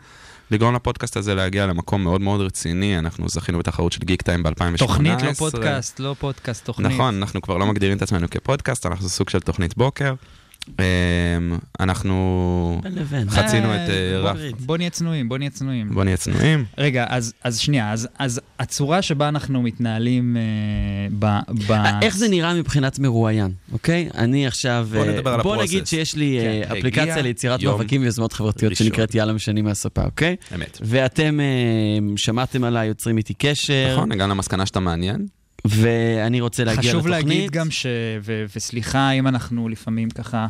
לגרום 0.52 0.76
לפודקאסט 0.76 1.18
הזה 1.18 1.36
להגיע 1.36 1.66
למקום 1.66 2.04
מאוד 2.04 2.22
מאוד 2.22 2.42
רציני, 2.42 3.00
אנחנו 3.00 3.30
זכינו 3.30 3.60
בתחרות 3.60 3.92
של 3.92 4.00
גיק 4.04 4.22
טיים 4.22 4.44
ב-2018. 4.44 4.78
תוכנית, 4.78 5.22
לא 5.22 5.34
פודקאסט, 5.34 6.00
לא 6.00 6.16
פודקאסט, 6.20 6.66
תוכנית. 6.66 6.92
נכון, 6.92 7.16
אנחנו 7.16 7.42
כבר 7.42 7.58
לא 7.58 7.66
מגדירים 7.66 7.98
את 7.98 8.02
עצמנו 8.02 8.30
כפודקאסט, 8.30 8.86
אנחנו 8.86 9.10
סוג 9.10 9.30
של 9.30 9.40
תוכנית 9.40 9.78
בוקר. 9.78 10.14
אמ, 10.80 11.58
אנחנו. 11.80 12.82
חצינו 13.30 13.72
אה, 13.72 13.86
את 13.86 13.90
אה, 13.90 14.22
בוא- 14.22 14.30
רף. 14.30 14.38
בוא 14.60 14.78
נהיה 14.78 14.90
צנועים, 14.90 15.30
בוא 15.30 15.38
נהיה 15.38 15.50
צנועים. 15.50 15.90
בוא 15.94 16.04
נהיה 16.04 16.18
צנועים. 16.18 16.66
רגע, 16.78 17.06
אז, 17.10 17.34
אז 17.44 17.60
שנייה, 17.60 17.92
אז, 17.94 18.08
אז 18.20 18.42
הצורה 18.60 19.02
שבה 19.02 19.28
אנחנו 19.30 19.62
מתנהלים 19.62 20.38
אה, 20.38 20.42
ב... 21.20 21.72
איך 22.02 22.18
זה 22.18 22.30
נראה 22.30 22.54
מבחינת 22.54 23.00
מרואיין, 23.00 23.52
אוקיי? 23.72 24.10
אני 24.18 24.48
עכשיו... 24.48 24.88
בוא 24.94 25.06
נדבר 25.06 25.34
על 25.34 25.42
בוא 25.42 25.54
הפרוסס. 25.56 25.72
נגיד 25.74 25.88
שיש 25.88 26.16
לי 26.16 26.40
כן, 26.42 26.72
אפליקציה 26.78 27.22
ליצירת 27.22 27.64
מאבקים 27.64 28.02
ויוזמות 28.02 28.34
חברתיות. 28.34 28.76
שנקראת 28.76 29.16
יאללה 29.16 29.34
משנים 29.34 29.66
מהספה, 29.66 30.04
אוקיי? 30.04 30.36
אמת. 30.56 30.78
ואתם 30.82 31.40
שמעתם 32.18 32.64
עליי, 32.64 32.88
יוצרים 32.88 33.18
איתי 33.18 33.34
קשר, 33.34 33.90
נכון, 33.94 34.12
הגענו 34.12 34.34
למסקנה 34.34 34.66
שאתה 34.66 34.80
מעניין. 34.80 35.26
ואני 35.66 36.42
רוצה 36.42 36.64
להגיע 36.64 36.92
חשוב 36.92 37.08
לתוכנית. 37.08 37.38
להגיד 37.38 37.52
גם 37.52 37.72
ש... 37.72 37.86
ו... 38.22 38.46
וסליחה 38.56 39.12
אם 39.12 39.28
אנחנו 39.28 39.70
לפעמים 39.70 40.10
ככה... 40.10 40.48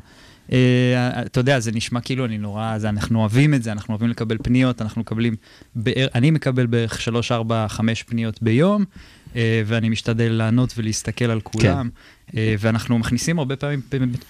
אה, 0.52 1.22
אתה 1.22 1.39
יודע, 1.39 1.60
זה 1.60 1.72
נשמע 1.72 2.02
כאילו 2.02 2.26
אני 2.26 2.38
נורא, 2.38 2.78
זה, 2.78 2.89
אנחנו 2.89 3.20
אוהבים 3.20 3.54
את 3.54 3.63
זה, 3.63 3.72
אנחנו 3.72 3.91
אוהבים 3.91 4.10
לקבל 4.10 4.38
פניות, 4.43 4.82
אנחנו 4.82 5.02
מקבלים, 5.02 5.36
בער, 5.76 6.08
אני 6.15 6.32
מקבל 6.32 6.65
בערך 6.65 7.02
3, 7.02 7.32
4, 7.32 7.67
5 7.67 8.04
פניות 8.04 8.43
ביום, 8.43 8.86
אה, 9.36 9.62
ואני 9.65 9.89
משתדל 9.89 10.32
לענות 10.32 10.74
ולהסתכל 10.78 11.26
על 11.26 11.41
כולם, 11.41 11.89
כן. 11.93 12.02
ואנחנו 12.34 13.00
מכניסים 13.00 13.40
הרבה 13.40 13.56
פעמים 13.56 13.82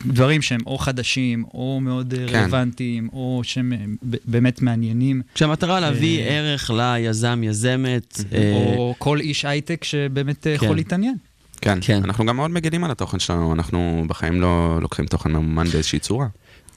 דברים 0.06 0.42
שהם 0.42 0.60
או 0.66 0.78
חדשים, 0.78 1.44
או 1.54 1.80
מאוד 1.82 2.14
כן. 2.28 2.36
רלוונטיים, 2.36 3.10
או 3.14 3.42
שהם 3.44 3.74
אה, 3.74 3.78
באמת 4.26 4.62
מעניינים. 4.62 5.22
כשהמטרה 5.36 5.80
להביא 5.80 6.24
ערך 6.24 6.72
ליזם, 6.72 7.42
יזמת. 7.44 8.22
או 8.54 8.96
כל 8.98 9.20
איש 9.20 9.46
הייטק 9.46 9.84
שבאמת 9.84 10.44
כן. 10.44 10.50
יכול 10.50 10.76
להתעניין. 10.76 11.16
כן, 11.62 11.80
כן, 11.82 12.04
אנחנו 12.04 12.26
גם 12.26 12.36
מאוד 12.36 12.52
מגנים 12.52 12.84
על 12.84 12.92
התוכן 12.92 13.20
שלנו, 13.20 13.54
אנחנו 13.54 14.04
בחיים 14.08 14.42
לא 14.42 14.80
לוקחים 14.82 15.06
תוכן 15.06 15.32
ממומן 15.32 15.68
באיזושהי 15.68 16.00
צורה. 16.00 16.28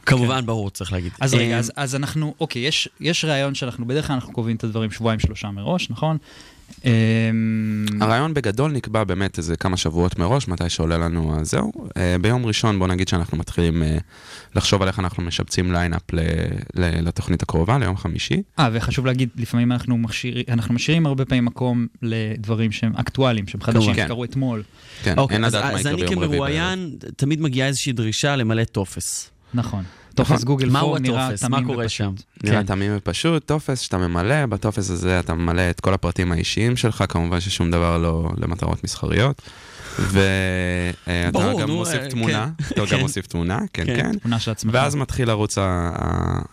כמובן, 0.06 0.40
כן. 0.40 0.46
ברור, 0.46 0.70
צריך 0.70 0.92
להגיד. 0.92 1.12
אז 1.20 1.34
רגע, 1.34 1.58
אז, 1.58 1.72
אז 1.76 1.94
אנחנו, 1.94 2.34
אוקיי, 2.40 2.62
יש, 2.62 2.88
יש 3.00 3.24
רעיון 3.24 3.54
שאנחנו, 3.54 3.86
בדרך 3.86 4.06
כלל 4.06 4.14
אנחנו 4.14 4.32
קובעים 4.32 4.56
את 4.56 4.64
הדברים 4.64 4.90
שבועיים 4.90 5.20
שלושה 5.20 5.50
מראש, 5.50 5.90
נכון? 5.90 6.18
הרעיון 8.00 8.34
בגדול 8.34 8.72
נקבע 8.72 9.04
באמת 9.04 9.38
איזה 9.38 9.56
כמה 9.56 9.76
שבועות 9.76 10.18
מראש, 10.18 10.48
מתי 10.48 10.68
שעולה 10.68 10.98
לנו 10.98 11.38
זהו. 11.42 11.72
ביום 12.20 12.46
ראשון 12.46 12.78
בוא 12.78 12.86
נגיד 12.86 13.08
שאנחנו 13.08 13.38
מתחילים 13.38 13.82
לחשוב 14.54 14.82
על 14.82 14.88
איך 14.88 14.98
אנחנו 14.98 15.22
משבצים 15.22 15.72
ליינאפ 15.72 16.02
לתוכנית 16.74 17.42
הקרובה, 17.42 17.78
ליום 17.78 17.96
חמישי. 17.96 18.42
אה, 18.58 18.68
וחשוב 18.72 19.06
להגיד, 19.06 19.28
לפעמים 19.36 19.72
אנחנו, 19.72 19.98
משאיר, 19.98 20.42
אנחנו 20.48 20.74
משאירים 20.74 21.06
הרבה 21.06 21.24
פעמים 21.24 21.44
מקום 21.44 21.86
לדברים 22.02 22.72
שהם 22.72 22.92
אקטואליים, 22.96 23.46
שהם 23.46 23.60
חדשים, 23.62 23.94
כן. 23.94 24.04
שקרו 24.04 24.24
אתמול. 24.24 24.62
כן, 25.02 25.18
אוקיי, 25.18 25.34
אין 25.34 25.44
אז, 25.44 25.54
לדעת 25.54 25.72
מה 25.72 25.78
אז 25.78 25.80
יקרה 25.80 25.92
אני 25.92 26.00
ביום 26.00 26.18
רביעי. 26.18 26.38
כמרואיין, 26.38 26.96
תמיד 27.16 27.40
מגיעה 27.40 27.68
איזושהי 27.68 27.92
דרישה 27.92 28.36
למלא 28.36 28.64
טופס. 28.64 29.30
נכון. 29.54 29.84
טופס 30.14 30.44
גוגל 30.44 30.70
פורם 30.80 31.02
נראה? 31.02 31.30
תמים 31.36 31.50
מה 31.50 31.66
קורה 31.66 31.84
ופשוט. 31.84 31.96
שם? 31.96 32.12
נראה 32.44 32.56
כן. 32.60 32.66
תמים 32.66 32.92
ופשוט, 32.96 33.46
טופס 33.46 33.80
שאתה 33.80 33.98
ממלא, 33.98 34.46
בטופס 34.46 34.90
הזה 34.90 35.20
אתה 35.20 35.34
ממלא 35.34 35.70
את 35.70 35.80
כל 35.80 35.94
הפרטים 35.94 36.32
האישיים 36.32 36.76
שלך, 36.76 37.04
כמובן 37.08 37.40
ששום 37.40 37.70
דבר 37.70 37.98
לא 37.98 38.30
למטרות 38.38 38.84
מסחריות. 38.84 39.42
ואתה 39.98 41.30
ברור, 41.32 41.60
גם 41.60 41.68
נו, 41.68 41.76
מוסיף 41.76 42.00
אה, 42.02 42.08
תמונה, 42.10 42.48
כן. 42.58 42.64
אתה 42.74 42.86
כן. 42.86 42.96
גם 42.96 43.00
מוסיף 43.00 43.26
תמונה, 43.26 43.58
כן, 43.72 43.86
כן. 43.86 43.96
כן. 43.96 44.18
תמונה 44.18 44.38
של 44.38 44.50
עצמך. 44.50 44.74
ואז 44.74 44.94
מתחיל 44.94 45.28
לרוץ 45.28 45.58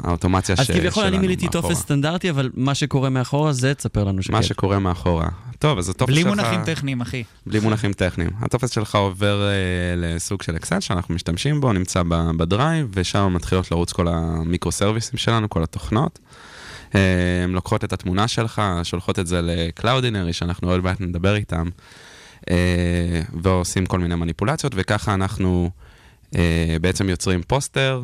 האוטומציה 0.04 0.56
ש- 0.56 0.60
אז 0.60 0.66
שלנו 0.66 0.80
כביכול 0.80 1.04
אני 1.06 1.18
מילאתי 1.18 1.46
מאחורה. 1.46 1.62
טופס 1.62 1.78
סטנדרטי, 1.80 2.30
אבל 2.30 2.50
מה 2.54 2.76
שקורה 2.76 3.10
מאחורה 3.10 3.54
זה, 3.54 3.74
תספר 3.74 4.04
לנו 4.04 4.24
שקט. 4.24 4.34
מה 4.34 4.44
שקורה 4.44 4.80
מאחורה. 4.80 5.28
טוב, 5.60 5.78
אז 5.78 5.90
הטופס 5.90 6.14
בלי 6.14 6.22
שלך... 6.22 6.30
מונחים 6.30 6.64
טכניים, 6.66 7.02
אחי. 7.02 7.24
בלי 7.46 7.60
מונחים 7.60 7.94
טכניים. 7.94 8.30
הטופס 8.42 8.70
שלך 8.72 8.96
עובר 8.96 9.42
אה, 9.48 9.54
לסוג 9.98 10.42
של 10.42 10.56
אקסל 10.56 10.80
שאנחנו 10.80 11.16
משתמשים 11.16 11.62
בו, 11.62 11.74
נמצא 11.74 12.04
בדרייב, 12.38 12.88
ושם 12.94 13.34
מתחילות 13.34 13.72
לרוץ 13.72 13.92
כל 13.92 14.08
המיקרו 14.08 14.72
סרוויסים 14.72 15.18
שלנו, 15.20 15.50
כל 15.50 15.64
התוכנות. 15.64 16.20
אה, 16.96 17.00
הן 17.44 17.52
לוקחות 17.52 17.84
את 17.84 17.94
התמונה 17.94 18.28
שלך, 18.28 18.62
שולחות 18.84 19.20
את 19.20 19.28
זה 19.28 19.40
לקלאודינרי, 19.44 20.34
שאנחנו 20.34 20.70
עוד 20.72 20.84
מעט 20.84 21.02
נדבר 21.02 21.36
איתם, 21.36 21.66
אה, 21.66 21.72
ועושים 23.42 23.86
כל 23.86 24.00
מיני 24.00 24.16
מניפולציות, 24.16 24.74
וככה 24.76 25.14
אנחנו 25.14 25.70
אה, 26.36 26.76
בעצם 26.82 27.10
יוצרים 27.10 27.42
פוסטר. 27.48 28.04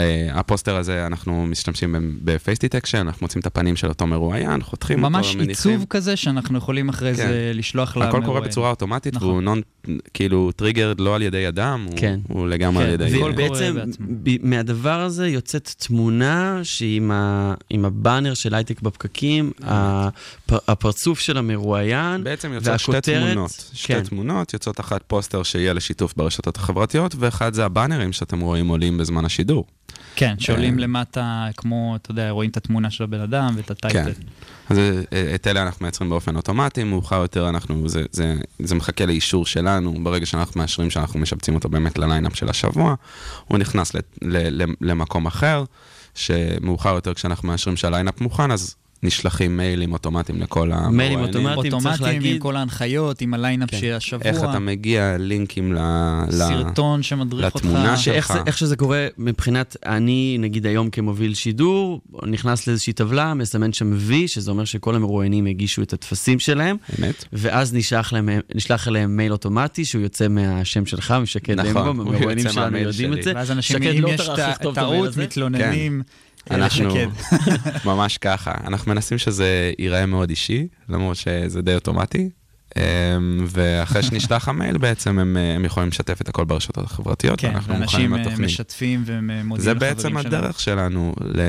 אה, 0.00 0.38
הפוסטר 0.40 0.76
הזה, 0.76 1.06
אנחנו 1.06 1.46
משתמשים 1.46 1.94
ב 2.24 2.31
face 2.31 2.58
detection, 2.58 2.98
אנחנו 2.98 3.24
מוצאים 3.24 3.40
את 3.40 3.46
הפנים 3.46 3.76
של 3.76 3.88
אותו 3.88 4.06
מרואיין, 4.06 4.62
חותכים 4.62 4.98
אותו, 5.04 5.10
ממש 5.10 5.26
מניחים. 5.36 5.48
עיצוב 5.48 5.86
כזה 5.90 6.16
שאנחנו 6.16 6.58
יכולים 6.58 6.88
אחרי 6.88 7.10
כן. 7.10 7.16
זה 7.16 7.50
לשלוח 7.54 7.96
למרואיין. 7.96 8.16
הכל 8.22 8.26
קורה 8.26 8.40
בצורה 8.40 8.70
אוטומטית, 8.70 9.14
נכון. 9.14 9.28
והוא 9.28 9.42
נון, 9.42 9.60
כאילו 10.14 10.50
triggered 10.56 11.00
לא 11.00 11.14
על 11.14 11.22
ידי 11.22 11.48
אדם, 11.48 11.86
הוא- 11.88 11.94
כן. 11.98 12.20
הוא 12.28 12.48
לגמרי 12.48 12.84
כן, 12.84 12.88
על 12.88 12.94
ידי... 12.94 13.22
ובעצם. 13.24 13.76
ב- 14.22 14.46
מהדבר 14.46 15.00
הזה 15.00 15.28
יוצאת 15.28 15.74
תמונה 15.78 16.60
שהיא 16.62 16.96
עם, 16.96 17.10
ה, 17.10 17.54
עם 17.70 17.84
הבאנר 17.84 18.34
של 18.34 18.54
הייטק 18.54 18.80
בפקקים, 18.82 19.50
הפ, 19.62 20.12
הפרצוף 20.68 21.18
של 21.20 21.36
המרואיין, 21.38 22.24
בעצם 22.24 22.52
יוצאות 22.52 22.80
שתי 22.80 22.90
והכותרת- 22.92 23.04
תמונות. 23.24 23.50
שתי 23.72 23.86
כן. 23.94 24.02
תמונות, 24.04 24.52
יוצאות 24.54 24.80
אחת 24.80 25.00
פוסטר 25.06 25.42
שיהיה 25.42 25.72
לשיתוף 25.72 26.14
ברשתות 26.16 26.56
החברתיות, 26.56 27.14
ואחד 27.18 27.54
זה 27.54 27.64
הבאנרים 27.64 28.12
שאתם 28.12 28.40
רואים 28.40 28.68
עולים 28.68 28.98
בזמן 28.98 29.24
השידור. 29.24 29.64
כן, 30.16 30.34
שעולים. 30.38 30.78
למטה, 30.78 31.48
כמו, 31.56 31.96
אתה 31.96 32.10
יודע, 32.10 32.30
רואים 32.30 32.50
את 32.50 32.56
התמונה 32.56 32.90
של 32.90 33.04
הבן 33.04 33.20
אדם 33.20 33.54
ואת 33.56 33.70
ה 33.70 33.76
title. 33.76 34.12
כן. 34.12 34.22
אז 34.68 34.78
אה, 34.78 35.34
את 35.34 35.46
אלה 35.46 35.62
אנחנו 35.62 35.84
מייצרים 35.84 36.10
באופן 36.10 36.36
אוטומטי, 36.36 36.84
מאוחר 36.84 37.16
יותר 37.16 37.48
אנחנו, 37.48 37.88
זה, 37.88 38.04
זה, 38.12 38.34
זה 38.58 38.74
מחכה 38.74 39.06
לאישור 39.06 39.46
שלנו, 39.46 40.04
ברגע 40.04 40.26
שאנחנו 40.26 40.60
מאשרים 40.60 40.90
שאנחנו 40.90 41.20
משבצים 41.20 41.54
אותו 41.54 41.68
באמת 41.68 41.98
לליינאפ 41.98 42.36
של 42.36 42.48
השבוע, 42.48 42.94
הוא 43.48 43.58
נכנס 43.58 43.94
ל, 43.94 43.98
ל, 44.22 44.62
ל, 44.62 44.66
למקום 44.80 45.26
אחר, 45.26 45.64
שמאוחר 46.14 46.94
יותר 46.94 47.14
כשאנחנו 47.14 47.48
מאשרים 47.48 47.76
שהליינאפ 47.76 48.20
מוכן, 48.20 48.50
אז 48.50 48.74
נשלחים 49.02 49.56
מיילים 49.56 49.92
אוטומטיים 49.92 50.40
לכל 50.40 50.72
המרואיינים. 50.72 50.96
מיילים 50.96 51.18
אוטומטיים. 51.18 51.54
צריך 51.72 51.84
אוטומטיים 51.84 52.16
עם 52.16 52.22
להגיד- 52.22 52.42
כל 52.42 52.56
ההנחיות, 52.56 53.20
עם 53.20 53.34
הליינאפ 53.34 53.70
כן. 53.70 53.78
של 53.80 53.92
השבוע, 53.92 54.26
איך 54.26 54.36
אתה 54.44 54.58
מגיע, 54.58 55.16
לינקים 55.18 55.72
ל... 55.72 55.78
ל- 56.28 56.30
סרטון 56.30 57.02
שמדריך 57.02 57.54
אותך. 57.54 57.64
לתמונה 57.66 57.96
שלך. 57.96 58.32
זה, 58.32 58.38
איך 58.46 58.58
שזה 58.58 58.76
קורה 58.76 59.06
מבחינת, 59.18 59.76
אני 59.86 60.36
נגיד 60.40 60.66
היום 60.66 60.90
כמוביל 60.90 61.34
שידור, 61.34 62.00
נכנס 62.26 62.66
לאיזושהי 62.66 62.92
טבלה, 62.92 63.34
מסמן 63.34 63.72
שם 63.72 63.92
וי, 63.96 64.28
שזה 64.28 64.50
אומר 64.50 64.64
שכל 64.64 64.94
המרואיינים 64.94 65.46
הגישו 65.46 65.82
את 65.82 65.92
הטפסים 65.92 66.38
שלהם, 66.38 66.76
אמת? 66.98 67.24
ואז 67.32 67.74
נשלח, 67.74 68.12
להם, 68.12 68.28
נשלח 68.54 68.88
אליהם 68.88 69.16
מייל 69.16 69.32
אוטומטי 69.32 69.84
שהוא 69.84 70.02
יוצא 70.02 70.28
מהשם 70.28 70.86
שלך, 70.86 71.14
משקד 71.22 71.60
נכון, 71.60 71.88
המרואיינים 71.88 72.48
שלנו 72.48 72.76
יודעים 72.78 73.10
שלי. 73.12 73.18
את 73.20 73.24
זה. 73.24 73.32
ואז 73.34 73.50
אנשים, 73.50 73.82
אם 73.82 74.02
לא 74.02 74.08
יש 74.08 74.30
טעות. 74.74 75.16
מתלוננים. 75.16 76.02
אה, 76.50 76.56
אנחנו. 76.56 76.94
ממש 77.90 78.18
ככה. 78.18 78.52
אנחנו 78.66 78.92
מנסים 78.92 79.18
שזה 79.18 79.72
ייראה 79.78 80.06
מאוד 80.06 80.30
אישי, 80.30 80.68
למרות 80.88 81.16
שזה 81.16 81.62
די 81.62 81.74
אוטומטי. 81.74 82.30
אמ, 82.76 83.44
ואחרי 83.46 84.02
שנשלח 84.02 84.48
המייל 84.48 84.78
בעצם 84.78 85.18
הם, 85.18 85.36
אה, 85.36 85.54
הם 85.54 85.64
יכולים 85.64 85.88
לשתף 85.88 86.20
את 86.20 86.28
הכל 86.28 86.44
ברשתות 86.44 86.84
החברתיות, 86.84 87.40
כן, 87.40 87.48
ואנחנו 87.48 87.74
ואנשים 87.74 87.84
מוכנים 87.84 88.14
אה, 88.14 88.20
לתוכנית. 88.20 88.40
משתפים 88.46 89.02
ומודיעים 89.06 89.56
זה 89.56 89.74
לחברים 89.74 89.96
בעצם 89.96 90.08
שלהם. 90.08 90.26
הדרך 90.26 90.60
שלנו 90.60 91.14
ל, 91.20 91.40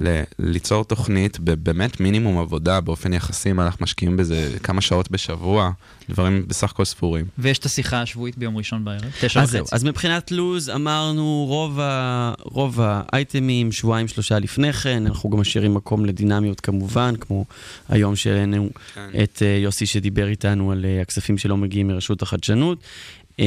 ל, 0.00 0.22
ליצור 0.38 0.84
תוכנית 0.84 1.40
בבאמת 1.40 2.00
מינימום 2.00 2.38
עבודה, 2.38 2.80
באופן 2.80 3.12
יחסי, 3.12 3.50
אם 3.50 3.60
אנחנו 3.60 3.82
משקיעים 3.82 4.16
בזה 4.16 4.50
כמה 4.62 4.80
שעות 4.80 5.10
בשבוע, 5.10 5.70
דברים 6.08 6.44
בסך 6.48 6.70
הכל 6.70 6.84
ספורים. 6.84 7.26
ויש 7.38 7.58
את 7.58 7.64
השיחה 7.64 8.02
השבועית 8.02 8.38
ביום 8.38 8.56
ראשון 8.56 8.84
בערב, 8.84 9.10
תשע 9.20 9.42
אז 9.42 9.54
וחצי. 9.54 9.74
אז 9.74 9.84
מבחינת 9.84 10.30
לו"ז 10.30 10.70
אמרנו 10.70 11.44
רוב, 11.48 11.80
ה, 11.80 12.32
רוב 12.42 12.80
האייטמים 12.82 13.72
שבועיים 13.72 14.08
שלושה 14.08 14.38
לפני 14.38 14.72
כן, 14.72 15.06
אנחנו 15.06 15.30
גם 15.30 15.40
משאירים 15.40 15.74
מקום 15.74 16.04
לדינמיות 16.04 16.60
כמובן, 16.60 17.14
כמו 17.20 17.44
היום 17.88 18.16
שהעלינו 18.16 18.70
כן. 18.94 19.08
את 19.22 19.42
אה, 19.42 19.58
יוסי 19.62 19.86
שדיבר 19.86 20.28
איתנו 20.28 20.72
על 20.72 20.84
אה, 20.84 21.02
הכספים 21.02 21.38
שלא 21.38 21.56
מגיעים 21.56 21.88
מרשות 21.88 22.22
החדשנות. 22.22 22.78
אה, 23.40 23.46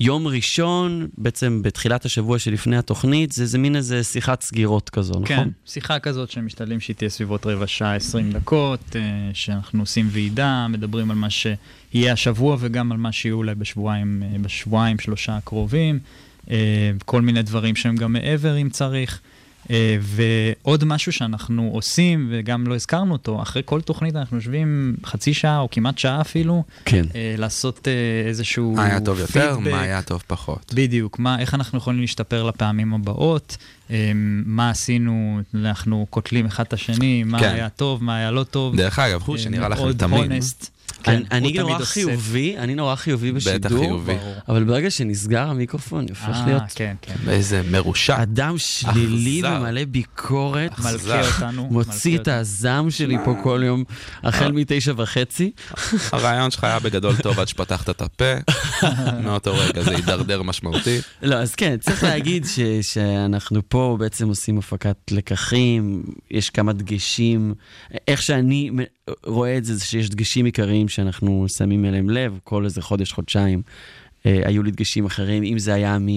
יום 0.00 0.26
ראשון, 0.26 1.08
בעצם 1.18 1.62
בתחילת 1.62 2.04
השבוע 2.04 2.38
שלפני 2.38 2.76
התוכנית, 2.76 3.32
זה, 3.32 3.46
זה 3.46 3.58
מין 3.58 3.76
איזה 3.76 4.04
שיחת 4.04 4.42
סגירות 4.42 4.90
כזו, 4.90 5.14
כן, 5.24 5.34
נכון? 5.34 5.50
שיחה 5.66 5.98
כזאת 5.98 6.30
שמשתדלים 6.30 6.80
שהיא 6.80 6.96
תהיה 6.96 7.10
סביבות 7.10 7.46
רבע 7.46 7.66
שעה, 7.66 7.96
20 7.96 8.32
דקות, 8.32 8.96
אה, 8.96 9.00
שאנחנו 9.34 9.82
עושים 9.82 10.08
ועידה, 10.10 10.66
מדברים 10.68 11.10
על 11.10 11.16
מה 11.16 11.30
שיהיה 11.30 12.12
השבוע 12.12 12.56
וגם 12.60 12.92
על 12.92 12.98
מה 12.98 13.12
שיהיו 13.12 13.36
אולי 13.36 13.54
בשבועיים, 13.54 14.22
אה, 14.22 14.38
בשבועיים, 14.38 14.98
שלושה 14.98 15.36
הקרובים, 15.36 15.98
אה, 16.50 16.90
כל 17.04 17.22
מיני 17.22 17.42
דברים 17.42 17.76
שהם 17.76 17.96
גם 17.96 18.12
מעבר 18.12 18.56
אם 18.56 18.70
צריך. 18.70 19.20
אה, 19.70 19.96
ועוד 20.00 20.84
משהו 20.84 21.12
שאנחנו 21.12 21.70
עושים, 21.72 22.28
וגם 22.30 22.66
לא 22.66 22.74
הזכרנו 22.74 23.12
אותו, 23.12 23.42
אחרי 23.42 23.62
כל 23.64 23.80
תוכנית 23.80 24.16
אנחנו 24.16 24.36
יושבים 24.36 24.96
חצי 25.04 25.34
שעה 25.34 25.58
או 25.58 25.68
כמעט 25.70 25.98
שעה 25.98 26.20
אפילו, 26.20 26.64
כן. 26.84 27.04
אה, 27.14 27.34
לעשות 27.38 27.88
אה, 27.88 28.28
איזשהו 28.28 28.74
מה 28.76 28.84
היה 28.84 29.00
טוב 29.00 29.18
יותר, 29.18 29.54
פידבק. 29.56 29.72
מה 29.72 29.80
היה 29.80 30.02
טוב 30.02 30.22
פחות. 30.26 30.74
בדיוק, 30.74 31.18
מה, 31.18 31.40
איך 31.40 31.54
אנחנו 31.54 31.78
יכולים 31.78 32.00
להשתפר 32.00 32.42
לפעמים 32.42 32.94
הבאות, 32.94 33.56
מה 34.44 34.70
עשינו, 34.70 35.40
אנחנו 35.54 36.06
קוטלים 36.10 36.46
אחד 36.46 36.64
את 36.64 36.72
השני, 36.72 37.22
מה 37.24 37.38
כן. 37.38 37.54
היה 37.54 37.68
טוב, 37.68 38.04
מה 38.04 38.16
היה 38.16 38.30
לא 38.30 38.44
טוב. 38.44 38.76
דרך 38.76 38.98
אגב, 38.98 39.22
הוא 39.26 39.36
שנראה 39.36 39.68
לכם 39.68 39.82
מאוד 39.82 39.96
תמים. 39.96 40.24
honest. 40.24 40.30
אני, 40.30 40.73
כן, 41.04 41.22
אני 41.30 41.48
תמיד 41.48 41.60
נורא 41.60 41.74
עושה. 41.74 41.84
חיובי, 41.84 42.58
אני 42.58 42.74
נורא 42.74 42.94
חיובי 42.94 43.32
בטח 43.32 43.46
בשידור, 43.46 43.84
חיובי. 43.84 44.14
ברור. 44.14 44.34
אבל 44.48 44.64
ברגע 44.64 44.90
שנסגר 44.90 45.46
המיקרופון, 45.48 45.98
אני 45.98 46.08
הופך 46.10 46.36
אה, 46.40 46.46
להיות 46.46 46.62
כן, 46.74 46.94
כן. 47.02 47.14
איזה 47.28 47.62
מרושע. 47.70 48.22
אדם 48.22 48.54
שלילי 48.58 49.40
אכזר. 49.40 49.58
ומלא 49.60 49.84
ביקורת. 49.84 50.78
מלכה 50.78 51.26
אותנו. 51.26 51.68
מוציא 51.70 52.18
את 52.18 52.28
הזעם 52.28 52.90
שלי 52.90 53.16
פה 53.24 53.34
כל 53.42 53.62
יום, 53.64 53.84
החל 54.22 54.52
מתשע 54.52 54.92
וחצי. 54.96 55.50
הרעיון 56.12 56.50
שלך 56.50 56.64
היה 56.64 56.78
בגדול 56.78 57.16
טוב 57.16 57.40
עד 57.40 57.48
שפתחת 57.48 57.90
את 57.90 58.02
הפה, 58.02 58.34
מאותו 59.24 59.54
רגע 59.54 59.82
זה 59.82 59.90
הידרדר 59.90 60.42
משמעותית. 60.42 61.04
לא, 61.22 61.34
אז 61.34 61.54
כן, 61.54 61.76
צריך 61.80 62.04
להגיד 62.04 62.46
ש, 62.46 62.60
שאנחנו 62.82 63.60
פה 63.68 63.96
בעצם 64.00 64.28
עושים 64.28 64.58
הפקת 64.58 64.96
לקחים, 65.10 66.02
יש 66.30 66.50
כמה 66.50 66.72
דגשים. 66.72 67.54
איך 68.08 68.22
שאני 68.22 68.70
רואה 69.26 69.58
את 69.58 69.64
זה, 69.64 69.76
זה 69.76 69.84
שיש 69.84 70.10
דגשים 70.10 70.44
עיקריים 70.44 70.73
שאנחנו 70.88 71.46
שמים 71.48 71.84
אליהם 71.84 72.10
לב, 72.10 72.38
כל 72.44 72.64
איזה 72.64 72.82
חודש, 72.82 73.12
חודשיים. 73.12 73.62
אה, 74.26 74.42
היו 74.44 74.62
לי 74.62 74.70
דגשים 74.70 75.06
אחרים, 75.06 75.42
אם 75.42 75.58
זה 75.58 75.74
היה 75.74 75.98
מ... 75.98 76.08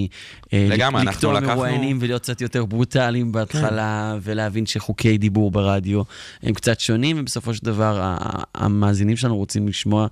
אה, 0.53 0.67
לגמרי, 0.69 1.01
אנחנו 1.01 1.33
לקחנו- 1.33 1.47
מרואיינים 1.47 1.97
ולהיות 2.01 2.21
קצת 2.21 2.41
יותר 2.41 2.65
ברוטליים 2.65 3.31
בהתחלה, 3.31 4.17
ולהבין 4.21 4.65
שחוקי 4.65 5.17
דיבור 5.17 5.51
ברדיו 5.51 6.01
הם 6.43 6.53
קצת 6.53 6.79
שונים, 6.79 7.17
ובסופו 7.19 7.53
של 7.53 7.65
דבר 7.65 8.15
המאזינים 8.55 9.15
שלנו 9.15 9.37
רוצים 9.37 9.67
לשמוע 9.67 10.07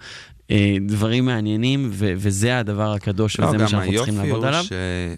דברים 0.88 1.26
מעניינים, 1.26 1.90
ו- 1.94 2.14
וזה 2.18 2.60
הדבר 2.60 2.94
הקדוש, 2.94 3.40
לא, 3.40 3.46
וזה 3.46 3.58
מה 3.58 3.64
גם 3.64 3.70
שאנחנו 3.70 3.94
צריכים 3.96 4.14
היופי 4.14 4.28
לעבוד 4.30 4.44
הוא 4.44 4.48
עליו. 4.48 4.64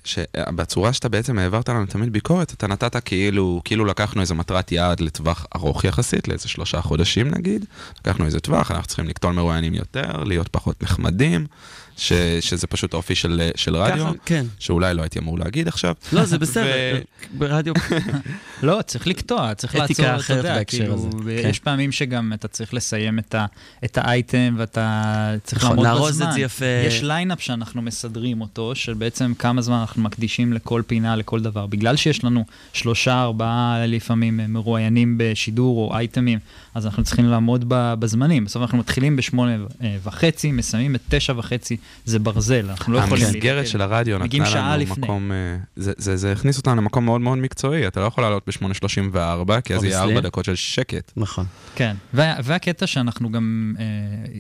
ש- 0.03 0.15
שבצורה 0.15 0.93
שאתה 0.93 1.09
בעצם 1.09 1.39
העברת 1.39 1.69
לנו 1.69 1.85
תמיד 1.85 2.13
ביקורת, 2.13 2.53
אתה 2.53 2.67
נתת 2.67 3.03
כאילו, 3.05 3.61
כאילו 3.65 3.85
לקחנו 3.85 4.21
איזה 4.21 4.33
מטרת 4.33 4.71
יעד 4.71 4.99
לטווח 4.99 5.45
ארוך 5.55 5.83
יחסית, 5.83 6.27
לאיזה 6.27 6.47
שלושה 6.49 6.81
חודשים 6.81 7.27
נגיד, 7.31 7.65
לקחנו 7.99 8.25
איזה 8.25 8.39
טווח, 8.39 8.71
אנחנו 8.71 8.87
צריכים 8.87 9.07
לקטוע 9.07 9.33
מרואיינים 9.33 9.73
יותר, 9.73 10.23
להיות 10.23 10.47
פחות 10.47 10.83
נחמדים, 10.83 11.45
ש- 11.97 12.13
שזה 12.39 12.67
פשוט 12.67 12.93
אופי 12.93 13.15
של, 13.15 13.49
של 13.55 13.75
רדיו, 13.75 14.05
ככה, 14.05 14.13
כן. 14.25 14.45
שאולי 14.59 14.93
לא 14.93 15.01
הייתי 15.01 15.19
אמור 15.19 15.39
להגיד 15.39 15.67
עכשיו. 15.67 15.93
לא, 16.13 16.25
זה 16.25 16.37
בסדר, 16.37 16.99
ברדיו... 17.33 17.73
לא, 18.63 18.81
צריך 18.81 19.07
לקטוע, 19.07 19.53
צריך 19.55 19.75
לעצור, 19.75 20.05
אתה 20.25 20.33
יודע, 20.33 20.63
כאילו, 20.63 20.93
הזה, 20.93 21.07
כן. 21.41 21.49
יש 21.49 21.59
פעמים 21.59 21.91
שגם 21.91 22.33
אתה 22.33 22.47
צריך 22.47 22.73
לסיים 22.73 23.19
את, 23.19 23.35
ה, 23.35 23.45
את 23.85 23.97
האייטם 23.97 24.55
ואתה 24.57 25.33
צריך 25.43 25.63
נכון, 25.63 25.77
לעמוד 25.77 25.85
לארוז 25.87 26.15
בזמן. 26.15 26.27
את 26.27 26.33
זה 26.33 26.39
יפה. 26.41 26.65
יש 26.87 27.03
ליינאפ 27.03 27.41
שאנחנו 27.41 27.81
מסדרים 27.81 28.41
אותו, 28.41 28.75
של 28.75 28.93
בעצם 28.93 29.33
כמה 29.39 29.61
זמן 29.61 29.77
אנחנו 29.77 30.01
מקדישים 30.03 30.53
לכל 30.53 30.81
פינה, 30.87 31.15
לכל 31.15 31.39
דבר. 31.39 31.65
בגלל 31.65 31.95
שיש 31.95 32.23
לנו 32.23 32.45
שלושה, 32.73 33.21
ארבעה 33.21 33.85
לפעמים 33.87 34.39
אה, 34.39 34.47
מרואיינים 34.47 35.15
בשידור 35.17 35.77
או 35.77 35.97
אייטמים, 35.97 36.39
אז 36.77 36.85
אנחנו 36.85 37.03
צריכים 37.03 37.25
לעמוד 37.25 37.65
בזמנים. 37.69 38.45
בסוף 38.45 38.61
אנחנו 38.61 38.77
מתחילים 38.77 39.15
בשמונה 39.15 39.51
וחצי, 40.03 40.51
מסיימים 40.51 40.95
את 40.95 41.01
תשע 41.09 41.33
וחצי, 41.37 41.77
זה 42.05 42.19
ברזל, 42.19 42.69
אנחנו 42.69 42.93
לא 42.93 42.99
יכולים... 42.99 43.25
המסגרת. 43.25 43.67
של 43.67 43.81
הרדיו 43.81 44.19
מגיעים 44.19 44.43
נתנה 44.43 44.53
שעה 44.53 44.77
לנו 44.77 44.83
לפני. 44.83 45.03
מקום, 45.03 45.31
אה, 45.31 45.57
זה, 45.75 45.93
זה, 45.97 46.17
זה 46.17 46.31
הכניס 46.31 46.57
אותנו 46.57 46.75
למקום 46.75 47.05
מאוד 47.05 47.21
מאוד 47.21 47.37
מקצועי, 47.37 47.87
אתה 47.87 47.99
לא 47.99 48.05
יכול 48.05 48.23
לעלות 48.23 48.43
ב-8.34, 48.47 49.61
כי 49.61 49.75
אז 49.75 49.83
יהיה 49.83 50.03
Obviously 50.03 50.09
4 50.09 50.21
דקות 50.21 50.45
של 50.45 50.55
שקט. 50.55 51.11
נכון. 51.17 51.45
כן, 51.75 51.95
וה, 52.13 52.35
והקטע 52.43 52.87
שאנחנו 52.87 53.31
גם 53.31 53.75
אה, 53.79 53.85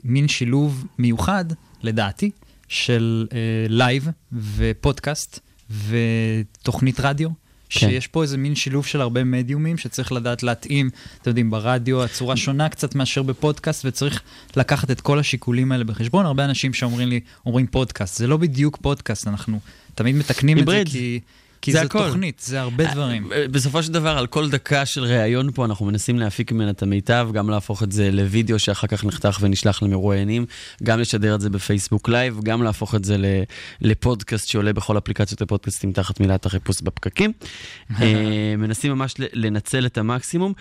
מין 0.03 0.27
שילוב 0.27 0.85
מיוחד, 0.97 1.45
לדעתי, 1.83 2.31
של 2.67 3.27
אה, 3.33 3.37
לייב 3.69 4.09
ופודקאסט 4.33 5.39
ותוכנית 5.87 6.99
רדיו. 6.99 7.29
כן. 7.69 7.79
שיש 7.79 8.07
פה 8.07 8.21
איזה 8.21 8.37
מין 8.37 8.55
שילוב 8.55 8.85
של 8.85 9.01
הרבה 9.01 9.23
מדיומים 9.23 9.77
שצריך 9.77 10.11
לדעת 10.11 10.43
להתאים, 10.43 10.89
אתם 11.21 11.29
יודעים, 11.29 11.49
ברדיו 11.49 12.03
הצורה 12.03 12.37
שונה 12.37 12.69
קצת 12.69 12.95
מאשר 12.95 13.23
בפודקאסט, 13.23 13.85
וצריך 13.85 14.21
לקחת 14.55 14.91
את 14.91 15.01
כל 15.01 15.19
השיקולים 15.19 15.71
האלה 15.71 15.83
בחשבון. 15.83 16.25
הרבה 16.25 16.45
אנשים 16.45 16.73
שאומרים 16.73 17.09
לי, 17.09 17.19
אומרים 17.45 17.67
פודקאסט, 17.67 18.17
זה 18.17 18.27
לא 18.27 18.37
בדיוק 18.37 18.77
פודקאסט, 18.81 19.27
אנחנו 19.27 19.59
תמיד 19.95 20.15
מתקנים 20.15 20.59
את. 20.59 20.65
זה 20.65 20.83
כי... 20.85 21.19
כי 21.67 21.71
זה 21.71 21.81
זו. 21.83 21.87
תוכנית, 21.87 22.41
זה 22.45 22.61
הרבה 22.61 22.91
דברים. 22.93 23.31
אה, 23.31 23.47
בסופו 23.51 23.83
של 23.83 23.91
דבר, 23.91 24.17
על 24.17 24.27
כל 24.27 24.49
דקה 24.49 24.85
של 24.85 25.03
ראיון 25.03 25.51
פה, 25.51 25.65
אנחנו 25.65 25.85
מנסים 25.85 26.19
להפיק 26.19 26.51
ממנה 26.51 26.69
את 26.69 26.83
המיטב, 26.83 27.29
גם 27.33 27.49
להפוך 27.49 27.83
את 27.83 27.91
זה 27.91 28.11
לוידאו 28.11 28.59
שאחר 28.59 28.87
כך 28.87 29.05
נחתך 29.05 29.37
ונשלח 29.41 29.83
למרואיינים, 29.83 30.45
גם 30.83 30.99
לשדר 30.99 31.35
את 31.35 31.41
זה 31.41 31.49
בפייסבוק 31.49 32.09
לייב, 32.09 32.39
גם 32.43 32.63
להפוך 32.63 32.95
את 32.95 33.03
זה 33.03 33.17
לפודקאסט 33.81 34.47
שעולה 34.47 34.73
בכל 34.73 34.97
אפליקציות 34.97 35.41
הפודקאסטים 35.41 35.91
תחת 35.91 36.19
מילת 36.19 36.45
החיפוש 36.45 36.81
בפקקים. 36.81 37.33
אה, 38.01 38.55
מנסים 38.57 38.91
ממש 38.91 39.13
לנצל 39.33 39.85
את 39.85 39.97
המקסימום. 39.97 40.53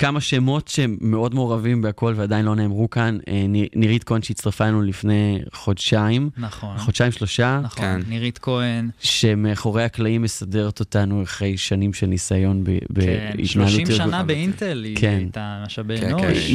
כמה 0.00 0.20
שמות 0.20 0.68
שהם 0.68 0.96
מאוד 1.00 1.34
מעורבים 1.34 1.82
בהכל 1.82 2.14
ועדיין 2.16 2.44
לא 2.44 2.54
נאמרו 2.56 2.90
כאן. 2.90 3.18
אה, 3.28 3.44
ניר- 3.48 3.68
נירית 3.74 4.04
כהן 4.04 4.22
שהצטרפה 4.22 4.64
אלינו 4.64 4.82
לפני 4.82 5.38
חודשיים, 5.52 6.30
נכון. 6.38 6.78
חודשיים 6.78 7.12
שלושה. 7.12 7.60
נכון, 7.62 7.84
כן. 7.84 8.00
נירית 8.08 8.38
כהן, 8.38 8.90
שמאחורי 9.00 9.84
הקלעים 9.84 10.22
מסדרת 10.22 10.80
אותנו 10.80 11.22
אחרי 11.22 11.56
שנים 11.56 11.92
של 11.92 12.06
ניסיון 12.06 12.64
ב- 12.64 12.66
כן, 12.66 12.78
בהתנהלות 12.90 13.46
30 13.46 13.80
ארגון- 13.80 13.96
שנה 13.96 14.22
באינטל, 14.22 14.82
היא 14.84 14.96
כן. 14.96 15.16
הייתה 15.18 15.62
משאבי 15.66 15.98
כן, 16.00 16.08
אנוש. 16.08 16.22
כן. 16.22 16.54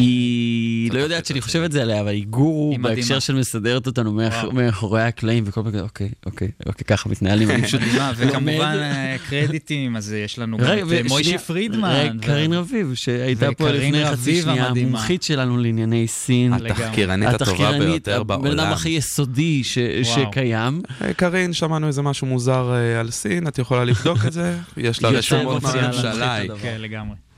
היא 0.86 0.94
לא 0.94 1.00
יודעת 1.00 1.26
שאני 1.26 1.42
חושב 1.42 1.62
את 1.62 1.72
זה 1.72 1.82
עליה, 1.82 2.02
אבל 2.02 2.10
היא 2.10 2.26
גורו. 2.26 2.76
בהקשר 2.82 3.20
של 3.20 3.36
מסדרת 3.36 3.88
אותנו. 3.88 4.20
מאחורי 4.54 5.04
הקלעים, 5.04 5.44
וכל 5.48 5.62
פעם 5.64 5.80
אוקיי, 5.80 6.10
אוקיי, 6.26 6.52
אוקיי, 6.66 6.86
ככה 6.86 7.10
מתנהלים. 7.10 7.52
אני 7.52 7.64
פשוט 7.64 7.82
מדהימה, 7.82 8.12
וכמובן 8.18 8.52
לומד. 8.52 8.62
אה, 8.62 9.16
קרדיטים, 9.30 9.96
אז 9.96 10.14
יש 10.14 10.40
לנו 10.40 10.58
גם 10.58 10.66
את 10.66 10.92
אה, 10.92 11.02
מוישי 11.08 11.38
פרידמן. 11.38 12.18
קארין 12.22 12.54
רביב, 12.54 12.94
שהייתה 12.96 13.48
פה 13.58 13.70
לפני 13.72 14.06
חצי 14.06 14.42
שנייה. 14.42 14.68
המומחית 14.68 15.24
שלנו 15.24 15.58
לענייני 15.58 16.08
סין. 16.08 16.54
התחקירנית 16.54 17.30
הטובה 17.30 17.80
ביותר 17.80 18.22
הבן 18.22 18.36
אדם 18.36 18.44
בעולם. 18.44 18.74
הכי 18.74 18.90
יסודי. 18.90 19.64
שקיים. 20.04 20.82
היי, 21.00 21.14
קארין, 21.14 21.54
שמענו 21.54 21.88
איזה 21.88 22.02
משהו 22.02 22.28
מוזר 22.28 22.74
אה, 22.74 23.00
על 23.00 23.12
סין, 23.12 23.48
את 23.48 23.60
יכולה 23.60 23.86
לבדוק 23.86 24.18
את 24.28 24.34
זה? 24.34 24.58
יש 24.78 25.04
לה 25.04 25.10
רשומות 25.10 25.64
מהממשלה. 25.64 26.40
כן. 26.62 26.82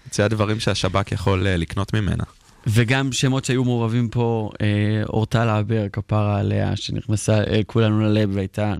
מציעה 0.08 0.28
דברים 0.28 0.60
שהשב"כ 0.60 1.12
יכול 1.12 1.48
לקנות 1.48 1.93
ממנה. 1.93 2.24
וגם 2.68 3.11
שמות 3.11 3.45
שהיו 3.45 3.63
מעורבים 3.63 4.09
פה, 4.09 4.49
אה, 4.61 4.68
אורטל 5.09 5.47
אבר, 5.49 5.89
כפרה 5.93 6.39
עליה, 6.39 6.76
שנכנסה 6.76 7.43
אה, 7.43 7.59
כולנו 7.68 8.01
ללב 8.01 8.30
והייתה, 8.34 8.74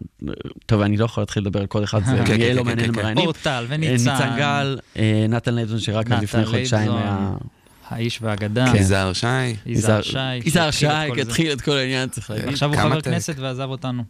טוב, 0.65 0.81
אני 0.81 0.97
לא 0.97 1.05
יכול 1.05 1.21
להתחיל 1.21 1.43
לדבר 1.43 1.59
על 1.59 1.67
כל 1.67 1.83
אחד, 1.83 2.05
זה 2.05 2.17
כן, 2.25 2.39
יהיה 2.39 2.49
כן, 2.49 2.55
לא 2.55 2.61
כן, 2.61 2.67
מעניין 2.67 2.91
כן, 2.93 2.99
מראיינים. 2.99 3.25
אורטל 3.25 3.49
אה, 3.49 3.65
וניצן. 3.67 4.11
ניצן 4.11 4.35
גל, 4.38 4.79
אה, 4.97 5.25
נתן 5.29 5.55
לייבזון, 5.55 5.79
שרק 5.79 6.07
נתן 6.07 6.23
לפני 6.23 6.45
חודשיים. 6.45 6.91
היה... 6.91 7.29
האיש 7.89 8.19
והאגדה. 8.21 8.65
כן. 8.71 8.77
יזהר 8.77 9.13
שי, 9.13 9.27
יזהר 9.65 10.01
שי. 10.01 10.35
יזהר 10.45 10.71
שי. 10.71 10.88
התחיל 11.21 11.51
את 11.51 11.61
כל 11.61 11.77
העניין, 11.77 12.09
צריך 12.09 12.29
להגיד. 12.29 12.47
עכשיו 12.47 12.69
הוא 12.73 12.81
חבר. 12.81 13.01
כנסת 13.01 13.35
ועזב 13.39 13.69
אותנו. 13.69 14.03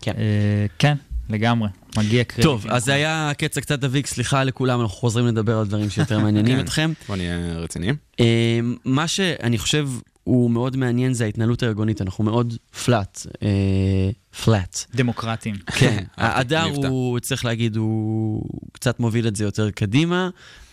כן. 0.00 0.12
אה, 0.18 0.66
כן, 0.78 0.94
לגמרי. 1.28 1.68
מגיע 1.96 2.24
קרדיט. 2.24 2.44
טוב, 2.44 2.66
אז 2.68 2.84
זה 2.84 2.94
היה 2.94 3.32
קץ 3.38 3.58
הקצת 3.58 3.78
דביק, 3.78 4.06
סליחה 4.06 4.44
לכולם, 4.44 4.80
אנחנו 4.80 4.96
חוזרים 4.96 5.26
לדבר 5.26 5.58
על 5.58 5.66
דברים 5.66 5.90
שיותר 5.90 6.18
מעניינים 6.18 6.56
כן. 6.58 6.64
אתכם. 6.64 6.92
בוא 7.08 7.16
נהיה 7.16 7.58
רציניים. 7.58 7.96
אה, 8.20 8.60
מה 8.84 9.08
שאני 9.08 9.58
חושב 9.58 9.88
הוא 10.24 10.50
מאוד 10.50 10.76
מעניין 10.76 11.14
זה 11.14 11.24
ההתנהלות 11.24 11.62
הארגונית, 11.62 12.02
אנחנו 12.02 12.24
מאוד 12.24 12.54
פלאט, 12.84 13.26
פלאט. 14.44 14.84
דמוקרטים. 14.94 15.54
כן, 15.66 16.04
הדר 16.16 16.68
מבטא. 16.68 16.86
הוא, 16.86 17.20
צריך 17.20 17.44
להגיד, 17.44 17.76
הוא 17.76 18.42
קצת 18.72 19.00
מוביל 19.00 19.28
את 19.28 19.36
זה 19.36 19.44
יותר 19.44 19.70
קדימה, 19.70 20.28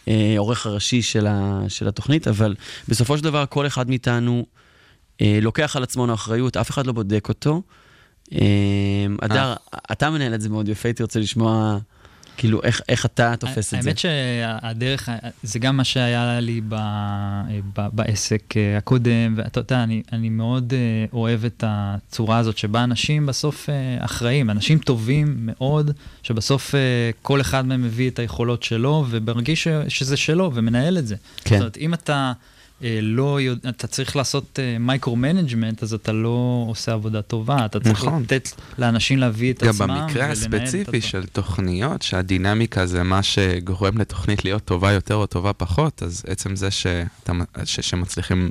אה, 0.08 0.36
עורך 0.38 0.66
הראשי 0.66 1.02
של, 1.02 1.28
ה, 1.28 1.62
של 1.68 1.88
התוכנית, 1.88 2.28
אבל 2.28 2.56
בסופו 2.88 3.18
של 3.18 3.24
דבר 3.24 3.46
כל 3.50 3.68
אחד 3.68 3.90
מאיתנו 3.90 4.46
אה, 5.22 5.40
לוקח 5.42 5.76
על 5.76 5.84
עצמו 5.84 6.14
אחריות, 6.14 6.58
אף 6.58 6.70
אחד 6.70 6.88
לא 6.88 6.94
בודק 6.94 7.30
אותו. 7.30 7.62
אה, 8.34 8.38
הדר, 9.22 9.56
אתה 9.92 10.10
מנהל 10.10 10.34
את 10.34 10.42
זה 10.42 10.50
מאוד 10.50 10.70
יפה, 10.70 10.90
הייתי 10.90 11.04
רוצה 11.04 11.20
לשמוע, 11.20 11.78
כאילו, 12.38 12.64
איך, 12.64 12.82
איך 12.90 13.06
אתה 13.06 13.36
תופס 13.40 13.74
את 13.74 13.82
זה. 13.82 13.90
האמת 13.90 13.98
שהדרך, 13.98 15.10
זה 15.44 15.60
גם 15.60 15.78
מה 15.78 15.84
שהיה 15.84 16.40
לי 16.40 16.62
ב, 16.70 16.76
ב, 17.76 17.88
בעסק 17.94 18.58
אה, 18.58 18.78
הקודם, 18.78 19.34
ואתה 19.38 19.60
יודע, 19.60 19.84
אני, 19.84 20.04
אני 20.12 20.30
מאוד 20.30 20.74
אה, 20.74 21.06
אוהב 21.14 21.46
את 21.46 21.64
הצורה 21.68 22.38
הזאת 22.38 22.58
שבה 22.58 22.84
אנשים 22.84 23.26
בסוף 23.26 23.70
אה, 23.70 24.06
אחראים, 24.06 24.50
אנשים 24.50 24.80
טובים 24.80 25.36
מאוד, 25.40 25.92
שבסוף 26.24 26.76
אה, 26.76 26.80
כל 27.22 27.42
אחד 27.42 27.66
מהם 27.66 27.82
מביא 27.82 28.10
את 28.10 28.20
היכולות 28.20 28.64
שלו, 28.64 29.06
ומרגיש 29.10 29.68
שזה 29.88 30.18
שלו, 30.18 30.52
ומנהל 30.54 30.98
את 30.98 31.08
זה. 31.08 31.16
כן. 31.44 31.56
זאת 31.56 31.62
אומרת, 31.62 31.78
אם 31.78 31.94
אתה... 31.94 32.34
אה, 32.84 33.00
לא 33.02 33.42
יודע, 33.42 33.70
אתה 33.70 33.88
צריך 33.88 34.16
לעשות 34.16 34.60
micro-management, 34.80 35.84
אז 35.84 35.94
אתה 35.94 36.12
לא 36.12 36.66
עושה 36.68 36.94
עבודה 36.94 37.22
טובה, 37.22 37.66
אתה 37.66 37.80
צריך 37.80 38.06
נכון. 38.06 38.24
לתת 38.24 38.50
לאנשים 38.78 39.18
להביא 39.18 39.54
את 39.54 39.64
גם 39.64 39.70
עצמם 39.70 39.88
במקרה 39.88 40.06
ולנהל 40.08 40.32
את 40.32 40.38
הספציפי. 40.38 41.02
של 41.02 41.26
תוכניות, 41.26 42.02
שהדינמיקה 42.02 42.86
זה 42.86 43.04
מה 43.04 43.24
שגורם 43.24 43.98
לתוכנית 43.98 44.46
להיות 44.46 44.66
טובה 44.66 44.92
יותר 44.92 45.16
או 45.16 45.26
טובה 45.26 45.54
פחות, 45.54 46.04
אז 46.04 46.24
עצם 46.28 46.56
זה 46.56 46.72
שאתה, 46.72 47.34
ש, 47.66 47.80
שמצליחים 47.80 48.50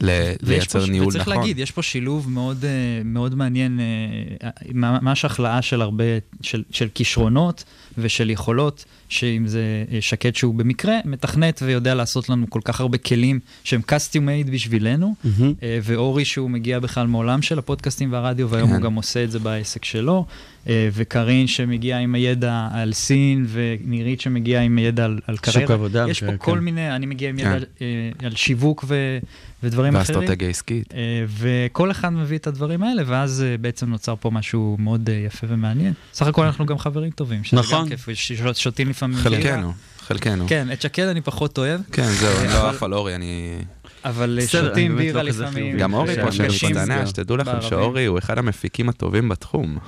לייצר 0.00 0.80
פה, 0.80 0.90
ניהול 0.90 1.08
וצריך 1.08 1.28
נכון. 1.28 1.40
להגיד, 1.40 1.58
יש 1.58 1.70
פה 1.70 1.82
שילוב 1.82 2.30
מאוד, 2.30 2.64
אה, 2.64 2.70
מאוד 3.04 3.34
מעניין, 3.34 3.80
אה, 3.80 4.50
ממש 4.74 5.24
החלאה 5.24 5.62
של 5.62 5.82
הרבה, 5.82 6.04
של, 6.42 6.62
של 6.70 6.88
כישרונות 6.94 7.64
ושל 7.98 8.30
יכולות, 8.30 8.84
שאם 9.08 9.46
זה 9.46 9.84
אה, 9.92 10.00
שקד 10.00 10.36
שהוא 10.36 10.54
במקרה 10.54 10.94
מתכנת 11.04 11.60
ויודע 11.64 11.94
לעשות 11.94 12.28
לנו 12.28 12.50
כל 12.50 12.60
כך 12.64 12.80
הרבה 12.80 12.98
כלים 12.98 13.40
שהם 13.64 13.80
custom 13.88 14.46
made 14.46 14.50
בשבילנו. 14.50 15.14
אה, 15.62 15.78
ואורי 15.82 16.24
שהוא 16.24 16.50
מגיע 16.50 16.78
בכלל 16.78 17.06
מעולם 17.06 17.42
של 17.42 17.58
הפודקאסטים 17.58 18.12
והרדיו, 18.12 18.50
והיום 18.50 18.68
כן. 18.68 18.74
הוא 18.74 18.82
גם 18.82 18.94
עושה 18.94 19.24
את 19.24 19.30
זה 19.30 19.38
בעסק 19.38 19.84
שלו, 19.84 20.24
אה, 20.28 20.53
וקארין 20.66 21.46
שמגיעה 21.46 21.98
עם 22.00 22.14
הידע 22.14 22.68
על 22.72 22.92
סין, 22.92 23.46
ונירית 23.48 24.20
שמגיעה 24.20 24.62
עם 24.62 24.78
ידע 24.78 25.04
על, 25.04 25.20
על 25.26 25.36
שוק 25.36 25.44
קריירה. 25.44 25.74
עבודה 25.74 26.06
יש 26.08 26.20
פה 26.20 26.26
וכן. 26.26 26.36
כל 26.36 26.60
מיני, 26.60 26.96
אני 26.96 27.06
מגיע 27.06 27.28
עם 27.28 27.36
כן. 27.36 27.56
ידע 27.56 27.66
אה, 27.80 27.86
על 28.26 28.36
שיווק 28.36 28.84
ו, 28.88 29.18
ודברים 29.62 29.96
אחרים. 29.96 30.20
ואסטרטגיה 30.20 30.48
עסקית. 30.48 30.94
אה, 30.94 31.24
וכל 31.28 31.90
אחד 31.90 32.08
מביא 32.08 32.38
את 32.38 32.46
הדברים 32.46 32.82
האלה, 32.82 33.02
ואז 33.06 33.44
אה, 33.46 33.56
בעצם 33.58 33.90
נוצר 33.90 34.14
פה 34.20 34.30
משהו 34.30 34.76
מאוד 34.78 35.10
אה, 35.10 35.14
יפה 35.14 35.46
ומעניין. 35.50 35.92
סך 36.14 36.26
הכל 36.26 36.44
אנחנו 36.44 36.66
גם 36.66 36.78
חברים 36.78 37.10
טובים, 37.10 37.44
שזה 37.44 37.56
נכון. 37.56 37.88
גם 37.88 37.88
כיף, 37.88 38.08
שותים 38.54 38.88
לפעמים. 38.88 39.18
חלקנו, 39.18 39.72
חלקנו. 40.00 40.44
כן, 40.48 40.72
את 40.72 40.82
שקד 40.82 41.06
אני 41.06 41.20
פחות 41.20 41.58
אוהב, 41.58 41.80
כן, 41.92 42.06
זהו, 42.10 42.40
אני 42.40 42.48
לא 42.48 42.70
עף 42.70 42.82
על 42.82 42.94
אורי, 42.94 43.14
אני... 43.14 43.58
אבל 44.04 44.38
אה, 44.42 44.46
שותים 44.46 44.96
בירה 44.96 45.22
לא 45.22 45.28
לפעמים. 45.28 45.78
גם 45.78 45.94
אורי 45.94 46.14
פה 46.14 46.22
ונפגשים 46.22 46.50
שמשתנה, 46.50 47.06
שתדעו 47.06 47.36
לכם. 47.36 47.60
שאורי 47.60 48.04
הוא 48.04 48.18
אחד 48.18 48.38
המפיקים 48.38 48.88
הטובים 48.88 49.28
בתחום. 49.28 49.78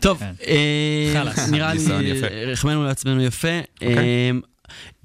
טוב, 0.00 0.18
כן. 0.18 0.32
אה. 0.46 1.24
נראה 1.50 1.74
לי. 1.74 1.82
החמאנו 2.52 2.84
לעצמנו 2.84 3.22
יפה. 3.22 3.48
אוקיי. 3.74 3.96
אה, 3.96 4.30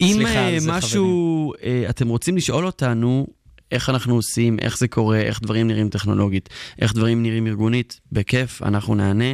אם 0.01 0.21
משהו, 0.67 1.53
אתם 1.89 2.07
רוצים 2.07 2.37
לשאול 2.37 2.65
אותנו, 2.65 3.27
איך 3.71 3.89
אנחנו 3.89 4.15
עושים, 4.15 4.59
איך 4.59 4.77
זה 4.77 4.87
קורה, 4.87 5.17
איך 5.17 5.41
דברים 5.41 5.67
נראים 5.67 5.89
טכנולוגית, 5.89 6.49
איך 6.81 6.93
דברים 6.93 7.23
נראים 7.23 7.47
ארגונית, 7.47 7.99
בכיף, 8.11 8.61
אנחנו 8.61 8.95
נענה. 8.95 9.33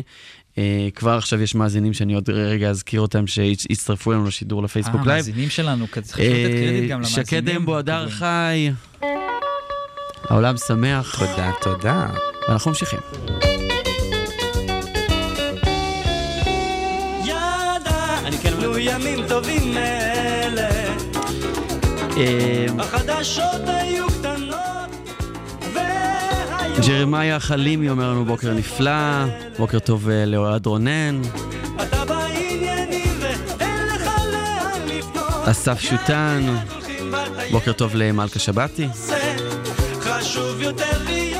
אה, 0.58 0.88
כבר 0.96 1.12
עכשיו 1.18 1.42
יש 1.42 1.56
מאזינים 1.56 1.94
שאני 1.94 2.14
עוד 2.14 2.30
רגע 2.30 2.70
אזכיר 2.70 3.02
אותם 3.02 3.28
שהצטרפו 3.28 4.12
אלינו 4.12 4.26
לשידור 4.26 4.64
לפייסבוק 4.64 5.02
אה, 5.02 5.06
לייב. 5.06 5.26
המאזינים 5.26 5.50
שלנו, 5.50 5.86
כזה, 5.92 6.08
צריך 6.08 6.20
לתת 6.20 6.32
קרדיט 6.34 6.90
גם 6.90 6.92
אה, 6.92 6.96
למאזינים. 6.96 7.26
שקד 7.26 7.50
אמבו, 7.50 7.78
הדר 7.78 8.10
חי. 8.10 8.72
העולם 10.30 10.58
שמח, 10.58 11.20
תודה, 11.20 11.52
תודה. 11.62 12.08
ואנחנו 12.50 12.72
ממשיכים. 12.72 13.00
ימים 18.80 19.28
טובים 19.28 19.74
מאלה, 19.74 20.70
אה, 22.18 22.66
החדשות 22.80 23.62
היו 23.68 24.08
קטנות. 24.08 24.37
ג'רמיה 26.86 27.40
חלימי 27.40 27.90
אומר 27.90 28.12
לנו 28.12 28.26
בוקר 28.26 28.54
נפלא, 28.54 29.26
בוקר 29.58 29.80
טוב 29.80 30.10
אה, 30.10 30.26
לאוהד 30.26 30.66
רונן. 30.66 31.22
אסף 35.46 35.80
שותן, 35.82 36.56
בוקר 37.52 37.72
טוב 37.72 37.96
למלכה 37.96 38.40
שבתי. 38.40 38.88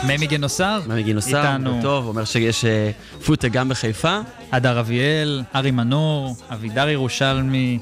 ממי 0.04 0.28
גינוסר, 0.28 0.80
מרי 0.88 1.04
גינוסר, 1.04 1.42
איתנו. 1.42 1.80
טוב, 1.82 2.08
אומר 2.08 2.26
שיש 2.26 2.66
אה, 2.66 2.92
פוטה 3.26 3.48
גם 3.48 3.70
בחיפה. 3.70 4.20
הדר 4.52 4.80
אביאל, 4.80 5.42
ארי 5.56 5.72
מנור, 5.72 6.36
אבידר 6.50 6.90
ירושלמי, 6.90 7.80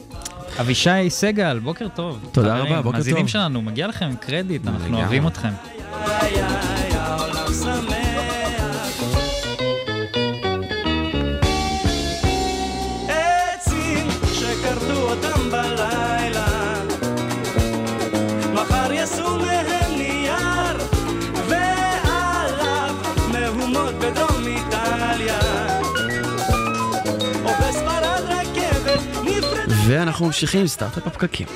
אבישי 0.61 1.09
סגל, 1.09 1.59
בוקר 1.59 1.87
טוב. 1.95 2.29
תודה 2.31 2.55
חברים, 2.55 2.73
רבה, 2.73 2.81
בוקר 2.81 2.97
מאזינים 2.97 3.21
טוב. 3.21 3.29
שלנו, 3.29 3.61
מגיע 3.61 3.87
לכם 3.87 4.15
קרדיט, 4.19 4.67
אנחנו. 4.67 4.97
אוהבים 4.97 5.27
אתכם. 5.27 5.51
אנחנו 30.15 30.27
ממשיכים 30.27 30.61
עם 30.61 30.67
סטארט-אפ 30.67 31.07
בפקקים. 31.07 31.47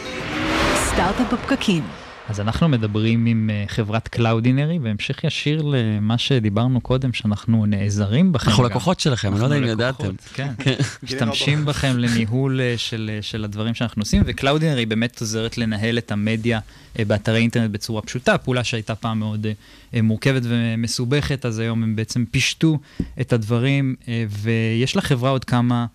סטארט-אפ 0.75 1.33
בפקקים. 1.33 1.83
אז 2.29 2.39
אנחנו 2.39 2.69
מדברים 2.69 3.25
עם 3.25 3.49
אה, 3.53 3.63
חברת 3.67 4.07
קלאודינרי, 4.07 4.79
בהמשך 4.79 5.23
ישיר 5.23 5.61
למה 5.61 6.17
שדיברנו 6.17 6.81
קודם, 6.81 7.13
שאנחנו 7.13 7.65
נעזרים 7.65 8.31
בכם. 8.31 8.49
אנחנו 8.49 8.63
גם. 8.63 8.69
לקוחות 8.69 8.99
שלכם, 8.99 9.31
אני 9.31 9.39
לא 9.39 9.45
יודע 9.45 9.57
אם 9.57 9.63
ידעתם. 9.63 10.15
כן. 10.35 10.53
כן. 10.59 10.75
משתמשים 11.03 11.65
בכם 11.65 11.97
לניהול 11.97 12.61
אה, 12.61 12.73
של, 12.77 13.11
אה, 13.13 13.21
של 13.21 13.43
הדברים 13.43 13.73
שאנחנו 13.73 14.01
עושים, 14.01 14.23
וקלאודינרי 14.25 14.85
באמת 14.85 15.21
עוזרת 15.21 15.57
לנהל 15.57 15.97
את 15.97 16.11
המדיה 16.11 16.59
באתרי 17.07 17.39
אינטרנט 17.39 17.71
בצורה 17.71 18.01
פשוטה, 18.01 18.37
פעולה 18.37 18.63
שהייתה 18.63 18.95
פעם 18.95 19.19
מאוד 19.19 19.47
מורכבת 19.93 20.41
ומסובכת, 20.45 21.45
אז 21.45 21.59
היום 21.59 21.83
הם 21.83 21.95
בעצם 21.95 22.25
פישטו 22.31 22.79
את 23.21 23.33
הדברים, 23.33 23.95
ויש 24.29 24.97
לחברה 24.97 25.29
עוד 25.29 25.45
כמה 25.45 25.85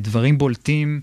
דברים 0.00 0.38
בולטים. 0.38 1.00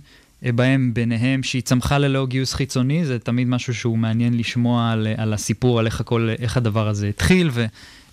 בהם, 0.51 0.93
ביניהם, 0.93 1.43
שהיא 1.43 1.61
צמחה 1.61 1.97
ללא 1.97 2.25
גיוס 2.27 2.53
חיצוני, 2.53 3.05
זה 3.05 3.19
תמיד 3.19 3.47
משהו 3.47 3.73
שהוא 3.73 3.97
מעניין 3.97 4.37
לשמוע 4.37 4.91
על, 4.91 5.07
על 5.17 5.33
הסיפור, 5.33 5.79
על 5.79 5.85
איך, 5.85 6.01
הכל, 6.01 6.29
איך 6.39 6.57
הדבר 6.57 6.87
הזה 6.87 7.07
התחיל, 7.07 7.49
ו, 7.53 7.65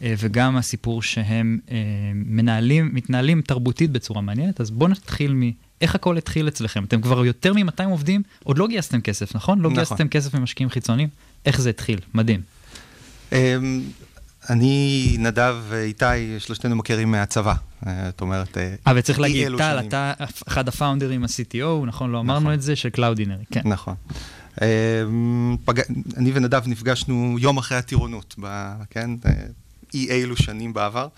אה, 0.03 0.15
וגם 0.19 0.57
הסיפור 0.57 1.03
שהם 1.03 1.59
אה, 1.71 1.77
מנהלים, 2.15 2.91
מתנהלים 2.93 3.43
תרבותית 3.43 3.91
בצורה 3.91 4.21
מעניינת. 4.21 4.61
אז 4.61 4.71
בואו 4.71 4.91
נתחיל 4.91 5.33
מאיך 5.35 5.95
הכל 5.95 6.17
התחיל 6.17 6.49
אצלכם. 6.49 6.85
אתם 6.85 7.01
כבר 7.01 7.25
יותר 7.25 7.53
מ-200 7.53 7.85
עובדים, 7.85 8.23
עוד 8.45 8.59
לא 8.59 8.69
גייסתם 8.69 9.01
כסף, 9.01 9.37
נכון? 9.37 9.59
לא 9.59 9.71
נכון. 9.71 9.75
גייסתם 9.75 10.09
כסף 10.09 10.35
ממשקיעים 10.35 10.71
חיצוניים? 10.71 11.09
איך 11.47 11.61
זה 11.61 11.71
התחיל? 11.71 11.99
מדהים. 12.15 12.41
אמ, 13.33 13.83
אני, 14.51 15.17
נדב 15.19 15.57
ואיתי, 15.69 16.05
שלושתנו 16.39 16.77
מכירים 16.77 17.11
מהצבא. 17.11 17.55
אה, 17.87 18.05
זאת 18.07 18.21
אומרת, 18.21 18.59
אה, 18.59 18.75
אה, 18.87 18.93
וצריך 18.97 19.19
אי 19.19 19.23
להגיד, 19.23 19.49
טל. 19.59 19.81
אתה 19.89 20.13
אחד 20.49 20.69
ה 20.69 20.74
founders, 20.74 21.25
ה-CTO, 21.25 21.87
נכון? 21.87 22.11
לא 22.11 22.21
אמרנו 22.21 22.55
את 22.55 22.63
זה, 22.63 22.77
של 22.77 22.91
קלאודינרי, 22.91 23.45
כן. 23.51 23.61
נכון. 23.65 23.95
אמ. 24.63 25.57
אני 26.17 26.31
ונדב 26.35 26.63
נפגשנו 26.67 27.37
יום 27.39 27.59
אחרי 27.59 27.79
הטירונות. 27.79 28.35
כן? 28.91 29.11
אה, 29.27 29.33
אי 29.95 30.11
אילו 30.11 30.37
שנים 30.37 30.73
בעבר. 30.73 31.09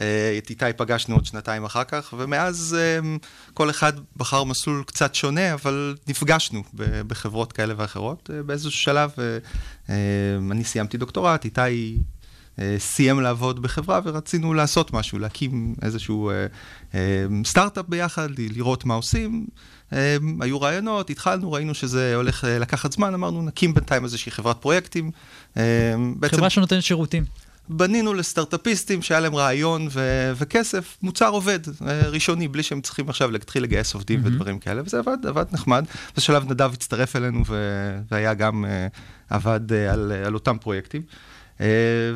אה, 0.00 0.38
את 0.38 0.50
איתי 0.50 0.64
פגשנו 0.76 1.14
עוד 1.14 1.26
שנתיים 1.26 1.64
אחר 1.64 1.84
כך, 1.84 2.14
ומאז 2.18 2.76
אמ, 2.98 3.18
כל 3.54 3.70
אחד 3.70 3.92
בחר 4.16 4.44
מסלול 4.44 4.84
קצת 4.86 5.14
שונה, 5.14 5.54
אבל 5.54 5.96
נפגשנו 6.08 6.62
בחברות 7.06 7.52
כאלה 7.52 7.74
ואחרות. 7.76 8.30
אה, 8.34 8.42
באיזשהו 8.42 8.70
שלב 8.70 9.10
אה, 9.18 9.38
אמ, 9.88 10.52
אני 10.52 10.64
סיימתי 10.64 10.96
דוקטורט, 10.96 11.44
איתי 11.44 11.60
אה, 11.60 12.02
סיים 12.78 13.20
לעבוד 13.20 13.62
בחברה 13.62 14.00
ורצינו 14.04 14.54
לעשות 14.54 14.92
משהו, 14.92 15.18
להקים 15.18 15.74
איזשהו 15.82 16.30
אה, 16.30 16.46
אה, 16.94 17.26
סטארט-אפ 17.44 17.84
ביחד, 17.88 18.28
לראות 18.38 18.84
מה 18.84 18.94
עושים. 18.94 19.46
אה, 19.92 20.16
היו 20.40 20.60
רעיונות, 20.60 21.10
התחלנו, 21.10 21.52
ראינו 21.52 21.74
שזה 21.74 22.14
הולך 22.14 22.44
אה, 22.44 22.58
לקחת 22.58 22.92
זמן, 22.92 23.14
אמרנו 23.14 23.42
נקים 23.42 23.74
בינתיים 23.74 24.04
איזושהי 24.04 24.32
חברת 24.32 24.56
פרויקטים. 24.56 25.10
אה, 25.56 25.62
בעצם 26.16 26.36
חברה 26.36 26.50
שנותנת 26.50 26.82
שירותים. 26.82 27.24
בנינו 27.68 28.14
לסטארט-אפיסטים 28.14 29.02
שהיה 29.02 29.20
להם 29.20 29.34
רעיון 29.34 29.88
ו- 29.90 30.32
וכסף, 30.36 30.96
מוצר 31.02 31.28
עובד, 31.28 31.58
אה, 31.86 32.08
ראשוני, 32.08 32.48
בלי 32.48 32.62
שהם 32.62 32.80
צריכים 32.80 33.08
עכשיו 33.08 33.30
להתחיל 33.30 33.62
לגייס 33.62 33.94
עובדים 33.94 34.20
מהמם. 34.20 34.34
ודברים 34.34 34.58
כאלה, 34.58 34.82
וזה 34.84 34.98
עבד, 34.98 35.26
עבד 35.26 35.44
נחמד. 35.52 35.84
בשלב 36.16 36.50
נדב 36.50 36.70
הצטרף 36.72 37.16
אלינו 37.16 37.42
ו- 37.46 37.98
והיה 38.10 38.34
גם, 38.34 38.64
אה, 38.64 38.86
עבד 39.30 39.72
אה, 39.72 39.92
על, 39.92 40.12
על 40.26 40.34
אותם 40.34 40.56
פרויקטים. 40.60 41.02
אה, 41.60 41.66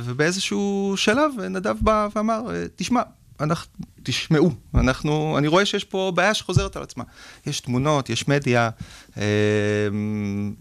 ובאיזשהו 0.05 0.95
שלב 0.97 1.33
נדב 1.51 1.77
בא 1.81 2.09
ואמר, 2.15 2.55
אה, 2.55 2.65
תשמע, 2.77 3.03
אנחנו, 3.41 3.73
תשמעו, 4.03 4.51
אנחנו, 4.75 5.39
אני 5.39 5.49
רואה 5.49 5.67
שיש 5.67 5.85
פה 5.85 6.13
בעיה 6.15 6.35
שחוזרת 6.35 6.77
על 6.77 6.83
עצמה. 6.83 7.05
יש 7.47 7.61
תמונות, 7.61 8.11
יש 8.11 8.29
מדיה, 8.29 8.71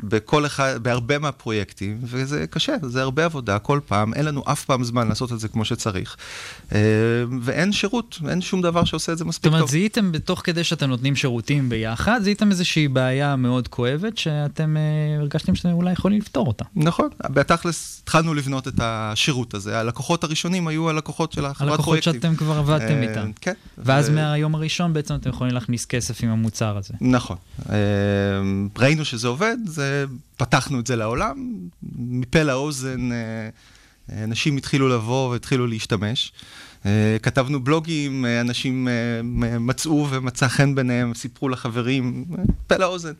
בכל 0.04 0.46
אחד, 0.46 0.84
בהרבה 0.84 1.20
מהפרויקטים, 1.20 2.00
וזה 2.04 2.46
קשה, 2.50 2.76
זה 2.82 3.02
הרבה 3.02 3.26
עבודה 3.26 3.60
כל 3.60 3.80
פעם, 3.86 4.14
אין 4.14 4.26
לנו 4.26 4.44
אף 4.48 4.66
פעם 4.66 4.84
זמן 4.84 5.08
לעשות 5.08 5.32
את 5.32 5.40
זה 5.40 5.48
כמו 5.48 5.66
שצריך. 5.66 6.16
אה, 6.72 6.80
ואין 7.42 7.72
שירות, 7.72 8.20
אין 8.30 8.42
שום 8.42 8.62
דבר 8.62 8.84
שעושה 8.84 9.12
את 9.12 9.18
זה 9.18 9.24
זאת 9.24 9.28
מספיק 9.30 9.44
טוב. 9.44 9.54
אומרת, 9.54 9.70
זיהיתם 9.70 10.12
בתוך 10.12 10.42
כדי 10.44 10.64
שאתם 10.64 10.90
נותנים 10.90 11.16
שירותים 11.16 11.70
ביחד, 11.70 12.20
זיהיתם 12.24 12.52
איזושהי 12.52 12.88
בעיה 12.88 13.36
מאוד 13.36 13.68
כואבת 13.68 14.18
שאתם 14.18 14.78
אה, 14.78 15.20
הרגשתם 15.20 15.56
שאתם 15.56 15.70
אולי 15.70 15.92
יכולים 15.92 16.20
לפתור 16.20 16.48
אותה. 16.48 16.66
נכון, 16.76 17.10
בתכלס 17.30 18.00
התחלנו 18.04 18.34
לבנות 18.34 18.68
את 18.68 18.74
השירות 18.80 19.54
הזה, 19.54 19.80
הלקוחות 19.80 20.24
הראשונים 20.24 20.68
היו 20.68 20.90
הלקוחות 20.90 21.32
של 21.32 21.46
החברת 21.46 21.70
הלקוחות 21.70 21.86
פרויקטים. 21.86 22.14
שאתם 22.14 22.36
כבר 22.36 22.58
עבדתם 22.58 22.94
אה, 22.94 23.10
איתם. 23.10 23.32
כן. 23.42 23.54
ואז 23.78 24.10
מהיום 24.10 24.56
הראשון 24.56 24.94
בעצם 24.94 25.16
אתם 25.16 25.30
יכולים 25.30 25.54
להכניס 25.54 25.86
כסף 25.86 26.24
עם 26.24 26.30
המוצר 26.30 26.78
הזה. 26.78 26.94
נכון. 27.02 27.38
אה, 28.44 28.82
ראינו 28.84 29.06
שזה 29.06 29.28
עובד, 29.28 29.58
זה, 29.66 30.06
פתחנו 30.38 30.80
את 30.80 30.88
זה 30.88 30.96
לעולם, 30.96 31.58
מפה 31.98 32.44
לאוזן 32.44 33.12
אה, 33.12 33.50
אנשים 34.24 34.58
התחילו 34.58 34.90
לבוא 34.90 35.30
והתחילו 35.30 35.68
להשתמש. 35.68 36.34
אה, 36.86 37.18
כתבנו 37.22 37.64
בלוגים, 37.64 38.26
אה, 38.26 38.42
אנשים 38.42 38.88
אה, 38.88 39.22
מצאו 39.60 40.08
ומצא 40.10 40.48
חן 40.48 40.76
ביניהם, 40.76 41.14
סיפרו 41.14 41.50
לחברים, 41.50 42.26
פה 42.68 42.78
לאוזן. 42.78 43.12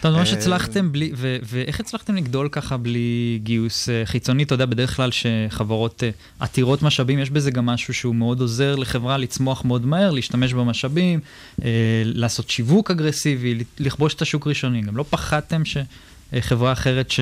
אתה 0.00 0.10
ממש 0.10 0.32
הצלחתם 0.32 0.92
בלי, 0.92 1.12
ואיך 1.42 1.80
הצלחתם 1.80 2.16
לגדול 2.16 2.48
ככה 2.48 2.76
בלי 2.76 3.38
גיוס 3.42 3.88
חיצוני? 4.04 4.42
אתה 4.42 4.54
יודע, 4.54 4.66
בדרך 4.66 4.96
כלל 4.96 5.10
שחברות 5.10 6.02
עתירות 6.40 6.82
משאבים, 6.82 7.18
יש 7.18 7.30
בזה 7.30 7.50
גם 7.50 7.66
משהו 7.66 7.94
שהוא 7.94 8.14
מאוד 8.14 8.40
עוזר 8.40 8.76
לחברה 8.76 9.16
לצמוח 9.16 9.64
מאוד 9.64 9.86
מהר, 9.86 10.10
להשתמש 10.10 10.52
במשאבים, 10.52 11.20
לעשות 12.04 12.50
שיווק 12.50 12.90
אגרסיבי, 12.90 13.64
לכבוש 13.78 14.14
את 14.14 14.22
השוק 14.22 14.46
ראשוני. 14.46 14.80
גם 14.80 14.96
לא 14.96 15.04
פחדתם 15.10 15.62
שחברה 16.34 16.72
אחרת 16.72 17.10
ש... 17.10 17.20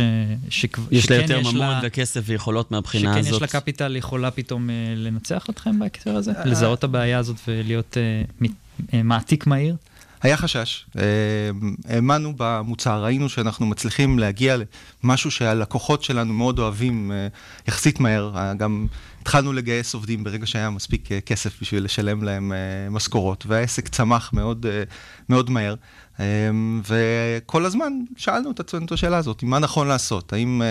שכ- 0.48 0.78
יש 0.90 1.10
לה 1.10 1.16
שכן 1.16 1.22
יותר 1.22 1.38
יש 1.48 1.54
ממון 1.54 1.74
וכסף 1.82 2.20
ויכולות 2.24 2.70
מהבחינה 2.70 3.10
שכן 3.12 3.20
הזאת. 3.20 3.32
יש 3.32 3.54
לה 3.54 3.60
קפיטל 3.60 3.96
יכולה 3.96 4.30
פתאום 4.30 4.70
אה, 4.70 4.74
לנצח 4.96 5.46
אתכם 5.50 5.78
בהקשר 5.78 6.16
הזה? 6.16 6.32
לזהות 6.44 6.78
את 6.78 6.84
הבעיה 6.84 7.18
הזאת 7.18 7.36
ולהיות 7.48 7.96
אה, 7.96 8.02
מת- 8.40 8.50
אה, 8.94 9.02
מעתיק 9.02 9.46
מהיר? 9.46 9.76
היה 10.22 10.36
חשש. 10.36 10.86
אה, 10.98 11.02
האמנו 11.88 12.32
במוצר, 12.36 13.04
ראינו 13.04 13.28
שאנחנו 13.28 13.66
מצליחים 13.66 14.18
להגיע 14.18 14.56
למשהו 15.04 15.30
שהלקוחות 15.30 16.02
שלנו 16.02 16.32
מאוד 16.32 16.58
אוהבים 16.58 17.12
אה, 17.12 17.26
יחסית 17.68 18.00
מהר. 18.00 18.32
אה, 18.36 18.54
גם 18.54 18.86
התחלנו 19.24 19.52
לגייס 19.52 19.94
עובדים 19.94 20.24
ברגע 20.24 20.46
שהיה 20.46 20.70
מספיק 20.70 21.12
אה, 21.12 21.20
כסף 21.20 21.60
בשביל 21.60 21.84
לשלם 21.84 22.22
להם 22.22 22.52
אה, 22.52 22.90
משכורות, 22.90 23.44
והעסק 23.46 23.88
צמח 23.88 24.30
מאוד, 24.32 24.66
אה, 24.66 24.82
מאוד 25.28 25.50
מהר. 25.50 25.74
אה, 26.20 26.24
וכל 26.88 27.64
הזמן 27.64 27.92
שאלנו 28.16 28.50
את 28.50 28.60
עצמנו 28.60 28.86
את 28.86 28.92
השאלה 28.92 29.16
הזאת, 29.16 29.42
מה 29.42 29.58
נכון 29.58 29.88
לעשות? 29.88 30.32
האם 30.32 30.62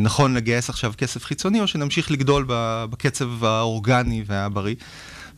נכון 0.00 0.34
לגייס 0.34 0.70
עכשיו 0.70 0.92
כסף 0.98 1.24
חיצוני, 1.24 1.60
או 1.60 1.66
שנמשיך 1.66 2.10
לגדול 2.10 2.44
בקצב 2.90 3.44
האורגני 3.44 4.24
והבריא? 4.26 4.74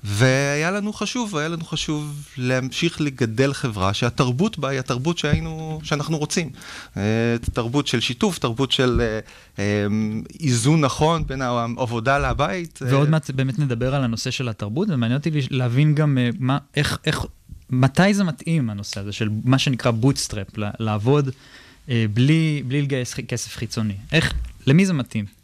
והיה 0.05 0.71
לנו 0.71 0.93
חשוב, 0.93 1.37
היה 1.37 1.49
לנו 1.49 1.65
חשוב 1.65 2.29
להמשיך 2.37 3.01
לגדל 3.01 3.53
חברה 3.53 3.95
שהתרבות 3.95 4.59
בה 4.59 4.69
היא 4.69 4.79
התרבות 4.79 5.19
שהיינו, 5.19 5.81
שאנחנו 5.83 6.19
רוצים. 6.19 6.51
אה, 6.97 7.03
תרבות 7.53 7.87
של 7.87 8.01
שיתוף, 8.01 8.39
תרבות 8.39 8.73
של 8.73 9.01
אה, 9.01 9.21
אה, 9.59 9.87
איזון 10.41 10.81
נכון 10.81 11.27
בין 11.27 11.43
העבודה 11.43 12.19
לבית. 12.19 12.79
ועוד 12.83 13.11
מעט 13.11 13.31
באמת 13.31 13.59
נדבר 13.59 13.95
על 13.95 14.05
הנושא 14.05 14.31
של 14.31 14.49
התרבות, 14.49 14.89
ומעניין 14.91 15.19
אותי 15.19 15.31
להבין 15.51 15.95
גם 15.95 16.19
מה, 16.39 16.59
איך, 16.77 16.99
איך, 17.05 17.25
מתי 17.71 18.15
זה 18.15 18.25
מתאים, 18.25 18.71
הנושא 18.71 19.01
הזה 19.01 19.13
של 19.13 19.29
מה 19.45 19.59
שנקרא 19.59 19.91
bootstrap, 19.91 20.47
לעבוד 20.57 21.31
בלי, 21.89 22.63
בלי 22.67 22.83
לגייס 22.83 23.15
כסף 23.15 23.57
חיצוני. 23.57 23.95
איך, 24.13 24.35
למי 24.67 24.87
זה 24.87 24.93
מתאים? 24.93 25.40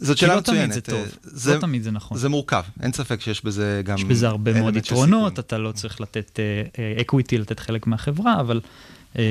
זאת 0.00 0.16
כי 0.16 0.20
שאלה 0.20 0.36
לא 0.36 0.40
תמיד 0.40 0.58
מצוינת. 0.58 0.74
זה 0.74 0.80
טוב, 0.80 1.00
אה, 1.00 1.06
זה, 1.22 1.54
לא 1.54 1.60
תמיד 1.60 1.82
זה 1.82 1.90
נכון. 1.90 2.18
זה 2.18 2.28
מורכב, 2.28 2.62
אין 2.82 2.92
ספק 2.92 3.20
שיש 3.20 3.44
בזה 3.44 3.82
גם... 3.84 3.96
יש 3.96 4.04
בזה 4.04 4.28
הרבה 4.28 4.60
מאוד 4.60 4.76
יתרונות. 4.76 5.38
אתה 5.38 5.58
לא 5.58 5.72
צריך 5.72 6.00
לתת 6.00 6.40
equity, 7.00 7.38
לתת 7.38 7.60
חלק 7.60 7.86
מהחברה, 7.86 8.40
אבל... 8.40 8.60
אה, 9.18 9.22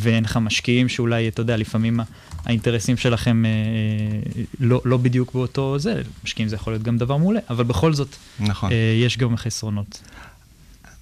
ואין 0.00 0.24
לך 0.24 0.36
משקיעים 0.36 0.88
שאולי, 0.88 1.28
אתה 1.28 1.40
יודע, 1.40 1.56
לפעמים 1.56 2.00
האינטרסים 2.44 2.96
שלכם 2.96 3.44
אה, 3.44 3.50
אה, 3.50 4.42
לא, 4.60 4.80
לא 4.84 4.96
בדיוק 4.96 5.34
באותו 5.34 5.78
זה, 5.78 6.02
משקיעים 6.24 6.48
זה 6.48 6.56
יכול 6.56 6.72
להיות 6.72 6.82
גם 6.82 6.98
דבר 6.98 7.16
מעולה, 7.16 7.40
אבל 7.50 7.64
בכל 7.64 7.92
זאת, 7.92 8.08
נכון. 8.40 8.72
אה, 8.72 8.76
יש 9.04 9.18
גם 9.18 9.36
חסרונות. 9.36 10.00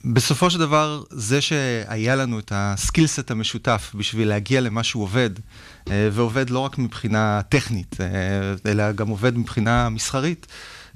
בסופו 0.05 0.51
של 0.51 0.59
דבר, 0.59 1.03
זה 1.11 1.41
שהיה 1.41 2.17
לנו 2.17 2.39
את 2.39 2.53
ה 2.55 2.63
skillset 2.63 3.31
המשותף 3.31 3.93
בשביל 3.95 4.29
להגיע 4.29 4.61
למה 4.61 4.83
שהוא 4.83 5.03
עובד, 5.03 5.31
אה, 5.39 5.43
ועובד 5.87 6.51
לא 6.51 6.59
רק 6.59 6.79
מבחינה 6.79 7.41
טכנית, 7.49 7.97
אה, 8.01 8.71
אלא 8.71 8.93
גם 8.93 9.09
עובד 9.09 9.39
מבחינה 9.39 9.89
מסחרית, 9.89 10.47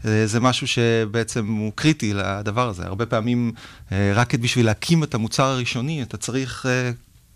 אה, 0.04 0.26
זה 0.26 0.40
משהו 0.40 0.66
שבעצם 0.66 1.46
הוא 1.46 1.72
קריטי 1.74 2.14
לדבר 2.14 2.68
הזה. 2.68 2.86
הרבה 2.86 3.06
פעמים, 3.06 3.52
אה, 3.92 4.12
רק 4.14 4.34
בשביל 4.34 4.66
להקים 4.66 5.04
את 5.04 5.14
המוצר 5.14 5.44
הראשוני, 5.44 6.02
אתה 6.02 6.16
צריך 6.16 6.66
אה, 6.66 6.90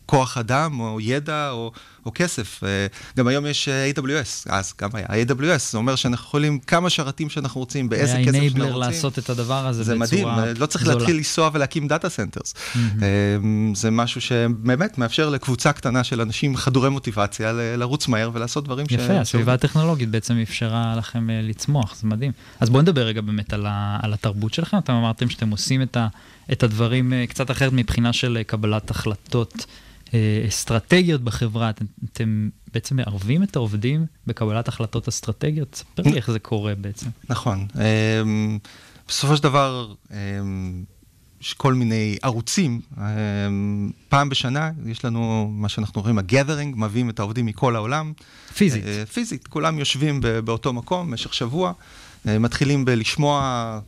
כוח 0.07 0.39
אדם, 0.39 0.81
או 0.81 0.99
ידע, 1.01 1.51
או, 1.51 1.73
או 2.07 2.11
כסף. 2.15 2.65
אה, 2.65 2.87
גם 3.17 3.27
היום 3.27 3.47
יש 3.47 3.69
אה, 3.69 3.91
AWS, 3.91 4.47
אז 4.49 4.75
גם 4.81 4.91
היה 4.93 5.07
AWS, 5.07 5.71
זה 5.71 5.79
אומר 5.79 5.97
שאנחנו 5.97 6.27
יכולים 6.27 6.59
כמה 6.59 6.91
שרתים 6.91 7.31
שאנחנו 7.31 7.61
רוצים, 7.61 7.89
באיזה 7.89 8.17
היה 8.17 8.27
כסף 8.27 8.39
שאנחנו 8.39 8.65
רוצים. 8.65 8.81
לעשות 8.81 9.19
את 9.19 9.31
הדבר 9.31 9.67
הזה 9.67 9.83
זה 9.83 9.95
בצורה 9.95 10.07
מדהים, 10.07 10.29
אה, 10.29 10.53
לא 10.59 10.67
צריך 10.67 10.85
זולה. 10.85 10.97
להתחיל 10.97 11.17
לנסוע 11.17 11.51
ולהקים 11.53 11.89
data 11.89 12.09
centers. 12.09 12.55
זה 13.75 13.91
משהו 13.91 14.21
שבאמת 14.21 14.99
מאפשר 14.99 15.29
לקבוצה 15.29 15.73
קטנה 15.73 16.05
של 16.05 16.21
אנשים 16.21 16.57
חדורי 16.57 16.91
מוטיבציה 16.91 17.53
ל- 17.53 17.77
לרוץ 17.77 18.09
מהר 18.09 18.31
ולעשות 18.35 18.65
דברים 18.65 18.89
ש... 18.89 18.93
יפה, 18.93 19.21
הסביבה 19.21 19.55
הטכנולוגית 19.55 20.09
בעצם 20.09 20.39
אפשרה 20.43 20.95
לכם 20.97 21.29
לצמוח, 21.31 21.97
זה 22.01 22.07
מדהים. 22.07 22.33
אז 22.61 22.71
בואו 22.71 22.83
נדבר 22.83 23.03
רגע 23.07 23.21
באמת 23.21 23.53
על, 23.53 23.67
התרבות 24.13 24.55
שלכם. 24.55 24.79
אתם 24.79 24.93
אמרתם 24.93 25.31
שאתם 25.31 25.51
עושים 25.51 25.83
את, 25.83 26.63
הדברים 26.63 27.13
קצת 27.29 27.51
אחרת 27.51 27.73
מבחינה 27.73 28.13
של 28.13 28.39
קבלת 28.47 28.91
החלטות 28.91 29.67
אסטרטגיות 30.49 31.21
בחברה. 31.21 31.71
אתם, 31.71 31.85
אתם 32.13 32.49
בעצם 32.75 32.97
מערבים 32.97 33.43
את 33.43 33.57
העובדים 33.57 34.07
בקבלת 34.27 34.69
החלטות 34.69 35.09
אסטרטגיות? 35.09 35.75
ספר 35.75 36.03
לי 36.03 36.17
איך 36.17 36.31
זה 36.31 36.39
קורה 36.39 36.75
בעצם. 36.75 37.07
נכון. 37.29 37.67
אמ, 37.75 38.59
בסופו 39.09 39.37
של 39.37 39.43
דבר, 39.43 39.95
אמ, 40.11 40.85
יש 41.41 41.55
כל 41.55 41.75
מיני 41.75 42.17
ערוצים. 42.23 42.81
אמ, 42.99 43.91
פעם 44.09 44.29
בשנה 44.29 44.71
יש 44.87 45.05
לנו 45.05 45.51
מה 45.53 45.69
שאנחנו 45.69 45.95
קוראים 45.95 46.19
ה-gathering, 46.19 46.77
מביאים 46.77 47.11
את 47.11 47.19
העובדים 47.19 47.47
מכל 47.47 47.77
העולם. 47.77 48.13
פיזית. 48.57 48.85
אה, 48.85 49.07
פיזית, 49.07 49.47
כולם 49.47 49.79
יושבים 49.79 50.21
באותו 50.45 50.73
מקום 50.73 51.07
במשך 51.07 51.35
שבוע, 51.35 51.73
אה, 52.29 52.39
מתחילים 52.39 52.85
בלשמוע 52.85 53.81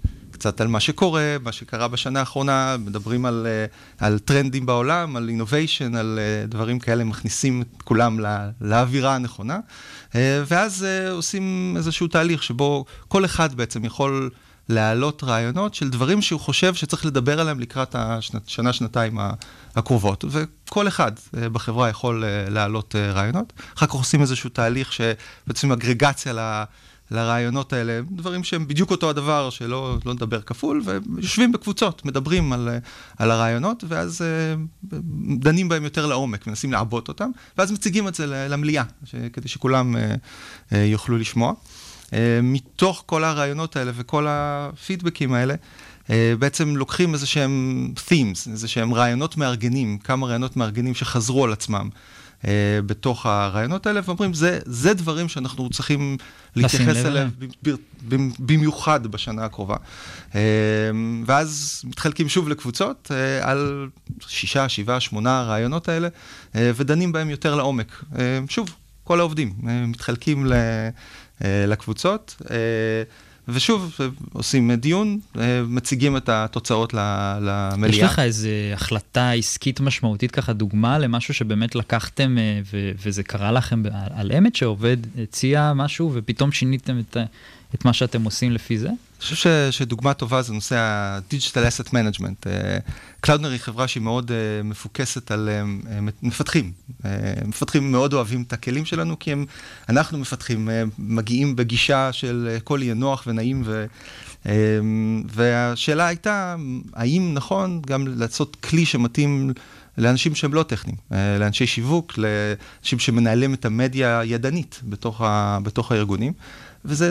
קצת 0.42 0.60
על 0.60 0.68
מה 0.68 0.80
שקורה, 0.80 1.36
מה 1.42 1.52
שקרה 1.52 1.88
בשנה 1.88 2.20
האחרונה, 2.20 2.76
מדברים 2.78 3.26
על, 3.26 3.46
אה, 3.50 4.06
על 4.06 4.18
טרנדים 4.18 4.66
בעולם, 4.66 5.16
על 5.16 5.30
innovation, 5.30 5.96
על 5.96 6.18
אה, 6.18 6.46
דברים 6.46 6.78
כאלה, 6.78 7.04
מכניסים 7.04 7.62
את 7.62 7.82
כולם 7.82 8.20
ל- 8.20 8.50
לאווירה 8.60 9.14
הנכונה, 9.14 9.58
אה, 10.14 10.42
ואז 10.46 10.86
עושים 11.10 11.74
איזשהו 11.76 12.08
תהליך 12.08 12.42
שבו 12.42 12.84
כל 13.08 13.24
אחד 13.24 13.54
בעצם 13.54 13.84
יכול 13.84 14.30
להעלות 14.68 15.24
רעיונות 15.24 15.74
של 15.74 15.90
דברים 15.90 16.22
שהוא 16.22 16.40
חושב 16.40 16.74
שצריך 16.74 17.06
לדבר 17.06 17.40
עליהם 17.40 17.60
לקראת 17.60 17.94
השנה-שנתיים 17.98 19.18
הקרובות. 19.76 20.24
וכל 20.28 20.88
אחד 20.88 21.12
בחברה 21.32 21.88
יכול 21.88 22.24
להעלות 22.48 22.94
רעיונות. 22.96 23.52
אחר 23.76 23.86
כך 23.86 23.92
עושים 23.92 24.20
איזשהו 24.20 24.50
תהליך 24.50 24.92
שבעצם 24.92 25.72
אגרגציה. 25.72 26.32
לרעיונות 27.12 27.72
האלה, 27.72 28.00
דברים 28.10 28.44
שהם 28.44 28.68
בדיוק 28.68 28.90
אותו 28.90 29.10
הדבר, 29.10 29.50
שלא 29.50 29.98
לא 30.04 30.14
נדבר 30.14 30.40
כפול, 30.40 30.82
ויושבים 30.84 31.52
בקבוצות, 31.52 32.04
מדברים 32.04 32.52
על, 32.52 32.68
על 33.18 33.30
הרעיונות, 33.30 33.84
ואז 33.88 34.22
אה, 34.22 34.54
דנים 35.38 35.68
בהם 35.68 35.84
יותר 35.84 36.06
לעומק, 36.06 36.46
מנסים 36.46 36.72
לעבות 36.72 37.08
אותם, 37.08 37.30
ואז 37.58 37.72
מציגים 37.72 38.08
את 38.08 38.14
זה 38.14 38.26
למליאה, 38.26 38.84
ש- 39.04 39.14
כדי 39.32 39.48
שכולם 39.48 39.96
אה, 39.96 40.14
אה, 40.72 40.78
יוכלו 40.84 41.18
לשמוע. 41.18 41.52
מתוך 42.42 43.02
כל 43.06 43.24
הרעיונות 43.24 43.76
האלה 43.76 43.92
וכל 43.94 44.26
הפידבקים 44.28 45.32
האלה, 45.32 45.54
בעצם 46.38 46.76
לוקחים 46.76 47.14
איזה 47.14 47.26
שהם 47.26 47.88
themes, 47.96 48.50
איזה 48.50 48.68
שהם 48.68 48.94
רעיונות 48.94 49.36
מארגנים, 49.36 49.98
כמה 49.98 50.26
רעיונות 50.26 50.56
מארגנים 50.56 50.94
שחזרו 50.94 51.44
על 51.44 51.52
עצמם. 51.52 51.88
Uh, 52.42 52.46
בתוך 52.86 53.26
הרעיונות 53.26 53.86
האלה, 53.86 54.00
ואומרים, 54.04 54.34
זה, 54.34 54.58
זה 54.64 54.94
דברים 54.94 55.28
שאנחנו 55.28 55.70
צריכים 55.70 56.16
להתייחס 56.56 56.96
אליהם 56.96 57.30
במיוחד 58.38 59.06
בשנה 59.06 59.44
הקרובה. 59.44 59.76
Uh, 60.32 60.34
ואז 61.26 61.82
מתחלקים 61.84 62.28
שוב 62.28 62.48
לקבוצות 62.48 63.10
uh, 63.10 63.44
על 63.46 63.88
שישה, 64.26 64.68
שבעה, 64.68 65.00
שמונה 65.00 65.40
הרעיונות 65.40 65.88
האלה, 65.88 66.08
uh, 66.08 66.56
ודנים 66.76 67.12
בהם 67.12 67.30
יותר 67.30 67.54
לעומק. 67.54 68.04
Uh, 68.12 68.16
שוב, 68.48 68.74
כל 69.04 69.20
העובדים 69.20 69.54
uh, 69.60 69.64
מתחלקים 69.86 70.46
ל, 70.46 70.52
uh, 70.52 71.44
לקבוצות. 71.66 72.42
ושוב, 73.48 73.98
עושים 74.32 74.72
דיון, 74.72 75.18
אה, 75.38 75.62
מציגים 75.68 76.16
את 76.16 76.28
התוצאות 76.28 76.94
למליאה. 76.94 77.90
יש 78.06 78.12
לך 78.12 78.18
איזו 78.18 78.48
החלטה 78.74 79.30
עסקית 79.32 79.80
משמעותית, 79.80 80.30
ככה 80.30 80.52
דוגמה 80.52 80.98
למשהו 80.98 81.34
שבאמת 81.34 81.74
לקחתם 81.74 82.38
אה, 82.38 82.60
וזה 83.04 83.22
קרה 83.22 83.52
לכם 83.52 83.82
על- 84.14 84.32
אמת 84.32 84.56
שעובד 84.56 84.96
הציע 85.22 85.72
משהו 85.74 86.10
ופתאום 86.14 86.52
שיניתם 86.52 86.98
את, 86.98 87.16
את 87.74 87.84
מה 87.84 87.92
שאתם 87.92 88.24
עושים 88.24 88.52
לפי 88.52 88.78
זה? 88.78 88.88
אני 89.22 89.36
חושב 89.36 89.70
שדוגמה 89.70 90.14
טובה 90.14 90.42
זה 90.42 90.52
נושא 90.52 90.76
ה-Digital 90.78 91.84
Asset 91.84 91.88
Management. 91.88 92.46
קלאודנר 93.20 93.50
היא 93.50 93.58
חברה 93.58 93.88
שהיא 93.88 94.02
מאוד 94.02 94.30
uh, 94.30 94.34
מפוקסת 94.64 95.30
על 95.30 95.48
uh, 95.48 95.88
מפתחים. 96.22 96.72
מפתחים 97.44 97.92
מאוד 97.92 98.14
אוהבים 98.14 98.42
את 98.42 98.52
הכלים 98.52 98.84
שלנו, 98.84 99.18
כי 99.18 99.32
הם, 99.32 99.46
אנחנו 99.88 100.18
מפתחים, 100.18 100.68
מגיעים 100.98 101.56
בגישה 101.56 102.12
של 102.12 102.56
uh, 102.58 102.62
כל 102.62 102.80
יהיה 102.82 102.94
נוח 102.94 103.24
ונעים, 103.26 103.62
ו, 103.64 103.86
והשאלה 105.28 106.06
הייתה, 106.06 106.56
האם 106.94 107.30
נכון 107.34 107.82
גם 107.86 108.06
לעשות 108.06 108.56
כלי 108.56 108.86
שמתאים 108.86 109.52
לאנשים 109.98 110.34
שהם 110.34 110.54
לא 110.54 110.62
טכניים, 110.62 110.96
לאנשי 111.10 111.66
שיווק, 111.66 112.12
לאנשים 112.18 112.98
שמנהלים 112.98 113.54
את 113.54 113.64
המדיה 113.64 114.18
הידנית 114.18 114.80
בתוך, 114.84 115.20
ה, 115.20 115.58
בתוך 115.62 115.92
הארגונים. 115.92 116.32
וזה, 116.84 117.10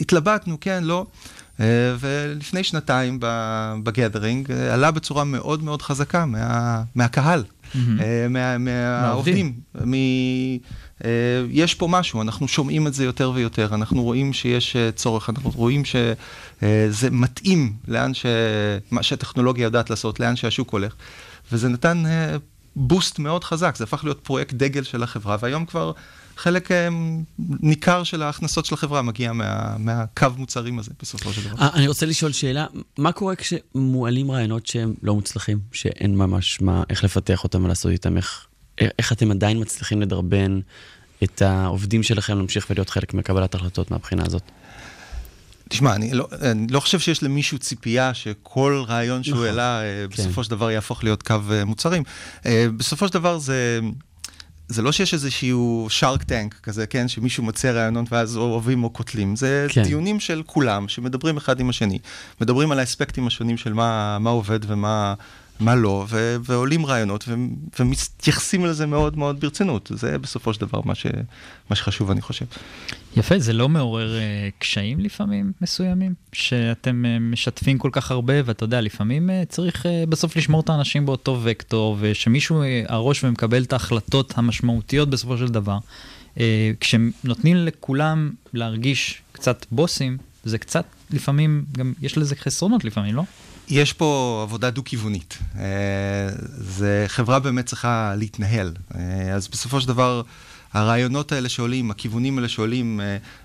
התלבטנו, 0.00 0.56
כן, 0.60 0.84
לא. 0.84 1.06
Uh, 1.62 1.64
ולפני 2.00 2.64
שנתיים 2.64 3.18
בגדרינג 3.82 4.50
uh, 4.50 4.54
עלה 4.54 4.90
בצורה 4.90 5.24
מאוד 5.24 5.62
מאוד 5.62 5.82
חזקה 5.82 6.26
מה, 6.26 6.82
מהקהל, 6.94 7.44
mm-hmm. 7.44 7.78
מה, 8.30 8.58
מהעובדים. 8.58 9.52
מ, 9.86 9.94
יש 11.50 11.74
פה 11.74 11.88
משהו, 11.88 12.22
אנחנו 12.22 12.48
שומעים 12.48 12.86
את 12.86 12.94
זה 12.94 13.04
יותר 13.04 13.30
ויותר, 13.34 13.74
אנחנו 13.74 14.02
רואים 14.02 14.32
שיש 14.32 14.76
צורך, 14.94 15.30
אנחנו 15.30 15.50
רואים 15.50 15.82
שזה 15.84 17.10
מתאים 17.10 17.72
לאן 17.88 18.14
ש... 18.14 18.26
מה 18.90 19.02
שהטכנולוגיה 19.02 19.64
יודעת 19.64 19.90
לעשות, 19.90 20.20
לאן 20.20 20.36
שהשוק 20.36 20.70
הולך. 20.70 20.94
וזה 21.52 21.68
נתן 21.68 22.02
בוסט 22.76 23.18
מאוד 23.18 23.44
חזק, 23.44 23.76
זה 23.76 23.84
הפך 23.84 24.04
להיות 24.04 24.20
פרויקט 24.22 24.54
דגל 24.54 24.82
של 24.82 25.02
החברה, 25.02 25.36
והיום 25.40 25.66
כבר... 25.66 25.92
חלק 26.36 26.72
אה, 26.72 26.88
ניכר 27.38 28.04
של 28.04 28.22
ההכנסות 28.22 28.64
של 28.66 28.74
החברה 28.74 29.02
מגיע 29.02 29.32
מה, 29.32 29.76
מהקו 29.78 30.26
מוצרים 30.36 30.78
הזה, 30.78 30.90
בסופו 31.02 31.32
של 31.32 31.44
דבר. 31.44 31.58
אה, 31.60 31.68
אני 31.74 31.88
רוצה 31.88 32.06
לשאול 32.06 32.32
שאלה, 32.32 32.66
מה 32.98 33.12
קורה 33.12 33.34
כשמועלים 33.36 34.30
רעיונות 34.30 34.66
שהם 34.66 34.94
לא 35.02 35.14
מוצלחים, 35.14 35.58
שאין 35.72 36.16
ממש 36.16 36.60
מה, 36.60 36.82
איך 36.90 37.04
לפתח 37.04 37.44
אותם 37.44 37.64
ולעשות 37.64 37.92
איתם, 37.92 38.16
איך, 38.16 38.46
איך 38.98 39.12
אתם 39.12 39.30
עדיין 39.30 39.60
מצליחים 39.60 40.02
לדרבן 40.02 40.60
את 41.24 41.42
העובדים 41.42 42.02
שלכם 42.02 42.36
להמשיך 42.36 42.66
ולהיות 42.70 42.90
חלק 42.90 43.14
מקבלת 43.14 43.54
החלטות 43.54 43.90
מהבחינה 43.90 44.22
הזאת? 44.26 44.42
תשמע, 45.68 45.94
אני 45.94 46.14
לא, 46.14 46.28
אני 46.42 46.66
לא 46.70 46.80
חושב 46.80 46.98
שיש 46.98 47.22
למישהו 47.22 47.58
ציפייה 47.58 48.14
שכל 48.14 48.84
רעיון 48.88 49.22
שהוא 49.22 49.34
נכון, 49.34 49.46
העלה 49.46 49.80
כן. 49.80 50.06
בסופו 50.10 50.44
של 50.44 50.50
דבר 50.50 50.70
יהפוך 50.70 51.04
להיות 51.04 51.22
קו 51.22 51.36
מוצרים. 51.66 52.02
בסופו 52.76 53.08
של 53.08 53.14
דבר 53.14 53.38
זה... 53.38 53.80
זה 54.72 54.82
לא 54.82 54.92
שיש 54.92 55.14
איזשהו 55.14 55.86
שרק 55.90 56.22
טנק 56.22 56.54
כזה, 56.62 56.86
כן? 56.86 57.08
שמישהו 57.08 57.42
מוצא 57.42 57.70
רעיונות 57.70 58.12
ואז 58.12 58.36
אוהבים 58.36 58.84
או 58.84 58.90
קוטלים. 58.90 59.36
זה 59.36 59.66
כן. 59.68 59.82
דיונים 59.82 60.20
של 60.20 60.42
כולם, 60.46 60.88
שמדברים 60.88 61.36
אחד 61.36 61.60
עם 61.60 61.70
השני. 61.70 61.98
מדברים 62.40 62.72
על 62.72 62.78
האספקטים 62.78 63.26
השונים 63.26 63.56
של 63.56 63.72
מה, 63.72 64.18
מה 64.18 64.30
עובד 64.30 64.60
ומה 64.70 65.14
מה 65.62 65.74
לא, 65.74 66.06
ו- 66.08 66.36
ועולים 66.44 66.86
רעיונות 66.86 67.24
ו- 67.28 67.34
ומתייחסים 67.80 68.66
לזה 68.66 68.86
מאוד 68.86 69.18
מאוד 69.18 69.40
ברצינות. 69.40 69.90
זה 69.94 70.18
בסופו 70.18 70.54
של 70.54 70.60
דבר 70.60 70.80
מה, 70.84 70.94
ש- 70.94 71.06
מה 71.70 71.76
שחשוב, 71.76 72.10
אני 72.10 72.20
חושב. 72.20 72.46
יפה, 73.16 73.38
זה 73.38 73.52
לא 73.52 73.68
מעורר 73.68 74.16
uh, 74.16 74.60
קשיים 74.60 75.00
לפעמים 75.00 75.52
מסוימים? 75.60 76.14
שאתם 76.32 77.04
uh, 77.04 77.20
משתפים 77.20 77.78
כל 77.78 77.90
כך 77.92 78.10
הרבה, 78.10 78.34
ואתה 78.44 78.64
יודע, 78.64 78.80
לפעמים 78.80 79.30
uh, 79.30 79.48
צריך 79.48 79.86
uh, 79.86 79.88
בסוף 80.08 80.36
לשמור 80.36 80.60
את 80.60 80.68
האנשים 80.68 81.06
באותו 81.06 81.40
וקטור, 81.42 81.96
ושמישהו 82.00 82.62
uh, 82.62 82.66
הראש 82.92 83.24
ומקבל 83.24 83.62
את 83.62 83.72
ההחלטות 83.72 84.34
המשמעותיות 84.36 85.10
בסופו 85.10 85.38
של 85.38 85.48
דבר. 85.48 85.78
Uh, 86.34 86.38
כשנותנים 86.80 87.56
לכולם 87.56 88.30
להרגיש 88.54 89.22
קצת 89.32 89.66
בוסים, 89.70 90.18
זה 90.44 90.58
קצת, 90.58 90.84
לפעמים, 91.10 91.64
גם 91.78 91.92
יש 92.02 92.18
לזה 92.18 92.36
חסרונות 92.36 92.84
לפעמים, 92.84 93.14
לא? 93.14 93.22
יש 93.72 93.92
פה 93.92 94.40
עבודה 94.42 94.70
דו-כיוונית. 94.70 95.38
זה 96.58 97.04
חברה 97.08 97.38
באמת 97.38 97.66
צריכה 97.66 98.14
להתנהל. 98.16 98.72
אז 99.34 99.48
בסופו 99.48 99.80
של 99.80 99.88
דבר, 99.88 100.22
הרעיונות 100.72 101.32
האלה 101.32 101.48
שעולים, 101.48 101.90
הכיוונים 101.90 102.38
האלה 102.38 102.48
שעולים, 102.48 103.00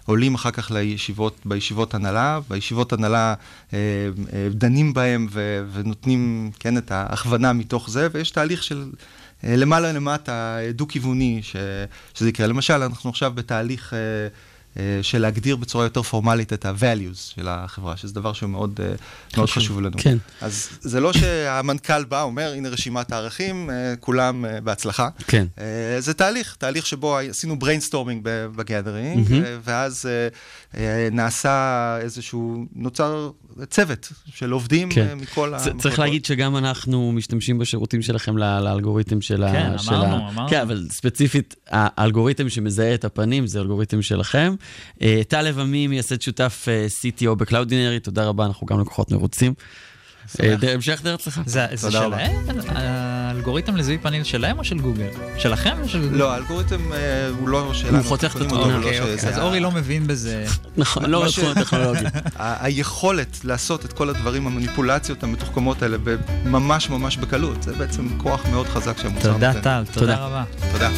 עולים 0.05 0.35
אחר 0.35 0.51
כך 0.51 0.71
לישיבות, 0.71 1.39
בישיבות 1.45 1.93
הנהלה. 1.93 2.39
בישיבות 2.49 2.93
הנהלה 2.93 3.33
דנים 4.51 4.93
בהם 4.93 5.27
ונותנים, 5.73 6.51
כן, 6.59 6.77
את 6.77 6.91
ההכוונה 6.91 7.53
מתוך 7.53 7.89
זה, 7.89 8.07
ויש 8.11 8.31
תהליך 8.31 8.63
של... 8.63 8.91
למעלה 9.43 9.91
למטה, 9.93 10.57
דו-כיווני, 10.73 11.39
ש, 11.43 11.55
שזה 12.13 12.29
יקרה. 12.29 12.47
למשל, 12.47 12.83
אנחנו 12.83 13.09
עכשיו 13.09 13.31
בתהליך 13.35 13.93
אה, 13.93 13.99
של 15.01 15.21
להגדיר 15.21 15.55
בצורה 15.55 15.83
יותר 15.85 16.01
פורמלית 16.01 16.53
את 16.53 16.65
ה-values 16.65 17.33
של 17.35 17.47
החברה, 17.47 17.97
שזה 17.97 18.13
דבר 18.13 18.33
שהוא 18.33 18.49
מאוד, 18.49 18.79
אה, 18.83 18.91
מאוד 19.37 19.49
חשוב. 19.49 19.81
לנו. 19.81 19.97
כן. 19.97 20.17
אז 20.41 20.69
זה 20.81 20.99
לא 20.99 21.13
שהמנכ"ל 21.13 22.03
בא, 22.03 22.21
אומר, 22.21 22.53
הנה 22.55 22.69
רשימת 22.69 23.11
הערכים, 23.11 23.69
אה, 23.69 23.93
כולם 23.99 24.45
אה, 24.45 24.61
בהצלחה. 24.61 25.09
כן. 25.27 25.47
אה, 25.59 25.65
זה 26.01 26.13
תהליך, 26.13 26.55
תהליך 26.59 26.85
שבו 26.87 27.17
עשינו 27.17 27.55
brainstorming 27.61 28.19
בגדרינג, 28.55 29.29
מהמם. 29.31 29.43
ואז 29.63 30.05
אה, 30.05 30.27
אה, 30.81 31.09
נעשה 31.11 31.57
איזשהו, 32.01 32.65
נוצר 32.75 33.29
צוות 33.69 34.11
של 34.25 34.51
עובדים 34.51 34.89
כן. 34.91 35.07
אה, 35.09 35.15
מכל 35.15 35.53
צ- 35.57 35.61
צריך 35.63 35.73
המחלקות. 35.73 35.99
להגיד 35.99 36.25
שגם 36.25 36.57
אנחנו 36.57 37.11
משתמשים 37.11 37.57
בשירותים 37.59 38.01
שלכם 38.01 38.37
לאלגוריתם 38.37 39.21
של 39.21 39.43
ה... 39.43 39.51
כן, 39.51 39.71
אמרנו. 39.89 40.29
אמרנו. 40.29 40.49
כן, 40.49 40.61
אבל 40.61 40.87
ספציפית, 40.91 41.55
האלגוריתם 41.67 42.49
שמזהה 42.49 42.93
את 42.93 43.05
הפנים 43.05 43.47
זה 43.47 43.59
אלגוריתם 43.59 44.01
שלכם. 44.01 44.55
אה, 45.01 45.21
טל 45.27 45.41
לבמי, 45.41 45.87
מייסד 45.87 46.21
שותף 46.21 46.65
אה, 46.67 46.85
CTO 47.01 47.35
בקלאודינרי, 47.35 47.99
תודה 47.99 48.25
רבה, 48.25 48.45
אנחנו 48.45 48.67
גם 48.67 48.79
לקוחות 48.79 49.11
מרוצים. 49.11 49.53
אה, 50.43 50.55
המשך 50.73 51.01
דרך 51.03 51.19
אצלך. 51.19 51.41
זה. 51.45 51.65
שלהם? 51.89 52.31
האלגוריתם 52.67 53.75
לזיהוי 53.75 53.97
פנים 54.01 54.23
שלהם 54.23 54.59
או 54.59 54.63
של 54.63 54.79
גוגל? 54.79 55.07
שלכם 55.37 55.77
או 55.83 55.89
של... 55.89 56.09
לא, 56.11 56.31
האלגוריתם 56.33 56.91
הוא 57.39 57.49
לא 57.49 57.73
שלנו. 57.73 57.97
הוא 57.97 58.05
חותך 58.05 58.35
את 58.35 58.41
התמונה. 58.41 58.77
לא 58.77 58.77
אוקיי, 58.77 59.01
אז 59.01 59.39
אורי 59.39 59.59
לא 59.59 59.71
מבין 59.71 60.07
בזה. 60.07 60.45
נכון, 60.77 61.05
לא 61.09 61.29
ש- 61.29 61.39
הטכנולוגי. 61.39 62.05
ה- 62.39 62.65
היכולת 62.65 63.37
לעשות 63.43 63.85
את 63.85 63.93
כל 63.93 64.09
הדברים, 64.09 64.47
המניפולציות 64.47 65.23
המתוחכמות 65.23 65.81
האלה, 65.81 65.97
ממש 66.45 66.89
ממש 66.89 67.17
בקלות, 67.17 67.63
זה 67.63 67.73
בעצם 67.73 68.07
כוח 68.17 68.45
מאוד 68.45 68.67
חזק 68.67 68.97
שהמוצר 68.97 69.33
תודה 69.33 69.47
נותן. 69.47 69.61
טל, 69.61 69.83
תודה. 69.93 69.99
תודה 69.99 70.25
רבה. 70.25 70.43
תודה. 70.71 70.89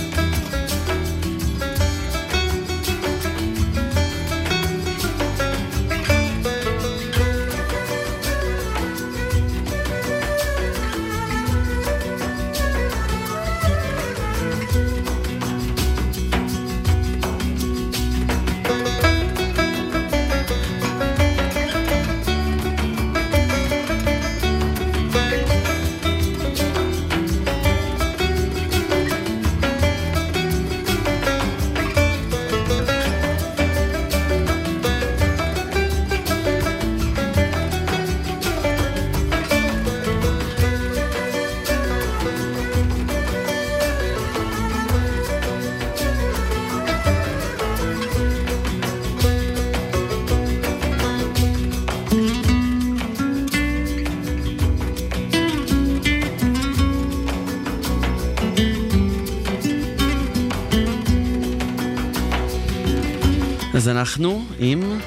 אנחנו 64.10 64.45
עם... 64.60 64.99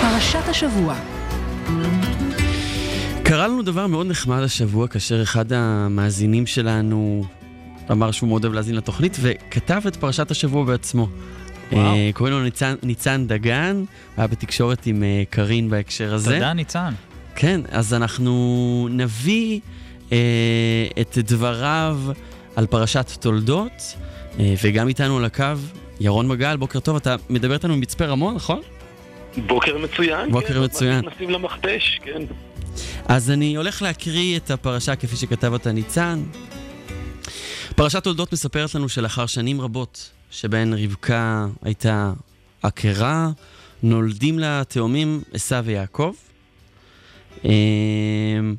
פרשת 0.00 0.48
השבוע. 0.48 0.94
קרה 3.24 3.48
לנו 3.48 3.62
דבר 3.62 3.86
מאוד 3.86 4.06
נחמד 4.06 4.42
השבוע, 4.42 4.88
כאשר 4.88 5.22
אחד 5.22 5.52
המאזינים 5.52 6.46
שלנו 6.46 7.24
אמר 7.90 8.10
שהוא 8.10 8.28
מאוד 8.28 8.44
אוהב 8.44 8.54
להאזין 8.54 8.74
לתוכנית, 8.74 9.16
וכתב 9.20 9.82
את 9.88 9.96
פרשת 9.96 10.30
השבוע 10.30 10.64
בעצמו. 10.64 11.08
וואו. 11.72 11.84
אה, 11.84 12.10
קוראים 12.14 12.34
לו 12.34 12.42
ניצן, 12.42 12.74
ניצן 12.82 13.26
דגן, 13.26 13.84
היה 14.16 14.26
בתקשורת 14.26 14.86
עם 14.86 15.02
אה, 15.02 15.22
קארין 15.30 15.70
בהקשר 15.70 16.14
הזה. 16.14 16.34
תודה 16.34 16.52
ניצן. 16.52 16.94
כן, 17.34 17.60
אז 17.70 17.94
אנחנו 17.94 18.88
נביא 18.90 19.60
אה, 20.12 20.18
את 21.00 21.18
דבריו 21.18 22.00
על 22.56 22.66
פרשת 22.66 23.10
תולדות, 23.20 23.96
אה, 24.38 24.54
וגם 24.64 24.88
איתנו 24.88 25.16
על 25.16 25.24
הקו 25.24 25.44
ירון 26.00 26.28
מגל, 26.28 26.56
בוקר 26.56 26.80
טוב, 26.80 26.96
אתה 26.96 27.16
מדבר 27.30 27.54
איתנו 27.54 27.76
ממצפה 27.76 28.04
רמון, 28.04 28.34
נכון? 28.34 28.60
בוקר 29.46 29.78
מצוין. 29.78 30.32
בוקר 30.32 30.54
כן, 30.54 30.64
מצוין. 30.64 31.04
נכנסים 31.04 31.30
למכתש, 31.30 32.00
כן. 32.04 32.22
אז 33.08 33.30
אני 33.30 33.56
הולך 33.56 33.82
להקריא 33.82 34.36
את 34.36 34.50
הפרשה 34.50 34.96
כפי 34.96 35.16
שכתב 35.16 35.52
אותה 35.52 35.72
ניצן. 35.72 36.22
פרשת 37.76 38.04
תולדות 38.04 38.32
מספרת 38.32 38.74
לנו 38.74 38.88
שלאחר 38.88 39.26
שנים 39.26 39.60
רבות 39.60 40.10
שבהן 40.30 40.74
רבקה 40.74 41.46
הייתה 41.62 42.12
עקרה, 42.62 43.30
נולדים 43.82 44.38
לה 44.38 44.62
תאומים 44.68 45.22
עשו 45.32 45.64
ויעקב. 45.64 46.14
אמ, 47.44 48.54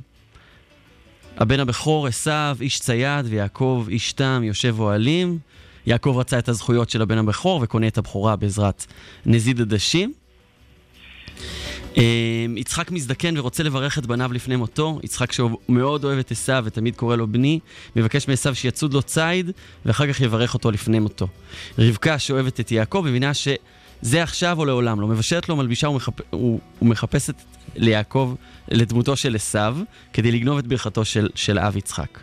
הבן 1.38 1.60
הבכור 1.60 2.08
עשו, 2.08 2.32
איש 2.62 2.80
צייד, 2.80 3.26
ויעקב, 3.30 3.86
איש 3.90 4.14
תם, 4.14 4.42
יושב 4.44 4.80
אוהלים. 4.80 5.40
יעקב 5.90 6.16
רצה 6.18 6.40
את 6.40 6.50
הזכויות 6.50 6.90
של 6.90 7.02
הבן 7.02 7.18
הבכור 7.18 7.60
וקונה 7.64 7.88
את 7.88 7.98
הבכורה 7.98 8.36
בעזרת 8.36 8.86
נזיד 9.26 9.62
עדשים. 9.62 10.14
אמ, 11.98 12.02
יצחק 12.58 12.92
מזדקן 12.92 13.38
ורוצה 13.38 13.64
לברך 13.64 13.98
את 13.98 14.06
בניו 14.06 14.34
לפני 14.34 14.56
מותו. 14.56 15.00
יצחק 15.04 15.32
שהוא 15.32 15.58
מאוד 15.70 16.04
אוהב 16.04 16.20
את 16.20 16.32
עשו 16.32 16.54
ותמיד 16.64 16.96
קורא 16.96 17.16
לו 17.16 17.28
בני, 17.28 17.60
מבקש 17.96 18.28
מעשו 18.28 18.56
שיצוד 18.56 18.94
לו 18.94 19.02
ציד 19.02 19.52
ואחר 19.86 20.14
כך 20.14 20.22
יברך 20.22 20.54
אותו 20.54 20.72
לפני 20.72 21.00
מותו. 21.00 21.28
רבקה 21.78 22.20
שאוהבת 22.20 22.60
את 22.60 22.72
יעקב 22.72 23.04
מבינה 23.06 23.34
שזה 23.34 24.24
עכשיו 24.24 24.60
או 24.60 24.66
לעולם 24.66 25.02
לא. 25.02 25.08
מבשלת 25.08 25.50
לו, 25.50 25.56
מלבישה 25.56 25.90
ומחפ... 25.90 26.14
ומחפשת 26.82 27.36
ליעקב, 27.76 28.36
לדמותו 28.72 29.16
של 29.16 29.36
עשו, 29.36 29.84
כדי 30.14 30.32
לגנוב 30.32 30.58
את 30.58 30.68
ברכתו 30.68 31.06
של, 31.06 31.30
של 31.36 31.60
אב 31.60 31.78
יצחק. 31.78 32.20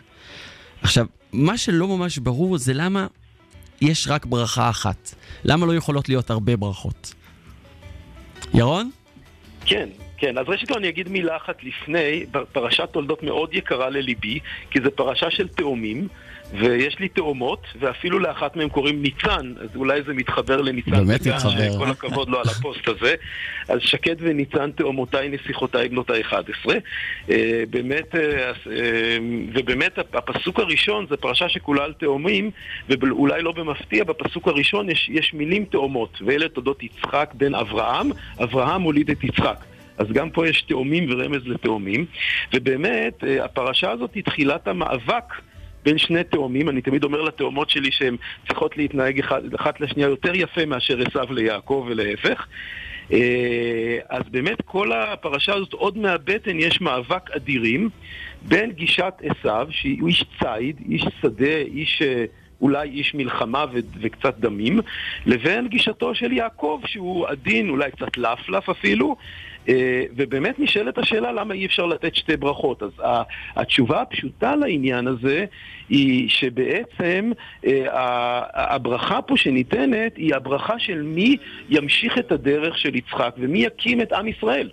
עכשיו, 0.81 1.05
מה 1.33 1.57
שלא 1.57 1.87
ממש 1.87 2.17
ברור 2.17 2.57
זה 2.57 2.73
למה 2.73 3.07
יש 3.81 4.07
רק 4.07 4.25
ברכה 4.25 4.69
אחת. 4.69 5.15
למה 5.43 5.65
לא 5.65 5.75
יכולות 5.75 6.09
להיות 6.09 6.29
הרבה 6.29 6.57
ברכות? 6.57 7.13
ירון? 8.53 8.91
כן, 9.65 9.89
כן. 10.17 10.37
אז 10.37 10.45
ראשית 10.47 10.69
כל 10.69 10.77
אני 10.77 10.89
אגיד 10.89 11.09
מילה 11.09 11.37
אחת 11.37 11.63
לפני, 11.63 12.25
פרשת 12.51 12.89
תולדות 12.91 13.23
מאוד 13.23 13.53
יקרה 13.53 13.89
לליבי, 13.89 14.39
כי 14.71 14.79
זו 14.83 14.89
פרשה 14.95 15.31
של 15.31 15.47
תאומים, 15.47 16.07
ויש 16.53 16.99
לי 16.99 17.07
תאומות, 17.09 17.63
ואפילו 17.79 18.19
לאחת 18.19 18.55
מהן 18.55 18.69
קוראים 18.69 19.01
ניצן, 19.01 19.53
אז 19.61 19.69
אולי 19.75 20.01
זה 20.07 20.13
מתחבר 20.13 20.61
לניצן. 20.61 20.91
באמת 20.91 21.21
דגן, 21.21 21.35
מתחבר. 21.35 21.77
כל 21.77 21.89
הכבוד 21.91 22.29
לו 22.29 22.37
על 22.39 22.45
הפוסט 22.49 22.87
הזה. 22.87 23.15
אז 23.69 23.79
שקד 23.81 24.15
וניצן 24.19 24.71
תאומותיי, 24.71 25.29
נסיכותיי, 25.29 25.89
בנותיי 25.89 26.21
11. 26.21 26.75
אה, 27.29 27.63
באמת, 27.69 28.15
אה, 28.15 28.21
אה, 28.71 29.17
ובאמת 29.53 29.97
הפ- 29.99 30.15
הפסוק 30.15 30.59
הראשון 30.59 31.05
זה 31.09 31.17
פרשה 31.17 31.49
שכולה 31.49 31.83
על 31.83 31.93
תאומים, 31.93 32.51
ואולי 32.89 33.41
לא 33.41 33.51
במפתיע, 33.51 34.03
בפסוק 34.03 34.47
הראשון 34.47 34.89
יש, 34.89 35.09
יש 35.13 35.33
מילים 35.33 35.65
תאומות, 35.65 36.17
ואלה 36.25 36.49
תולדות 36.49 36.83
יצחק 36.83 37.29
בן 37.33 37.55
אברהם, 37.55 38.09
אברהם 38.43 38.81
הוליד 38.81 39.09
את 39.09 39.23
יצחק. 39.23 39.57
אז 39.97 40.07
גם 40.13 40.29
פה 40.29 40.47
יש 40.47 40.61
תאומים 40.61 41.05
ורמז 41.09 41.41
לתאומים, 41.47 42.05
ובאמת 42.53 43.13
הפרשה 43.41 43.91
הזאת 43.91 44.13
היא 44.13 44.23
תחילת 44.23 44.67
המאבק 44.67 45.23
בין 45.83 45.97
שני 45.97 46.23
תאומים, 46.23 46.69
אני 46.69 46.81
תמיד 46.81 47.03
אומר 47.03 47.21
לתאומות 47.21 47.69
שלי 47.69 47.91
שהן 47.91 48.17
צריכות 48.47 48.77
להתנהג 48.77 49.19
אחת, 49.19 49.41
אחת 49.55 49.81
לשנייה 49.81 50.09
יותר 50.09 50.35
יפה 50.35 50.65
מאשר 50.65 50.97
עשו 51.01 51.33
ליעקב 51.33 51.85
ולהפך. 51.89 52.47
אה, 53.13 53.97
אז 54.09 54.21
באמת 54.31 54.61
כל 54.65 54.91
הפרשה 54.91 55.53
הזאת, 55.53 55.73
עוד 55.73 55.97
מהבטן 55.97 56.59
יש 56.59 56.81
מאבק 56.81 57.31
אדירים 57.31 57.89
בין 58.41 58.71
גישת 58.71 59.13
עשו, 59.23 59.71
שהוא 59.71 60.07
איש 60.07 60.25
ציד, 60.39 60.77
איש 60.89 61.05
שדה, 61.21 61.57
איש... 61.57 62.01
אה, 62.01 62.25
אולי 62.61 62.89
איש 62.89 63.15
מלחמה 63.15 63.65
ו- 63.73 63.79
וקצת 64.01 64.35
דמים, 64.39 64.79
לבין 65.25 65.67
גישתו 65.67 66.15
של 66.15 66.31
יעקב, 66.31 66.81
שהוא 66.85 67.27
עדין, 67.27 67.69
אולי 67.69 67.91
קצת 67.91 68.17
לפלף 68.17 68.69
אפילו, 68.69 69.15
ובאמת 70.15 70.59
נשאלת 70.59 70.97
השאלה 70.97 71.31
למה 71.31 71.53
אי 71.53 71.65
אפשר 71.65 71.85
לתת 71.85 72.15
שתי 72.15 72.37
ברכות. 72.37 72.83
אז 72.83 72.91
התשובה 73.55 74.01
הפשוטה 74.01 74.55
לעניין 74.55 75.07
הזה 75.07 75.45
היא 75.89 76.29
שבעצם 76.29 77.31
אה, 77.65 77.85
הברכה 78.53 79.21
פה 79.21 79.37
שניתנת 79.37 80.17
היא 80.17 80.35
הברכה 80.35 80.79
של 80.79 81.01
מי 81.01 81.37
ימשיך 81.69 82.17
את 82.17 82.31
הדרך 82.31 82.77
של 82.77 82.95
יצחק 82.95 83.35
ומי 83.37 83.63
יקים 83.63 84.01
את 84.01 84.13
עם 84.13 84.27
ישראל. 84.27 84.69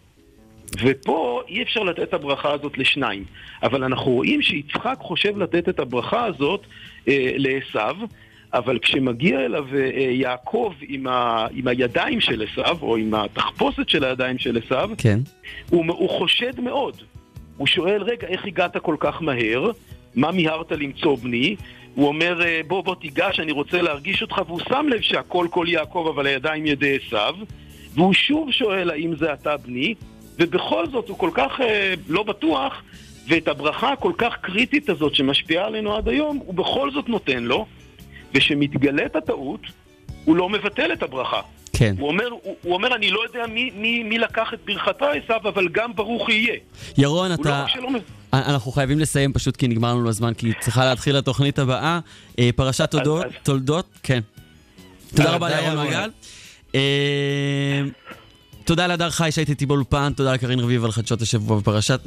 ופה 0.83 1.43
אי 1.49 1.63
אפשר 1.63 1.83
לתת 1.83 2.03
את 2.03 2.15
הברכה 2.15 2.53
הזאת 2.53 2.79
לשניים. 2.79 3.25
אבל 3.63 3.85
אנחנו 3.85 4.13
רואים 4.13 4.43
שיצחק 4.43 4.97
חושב 4.99 5.39
לתת 5.39 5.69
את 5.69 5.79
הברכה 5.79 6.25
הזאת 6.25 6.61
אה, 7.09 7.31
לעשו, 7.37 8.07
אבל 8.55 8.79
כשמגיע 8.79 9.41
אליו 9.41 9.65
אה, 9.75 9.91
אה, 9.95 10.01
יעקב 10.01 10.73
עם, 10.89 11.07
ה, 11.07 11.47
עם 11.55 11.69
הידיים 11.69 12.21
של 12.21 12.43
עשיו, 12.43 12.79
או 12.83 12.97
עם 12.97 13.15
התחפושת 13.15 13.89
של 13.89 14.05
הידיים 14.05 14.39
של 14.39 14.59
עשיו, 14.65 14.91
כן. 14.99 15.21
הוא, 15.71 15.85
הוא 15.89 16.11
חושד 16.11 16.61
מאוד. 16.61 16.97
הוא 17.57 17.67
שואל, 17.67 18.03
רגע, 18.03 18.27
איך 18.27 18.45
הגעת 18.45 18.77
כל 18.77 18.97
כך 19.01 19.23
מהר? 19.23 19.71
מה 20.15 20.33
מיהרת 20.33 20.73
למצוא 20.73 21.17
בני? 21.17 21.57
הוא 21.95 22.09
אומר, 22.09 22.43
"אה, 22.43 22.61
בוא, 22.67 22.85
בוא 22.85 22.95
תיגש, 22.95 23.41
אני 23.41 23.53
רוצה 23.53 23.83
להרגיש 23.83 24.23
אותך, 24.23 24.41
והוא 24.47 24.61
שם 24.69 24.87
לב 24.89 25.01
שהכל 25.01 25.47
כל 25.51 25.67
יעקב, 25.69 26.07
אבל 26.15 26.27
הידיים 26.27 26.67
ידי 26.67 26.99
עשיו. 27.07 27.35
והוא 27.95 28.15
שוב 28.15 28.53
שואל, 28.53 28.91
האם 28.91 29.17
זה 29.17 29.33
אתה 29.33 29.57
בני? 29.57 29.95
ובכל 30.39 30.87
זאת, 30.93 31.09
הוא 31.09 31.19
כל 31.19 31.31
כך 31.35 31.61
אה, 31.61 31.95
לא 32.09 32.23
בטוח, 32.23 32.83
ואת 33.29 33.49
הברכה 33.49 33.93
הכל 33.93 34.13
כך 34.19 34.37
קריטית 34.41 34.89
הזאת 34.89 35.15
שמשפיעה 35.15 35.67
עלינו 35.67 35.97
עד 35.97 36.09
היום, 36.09 36.37
הוא 36.47 36.55
בכל 36.55 36.91
זאת 36.91 37.09
נותן 37.09 37.43
לו, 37.43 37.67
וכשמתגלית 38.35 39.17
הטעות, 39.17 39.61
הוא 40.25 40.37
לא 40.37 40.49
מבטל 40.49 40.93
את 40.93 41.03
הברכה. 41.03 41.41
כן. 41.73 41.95
הוא 41.99 42.09
אומר, 42.09 42.29
הוא, 42.31 42.57
הוא 42.63 42.75
אומר 42.75 42.95
אני 42.95 43.11
לא 43.11 43.21
יודע 43.25 43.47
מי, 43.47 43.71
מי, 43.77 44.03
מי 44.03 44.19
לקח 44.19 44.49
את 44.55 44.59
ברכתה 44.65 45.07
עשיו, 45.11 45.41
אבל 45.49 45.69
גם 45.73 45.95
ברוך 45.95 46.29
יהיה. 46.29 46.55
ירון, 46.99 47.29
לא 47.31 47.35
אתה... 47.35 47.63
רק 47.63 47.69
שלא 47.69 47.91
מב- 47.91 48.01
אנחנו 48.33 48.73
חייבים 48.73 48.99
לסיים 48.99 49.33
פשוט 49.33 49.57
כי 49.57 49.69
נגמר 49.69 49.95
לנו 49.95 50.09
הזמן, 50.09 50.35
כי 50.35 50.53
צריכה 50.61 50.85
להתחיל 50.85 51.17
התוכנית 51.17 51.59
הבאה. 51.59 51.99
אה, 52.39 52.51
פרשת 52.57 52.91
תולדות, 52.91 53.25
תולדות, 53.43 53.87
כן. 54.03 54.21
תודה 55.17 55.31
רבה 55.31 55.49
תודה, 55.49 55.61
לירון. 55.85 56.11
אה, 56.75 56.81
תודה 58.65 58.87
להדר 58.87 59.11
חי 59.11 59.33
שהייתי 59.33 59.53
איתי 59.53 59.67
באולפן, 59.67 60.13
תודה 60.17 60.33
לקרין 60.33 60.61
רביב 60.61 60.85
על 60.85 60.93
חדשות 60.93 61.23
השבוע 61.23 61.59
בפרשת, 61.59 62.01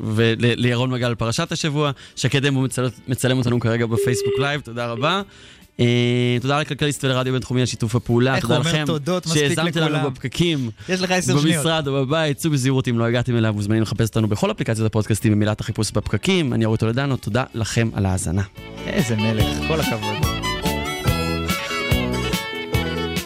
ולירון 0.00 0.90
מגל 0.90 1.06
על 1.06 1.14
פרשת 1.14 1.52
השבוע, 1.52 1.90
שקד 2.16 2.46
אמו 2.46 2.62
מצל- 2.62 2.90
מצלם 3.08 3.38
אותנו 3.38 3.60
כרגע 3.60 3.86
בפייסבוק 3.86 4.34
לייב, 4.38 4.60
תודה 4.60 4.86
רבה. 4.86 5.22
אה, 5.80 6.36
תודה 6.40 6.60
לכלכליסט 6.60 7.04
ולרדיו 7.04 7.32
בינתחומי 7.32 7.60
על 7.60 7.66
שיתוף 7.66 7.94
הפעולה, 7.94 8.36
איך 8.36 8.46
הוא 8.46 8.56
אומר 8.56 8.84
תודות 8.86 9.26
מספיק 9.26 9.42
שהאזנתם 9.42 9.80
לנו 9.80 9.88
לכולם. 9.88 10.12
בפקקים, 10.12 10.70
יש 10.88 11.00
לך 11.00 11.10
עשר 11.10 11.40
שניות. 11.40 11.56
במשרד 11.56 11.88
או 11.88 11.92
בבית, 11.92 12.36
צאו 12.36 12.50
בזהירות 12.50 12.88
אם 12.88 12.98
לא 12.98 13.04
הגעתם 13.04 13.36
אליו, 13.36 13.52
מוזמנים 13.52 13.82
לחפש 13.82 14.08
אותנו 14.08 14.28
בכל 14.28 14.50
אפליקציות 14.50 14.86
הפודקאסטים 14.86 15.32
במילת 15.32 15.60
החיפוש 15.60 15.90
בפקקים, 15.90 16.52
אני 16.52 16.64
אורי 16.64 16.78
טולדנו, 16.78 17.16
תודה 17.16 17.44
לכם 17.54 17.90
על 17.94 18.06
ההאזנה. 18.06 18.42
איזה 18.86 19.16
מלך, 19.16 19.46
כל 19.68 19.80
הכבוד. 19.80 20.41